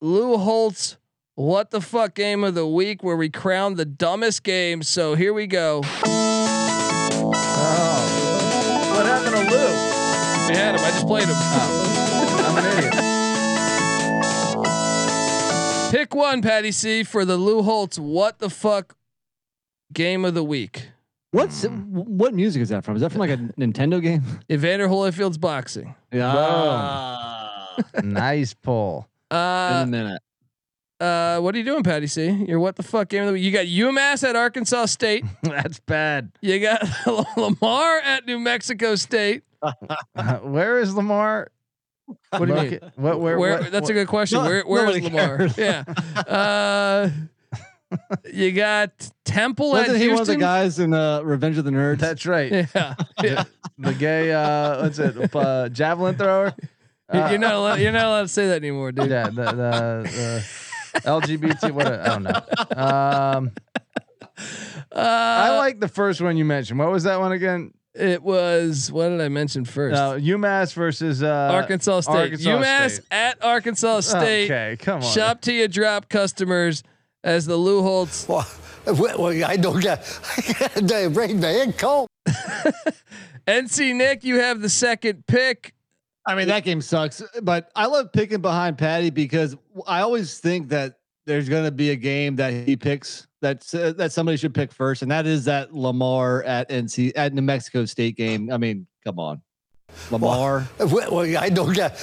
Lou 0.00 0.36
Holtz 0.36 0.96
what 1.34 1.70
the 1.70 1.80
fuck 1.80 2.14
game 2.14 2.44
of 2.44 2.54
the 2.54 2.66
week 2.66 3.02
where 3.02 3.16
we 3.16 3.30
crown 3.30 3.74
the 3.74 3.84
dumbest 3.84 4.42
game. 4.42 4.82
So 4.82 5.14
here 5.14 5.32
we 5.32 5.46
go. 5.46 5.82
Oh 5.84 6.12
What 8.94 9.06
happened 9.06 9.34
to 9.36 9.42
Lou. 9.50 9.68
We 10.48 10.56
had 10.56 10.74
him. 10.74 10.80
I 10.84 10.90
just 10.90 11.06
played 11.06 11.28
him. 11.28 11.36
I'm 12.44 12.58
an 12.58 12.66
idiot. 12.78 12.92
Pick 15.90 16.14
one, 16.14 16.42
Patty 16.42 16.72
C, 16.72 17.02
for 17.02 17.24
the 17.24 17.36
Lou 17.36 17.62
Holtz. 17.62 17.98
What 17.98 18.38
the 18.38 18.50
fuck 18.50 18.94
game 19.92 20.24
of 20.24 20.34
the 20.34 20.44
week? 20.44 20.91
What's 21.32 21.64
what 21.64 22.34
music 22.34 22.62
is 22.62 22.68
that 22.68 22.84
from? 22.84 22.94
Is 22.96 23.02
that 23.02 23.10
from 23.10 23.20
like 23.20 23.30
a 23.30 23.36
Nintendo 23.58 24.00
game? 24.02 24.22
Evander 24.50 24.86
Holyfield's 24.88 25.38
boxing. 25.38 25.94
Yeah. 26.12 27.66
nice 28.04 28.52
pull. 28.54 29.08
In 29.30 29.36
a 29.36 29.40
Uh, 29.40 29.86
minute. 29.88 30.22
uh, 31.00 31.40
what 31.40 31.54
are 31.54 31.58
you 31.58 31.64
doing, 31.64 31.82
Patty 31.82 32.06
C? 32.06 32.28
You're 32.46 32.60
what 32.60 32.76
the 32.76 32.82
fuck 32.82 33.08
game 33.08 33.22
of 33.22 33.28
the 33.28 33.32
week? 33.32 33.42
You 33.44 33.50
got 33.50 33.64
UMass 33.66 34.28
at 34.28 34.36
Arkansas 34.36 34.86
State. 34.86 35.24
That's 35.42 35.80
bad. 35.80 36.32
You 36.42 36.60
got 36.60 36.82
Lamar 37.36 37.98
at 38.00 38.26
New 38.26 38.38
Mexico 38.38 38.94
State. 38.94 39.42
Uh, 39.62 40.36
where 40.40 40.80
is 40.80 40.94
Lamar? 40.94 41.50
What 42.30 42.46
do 42.46 42.54
you 42.54 42.60
mean? 42.72 42.80
What, 42.96 43.20
where, 43.20 43.38
Where, 43.38 43.60
what- 43.60 43.72
that's 43.72 43.88
a 43.88 43.92
good 43.94 44.08
question. 44.08 44.38
No, 44.42 44.44
where 44.44 44.62
where 44.64 44.90
is 44.90 45.02
Lamar? 45.02 45.38
cares. 45.48 45.56
Yeah. 45.56 45.84
Uh, 46.26 47.08
you 48.32 48.52
got 48.52 48.90
Temple 49.24 49.70
Wasn't 49.70 49.90
at 49.90 49.96
he 49.96 50.08
Houston. 50.08 50.14
one 50.14 50.20
of 50.22 50.26
the 50.28 50.36
guys 50.36 50.78
in 50.78 50.94
uh, 50.94 51.22
Revenge 51.22 51.58
of 51.58 51.64
the 51.64 51.70
Nerds? 51.70 51.98
That's 51.98 52.26
right. 52.26 52.50
Yeah. 52.74 52.94
yeah. 53.22 53.44
The 53.78 53.94
gay, 53.94 54.32
uh, 54.32 54.82
what's 54.82 54.98
it? 54.98 55.34
Uh, 55.34 55.68
javelin 55.68 56.16
thrower. 56.16 56.54
Uh, 57.08 57.28
you're 57.30 57.38
not 57.38 57.54
allowed, 57.54 57.80
you're 57.80 57.92
not 57.92 58.04
allowed 58.06 58.22
to 58.22 58.28
say 58.28 58.48
that 58.48 58.56
anymore, 58.56 58.92
dude. 58.92 59.10
Yeah, 59.10 59.24
the, 59.28 59.44
the, 59.44 60.44
the 60.94 61.00
LGBT. 61.00 61.70
What 61.72 61.86
I 61.86 62.06
don't 62.06 62.22
know. 62.22 62.76
Um, 62.76 63.50
Uh, 64.90 64.98
I 64.98 65.56
like 65.58 65.80
the 65.80 65.88
first 65.88 66.20
one 66.20 66.36
you 66.36 66.44
mentioned. 66.44 66.78
What 66.78 66.90
was 66.90 67.04
that 67.04 67.18
one 67.20 67.32
again? 67.32 67.72
it 67.94 68.22
was 68.22 68.90
what 68.90 69.10
did 69.10 69.20
I 69.20 69.28
mention 69.28 69.64
first? 69.64 69.94
Uh, 69.96 70.14
UMass 70.14 70.72
versus 70.72 71.22
uh, 71.22 71.50
Arkansas 71.52 72.00
State. 72.00 72.14
Arkansas 72.14 72.50
UMass 72.50 72.90
State. 72.92 73.04
at 73.10 73.44
Arkansas 73.44 74.00
State. 74.00 74.44
Okay, 74.50 74.76
come 74.78 75.02
on. 75.02 75.12
Shop 75.12 75.40
till 75.42 75.54
you 75.54 75.68
drop 75.68 76.08
customers 76.08 76.82
as 77.24 77.46
the 77.46 77.56
Lou 77.56 77.82
Holtz. 77.82 78.26
Well, 78.84 79.16
well, 79.16 79.44
I 79.48 79.56
don't 79.56 79.80
get. 79.80 80.02
They 80.74 81.06
rain 81.06 81.38
man 81.38 81.72
cold. 81.72 82.08
NC 83.46 83.94
Nick, 83.94 84.24
you 84.24 84.40
have 84.40 84.60
the 84.60 84.68
second 84.68 85.24
pick. 85.28 85.72
I 86.26 86.34
mean, 86.34 86.48
that 86.48 86.64
game 86.64 86.80
sucks, 86.80 87.22
but 87.42 87.70
I 87.76 87.86
love 87.86 88.12
picking 88.12 88.40
behind 88.40 88.78
Patty 88.78 89.10
because 89.10 89.56
I 89.86 90.00
always 90.00 90.40
think 90.40 90.68
that 90.70 90.98
there's 91.26 91.48
going 91.48 91.64
to 91.64 91.70
be 91.70 91.90
a 91.90 91.96
game 91.96 92.34
that 92.36 92.66
he 92.66 92.76
picks 92.76 93.28
that 93.40 93.62
uh, 93.74 93.92
that 93.92 94.12
somebody 94.12 94.36
should 94.36 94.54
pick 94.54 94.72
first, 94.72 95.02
and 95.02 95.10
that 95.10 95.26
is 95.26 95.44
that 95.44 95.74
Lamar 95.74 96.42
at 96.44 96.68
NC 96.68 97.12
at 97.16 97.34
New 97.34 97.42
Mexico 97.42 97.84
State 97.84 98.16
game. 98.16 98.50
I 98.52 98.56
mean, 98.56 98.86
come 99.04 99.18
on, 99.18 99.42
Lamar. 100.10 100.68
Well, 100.78 101.20
I 101.38 101.48
don't 101.48 101.72
get. 101.74 101.96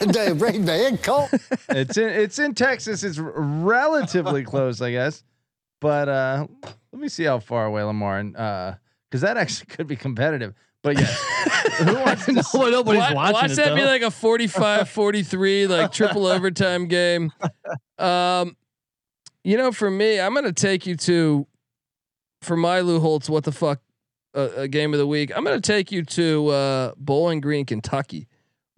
They 0.00 0.32
rain 0.32 0.64
man 0.64 0.98
cold. 0.98 1.30
it's 1.68 1.96
in 1.96 2.08
it's 2.08 2.38
in 2.38 2.54
Texas. 2.54 3.02
It's 3.02 3.18
relatively 3.18 4.44
close, 4.52 4.80
I 4.80 4.90
guess. 4.90 5.22
But 5.80 6.08
uh, 6.08 6.46
let 6.92 7.00
me 7.02 7.08
see 7.08 7.24
how 7.24 7.38
far 7.40 7.66
away 7.66 7.82
Lamar 7.82 8.18
and 8.18 8.36
uh, 8.36 8.74
because 9.10 9.20
that 9.22 9.36
actually 9.36 9.66
could 9.66 9.86
be 9.86 9.96
competitive. 9.96 10.54
But 10.82 10.98
yeah, 10.98 11.06
who 11.84 11.94
wants 11.94 12.26
to? 12.26 12.32
no, 12.32 12.42
nobody's 12.70 13.00
Wa- 13.00 13.14
watching 13.14 13.32
watch 13.34 13.50
it, 13.52 13.56
that 13.56 13.74
be 13.74 13.84
like 13.84 14.02
a 14.02 14.10
45 14.10 14.88
43 14.88 15.66
like 15.68 15.92
triple 15.92 16.26
overtime 16.26 16.88
game 16.88 17.32
um 17.98 18.54
you 19.42 19.56
know 19.56 19.72
for 19.72 19.90
me 19.90 20.20
i'm 20.20 20.34
gonna 20.34 20.52
take 20.52 20.84
you 20.86 20.94
to 20.96 21.46
for 22.42 22.54
my 22.56 22.80
lou 22.80 23.00
holtz 23.00 23.30
what 23.30 23.44
the 23.44 23.52
fuck 23.52 23.80
uh, 24.34 24.48
a 24.56 24.68
game 24.68 24.92
of 24.92 24.98
the 24.98 25.06
week 25.06 25.30
i'm 25.36 25.44
gonna 25.44 25.60
take 25.60 25.90
you 25.92 26.02
to 26.02 26.48
uh 26.48 26.92
bowling 26.96 27.40
green 27.40 27.64
kentucky 27.64 28.28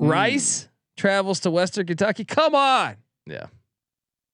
Mm. 0.01 0.11
rice 0.11 0.69
travels 0.97 1.41
to 1.41 1.51
western 1.51 1.87
kentucky 1.87 2.25
come 2.25 2.55
on 2.55 2.97
Yeah. 3.27 3.47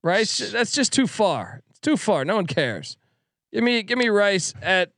rice 0.03 0.51
that's 0.51 0.73
just 0.73 0.93
too 0.93 1.07
far 1.07 1.63
it's 1.71 1.79
too 1.79 1.97
far 1.97 2.25
no 2.25 2.35
one 2.37 2.47
cares 2.47 2.97
give 3.53 3.63
me 3.63 3.83
give 3.85 3.97
me 3.99 4.09
rice 4.09 4.55
at 4.61 4.91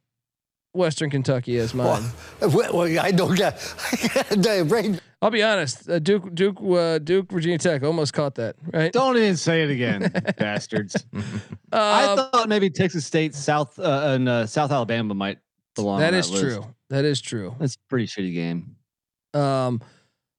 western 0.73 1.11
kentucky 1.11 1.59
as 1.59 1.75
mine 1.75 2.03
Well, 2.41 2.99
I 2.99 3.11
don't 3.13 3.37
get. 3.37 3.61
They 4.31 4.63
rain. 4.63 5.01
I'll 5.23 5.31
be 5.31 5.43
honest. 5.43 5.89
Uh, 5.89 5.99
Duke, 6.01 6.35
Duke, 6.35 6.59
uh, 6.61 6.99
Duke, 6.99 7.31
Virginia 7.31 7.57
Tech 7.59 7.83
almost 7.83 8.13
caught 8.13 8.35
that. 8.35 8.57
Right. 8.73 8.93
Don't 8.93 9.17
even 9.17 9.37
say 9.39 9.63
it 9.63 9.71
again, 9.71 10.13
bastards. 10.39 10.97
I 11.73 12.05
Um, 12.05 12.17
thought 12.19 12.49
maybe 12.49 12.69
Texas 12.71 13.07
State, 13.07 13.35
South 13.35 13.79
uh, 13.79 14.15
and 14.15 14.29
uh, 14.29 14.47
South 14.47 14.71
Alabama 14.73 15.15
might 15.15 15.39
belong. 15.75 16.01
that 16.01 16.15
is 16.15 16.31
list. 16.31 16.43
true. 16.43 16.75
That 16.91 17.05
is 17.05 17.21
true. 17.21 17.55
That's 17.59 17.75
a 17.77 17.79
pretty 17.89 18.07
shitty 18.07 18.35
game. 18.35 18.77
Um, 19.33 19.81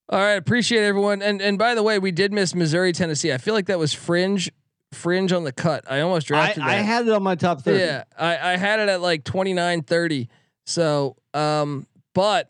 all 0.10 0.20
right. 0.20 0.34
Appreciate 0.34 0.84
everyone. 0.84 1.22
And 1.22 1.42
and 1.42 1.58
by 1.58 1.76
the 1.76 1.84
way, 1.84 2.00
we 2.00 2.12
did 2.12 2.32
miss 2.32 2.56
Missouri, 2.56 2.94
Tennessee. 2.94 3.34
I 3.34 3.38
feel 3.38 3.54
like 3.54 3.66
that 3.68 3.80
was 3.80 3.94
fringe, 3.94 4.52
fringe 4.94 5.32
on 5.32 5.44
the 5.44 5.52
cut. 5.52 5.90
I 5.90 6.02
almost 6.02 6.28
drafted 6.28 6.64
I 6.64 6.78
that. 6.78 6.84
had 6.84 7.08
it 7.08 7.14
on 7.14 7.24
my 7.24 7.36
top 7.36 7.62
thirty. 7.62 7.80
Yeah, 7.80 8.04
I, 8.18 8.54
I 8.54 8.58
had 8.58 8.80
it 8.80 8.90
at 8.90 9.02
like 9.02 9.24
29, 9.24 9.82
30. 9.84 10.30
So, 10.66 11.18
um, 11.34 11.86
but 12.14 12.50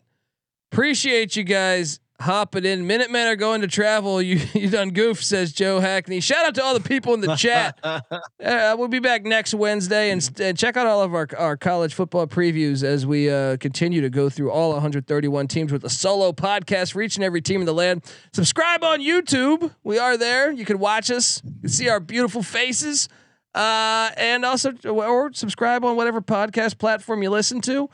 appreciate 0.70 1.36
you 1.36 1.44
guys 1.44 2.00
hopping 2.20 2.64
in. 2.64 2.86
Minutemen 2.86 3.26
are 3.26 3.36
going 3.36 3.60
to 3.60 3.66
travel. 3.66 4.20
You 4.26 4.40
you 4.54 4.70
done 4.70 4.90
goof, 4.90 5.22
says 5.22 5.52
Joe 5.52 5.78
Hackney. 5.78 6.20
Shout 6.20 6.44
out 6.44 6.54
to 6.56 6.64
all 6.64 6.74
the 6.74 6.80
people 6.80 7.14
in 7.14 7.20
the 7.20 7.36
chat. 7.36 7.78
Uh, 8.42 8.76
we'll 8.78 8.88
be 8.88 8.98
back 8.98 9.24
next 9.24 9.54
Wednesday 9.54 10.10
and, 10.10 10.30
and 10.40 10.56
check 10.56 10.76
out 10.76 10.86
all 10.86 11.02
of 11.02 11.14
our, 11.14 11.26
our 11.36 11.56
college 11.56 11.94
football 11.94 12.26
previews 12.26 12.84
as 12.84 13.04
we 13.04 13.30
uh, 13.30 13.56
continue 13.56 14.00
to 14.00 14.10
go 14.10 14.28
through 14.28 14.50
all 14.50 14.72
131 14.72 15.48
teams 15.48 15.72
with 15.72 15.84
a 15.84 15.88
solo 15.88 16.32
podcast, 16.32 16.94
reaching 16.94 17.24
every 17.24 17.40
team 17.40 17.60
in 17.60 17.66
the 17.66 17.74
land. 17.74 18.04
Subscribe 18.32 18.84
on 18.84 19.00
YouTube. 19.00 19.74
We 19.82 19.98
are 19.98 20.16
there. 20.16 20.52
You 20.52 20.64
can 20.64 20.78
watch 20.78 21.10
us, 21.10 21.42
you 21.44 21.60
can 21.62 21.68
see 21.68 21.88
our 21.88 21.98
beautiful 21.98 22.42
faces. 22.42 23.08
Uh, 23.54 24.10
and 24.16 24.44
also, 24.44 24.74
or 24.84 25.32
subscribe 25.32 25.84
on 25.84 25.96
whatever 25.96 26.20
podcast 26.20 26.78
platform 26.78 27.22
you 27.22 27.30
listen 27.30 27.60
to. 27.62 27.88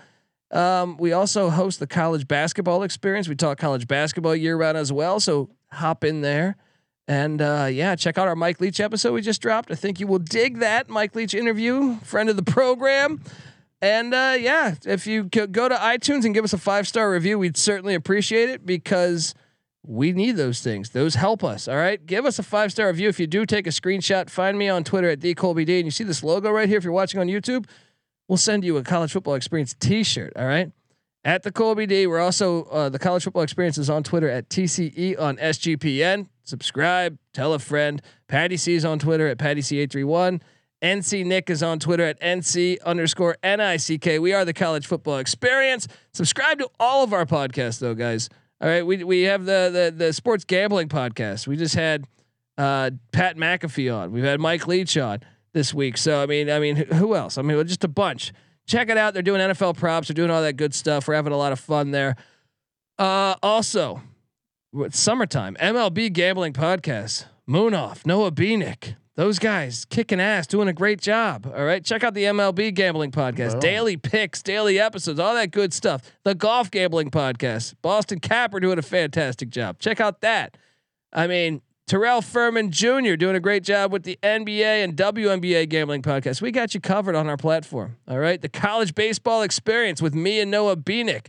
Um, 0.52 0.96
we 0.98 1.12
also 1.12 1.48
host 1.48 1.80
the 1.80 1.86
college 1.86 2.28
basketball 2.28 2.82
experience. 2.82 3.28
We 3.28 3.34
talk 3.34 3.58
college 3.58 3.88
basketball 3.88 4.36
year 4.36 4.56
round 4.56 4.76
as 4.76 4.92
well. 4.92 5.18
So 5.18 5.48
hop 5.70 6.04
in 6.04 6.20
there. 6.20 6.56
And 7.08 7.42
uh, 7.42 7.68
yeah, 7.70 7.96
check 7.96 8.18
out 8.18 8.28
our 8.28 8.36
Mike 8.36 8.60
Leach 8.60 8.78
episode 8.78 9.12
we 9.12 9.22
just 9.22 9.42
dropped. 9.42 9.70
I 9.70 9.74
think 9.74 9.98
you 9.98 10.06
will 10.06 10.18
dig 10.18 10.58
that 10.58 10.88
Mike 10.88 11.14
Leach 11.16 11.34
interview, 11.34 11.98
friend 12.00 12.28
of 12.28 12.36
the 12.36 12.42
program. 12.42 13.20
And 13.80 14.14
uh, 14.14 14.36
yeah, 14.38 14.76
if 14.86 15.06
you 15.06 15.24
go 15.24 15.68
to 15.68 15.74
iTunes 15.74 16.24
and 16.24 16.32
give 16.32 16.44
us 16.44 16.52
a 16.52 16.58
five 16.58 16.86
star 16.86 17.10
review, 17.10 17.38
we'd 17.38 17.56
certainly 17.56 17.94
appreciate 17.94 18.48
it 18.48 18.64
because 18.64 19.34
we 19.84 20.12
need 20.12 20.36
those 20.36 20.60
things. 20.60 20.90
Those 20.90 21.16
help 21.16 21.42
us. 21.42 21.66
All 21.66 21.76
right, 21.76 22.04
give 22.06 22.24
us 22.24 22.38
a 22.38 22.44
five 22.44 22.70
star 22.70 22.86
review. 22.86 23.08
If 23.08 23.18
you 23.18 23.26
do, 23.26 23.44
take 23.44 23.66
a 23.66 23.70
screenshot. 23.70 24.30
Find 24.30 24.56
me 24.56 24.68
on 24.68 24.84
Twitter 24.84 25.10
at 25.10 25.18
dcolbyd, 25.18 25.78
and 25.78 25.84
you 25.84 25.90
see 25.90 26.04
this 26.04 26.22
logo 26.22 26.50
right 26.50 26.68
here. 26.68 26.78
If 26.78 26.84
you're 26.84 26.92
watching 26.92 27.20
on 27.20 27.26
YouTube, 27.26 27.66
we'll 28.28 28.36
send 28.36 28.64
you 28.64 28.76
a 28.76 28.82
college 28.82 29.12
football 29.12 29.34
experience 29.34 29.74
T-shirt. 29.78 30.32
All 30.36 30.46
right. 30.46 30.70
At 31.24 31.44
the 31.44 31.52
Colby 31.52 31.86
D, 31.86 32.06
we're 32.08 32.20
also 32.20 32.64
uh, 32.64 32.88
the 32.88 32.98
college 32.98 33.22
football 33.22 33.44
experience 33.44 33.78
is 33.78 33.88
on 33.88 34.02
Twitter 34.02 34.28
at 34.28 34.48
TCE 34.48 35.20
on 35.20 35.36
SGPN. 35.36 36.26
Subscribe, 36.42 37.16
tell 37.32 37.54
a 37.54 37.60
friend. 37.60 38.02
Patty 38.26 38.56
C 38.56 38.74
is 38.74 38.84
on 38.84 38.98
Twitter 38.98 39.28
at 39.28 39.38
Patty 39.38 39.60
C831. 39.60 40.40
NC 40.82 41.24
Nick 41.24 41.48
is 41.48 41.62
on 41.62 41.78
Twitter 41.78 42.02
at 42.02 42.20
NC 42.20 42.82
underscore 42.82 43.36
NICK. 43.44 44.20
We 44.20 44.32
are 44.32 44.44
the 44.44 44.52
college 44.52 44.84
football 44.84 45.18
experience. 45.18 45.86
Subscribe 46.12 46.58
to 46.58 46.68
all 46.80 47.04
of 47.04 47.12
our 47.12 47.24
podcasts 47.24 47.78
though, 47.78 47.94
guys. 47.94 48.28
All 48.60 48.68
right. 48.68 48.84
We, 48.84 49.04
we 49.04 49.22
have 49.22 49.44
the, 49.44 49.70
the, 49.72 50.04
the 50.06 50.12
sports 50.12 50.44
gambling 50.44 50.88
podcast. 50.88 51.46
We 51.46 51.56
just 51.56 51.76
had 51.76 52.04
uh, 52.58 52.90
Pat 53.12 53.36
McAfee 53.36 53.94
on. 53.96 54.10
We've 54.10 54.24
had 54.24 54.40
Mike 54.40 54.66
Leach 54.66 54.96
on 54.98 55.20
this 55.52 55.72
week. 55.74 55.96
So, 55.96 56.22
I 56.22 56.26
mean, 56.26 56.50
I 56.50 56.58
mean, 56.58 56.76
who- 56.76 57.14
else? 57.14 57.38
I 57.38 57.42
mean, 57.42 57.64
just 57.66 57.84
a 57.84 57.88
bunch. 57.88 58.32
Check 58.66 58.88
it 58.88 58.96
out. 58.96 59.12
They're 59.12 59.22
doing 59.22 59.40
NFL 59.40 59.76
props. 59.76 60.08
They're 60.08 60.14
doing 60.14 60.30
all 60.30 60.42
that 60.42 60.56
good 60.56 60.74
stuff. 60.74 61.08
We're 61.08 61.14
having 61.14 61.32
a 61.32 61.36
lot 61.36 61.52
of 61.52 61.60
fun 61.60 61.90
there. 61.90 62.16
Uh, 62.98 63.34
also, 63.42 64.00
it's 64.74 64.98
summertime. 64.98 65.56
MLB 65.60 66.12
gambling 66.12 66.52
podcast. 66.52 67.26
Moon 67.46 67.74
off. 67.74 68.06
Noah 68.06 68.30
Beanick. 68.30 68.94
Those 69.14 69.38
guys 69.38 69.84
kicking 69.84 70.20
ass, 70.20 70.46
doing 70.46 70.68
a 70.68 70.72
great 70.72 70.98
job. 71.00 71.46
All 71.54 71.64
right. 71.64 71.84
Check 71.84 72.02
out 72.02 72.14
the 72.14 72.24
MLB 72.24 72.72
gambling 72.72 73.10
podcast. 73.10 73.60
Daily 73.60 73.98
picks, 73.98 74.42
daily 74.42 74.80
episodes, 74.80 75.20
all 75.20 75.34
that 75.34 75.50
good 75.50 75.74
stuff. 75.74 76.00
The 76.24 76.34
golf 76.34 76.70
gambling 76.70 77.10
podcast. 77.10 77.74
Boston 77.82 78.20
Capper 78.20 78.58
doing 78.58 78.78
a 78.78 78.82
fantastic 78.82 79.50
job. 79.50 79.78
Check 79.80 80.00
out 80.00 80.22
that. 80.22 80.56
I 81.12 81.26
mean, 81.26 81.60
Terrell 81.86 82.22
Furman 82.22 82.70
Jr. 82.70 83.16
doing 83.16 83.36
a 83.36 83.40
great 83.40 83.64
job 83.64 83.92
with 83.92 84.04
the 84.04 84.18
NBA 84.22 84.84
and 84.84 84.96
WNBA 84.96 85.68
gambling 85.68 86.02
podcast. 86.02 86.40
We 86.40 86.50
got 86.50 86.74
you 86.74 86.80
covered 86.80 87.14
on 87.14 87.28
our 87.28 87.36
platform. 87.36 87.96
All 88.08 88.18
right. 88.18 88.40
The 88.40 88.48
college 88.48 88.94
baseball 88.94 89.42
experience 89.42 90.00
with 90.00 90.14
me 90.14 90.40
and 90.40 90.50
Noah 90.50 90.76
Beanick. 90.76 91.26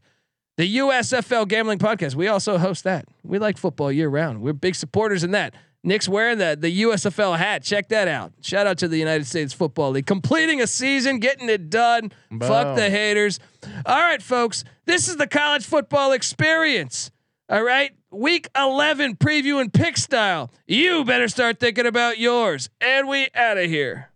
the 0.58 0.78
USFL 0.78 1.47
Gambling 1.47 1.80
Podcast. 1.80 2.16
We 2.16 2.28
also 2.28 2.58
host 2.60 2.84
that. 2.84 3.06
We 3.24 3.39
like 3.39 3.58
football 3.58 3.91
year 3.91 4.08
round. 4.08 4.41
We're 4.41 4.54
big 4.54 4.76
supporters 4.76 5.24
in 5.24 5.32
that. 5.32 5.54
Nick's 5.84 6.08
wearing 6.08 6.38
the 6.38 6.56
the 6.58 6.84
USFL 6.84 7.38
hat. 7.38 7.62
Check 7.64 7.89
that 7.89 8.08
out. 8.08 8.32
Shout 8.41 8.68
out 8.68 8.78
to 8.78 8.88
the 8.88 8.97
United 8.97 9.26
States 9.28 9.51
Football 9.51 9.91
League, 9.91 10.06
completing 10.06 10.62
a 10.62 10.68
season, 10.68 11.20
getting 11.20 11.49
it 11.49 11.70
done. 11.70 12.12
Fuck 12.39 12.78
the 12.78 12.89
haters. 12.89 13.39
All 13.86 13.99
right, 13.99 14.22
folks. 14.22 14.64
This 14.86 15.10
is 15.10 15.18
the 15.18 15.28
college 15.28 15.66
football 15.66 16.14
experience. 16.14 17.12
All 17.49 17.64
right, 17.64 17.91
week 18.14 18.47
eleven 18.55 19.16
preview 19.16 19.59
and 19.59 19.74
pick 19.74 19.97
style. 19.97 20.51
You 20.68 21.03
better 21.03 21.28
start 21.28 21.59
thinking 21.59 21.86
about 21.86 22.18
yours. 22.18 22.70
And 22.80 23.07
we 23.07 23.28
out 23.36 23.57
of 23.57 23.66
here. 23.66 24.12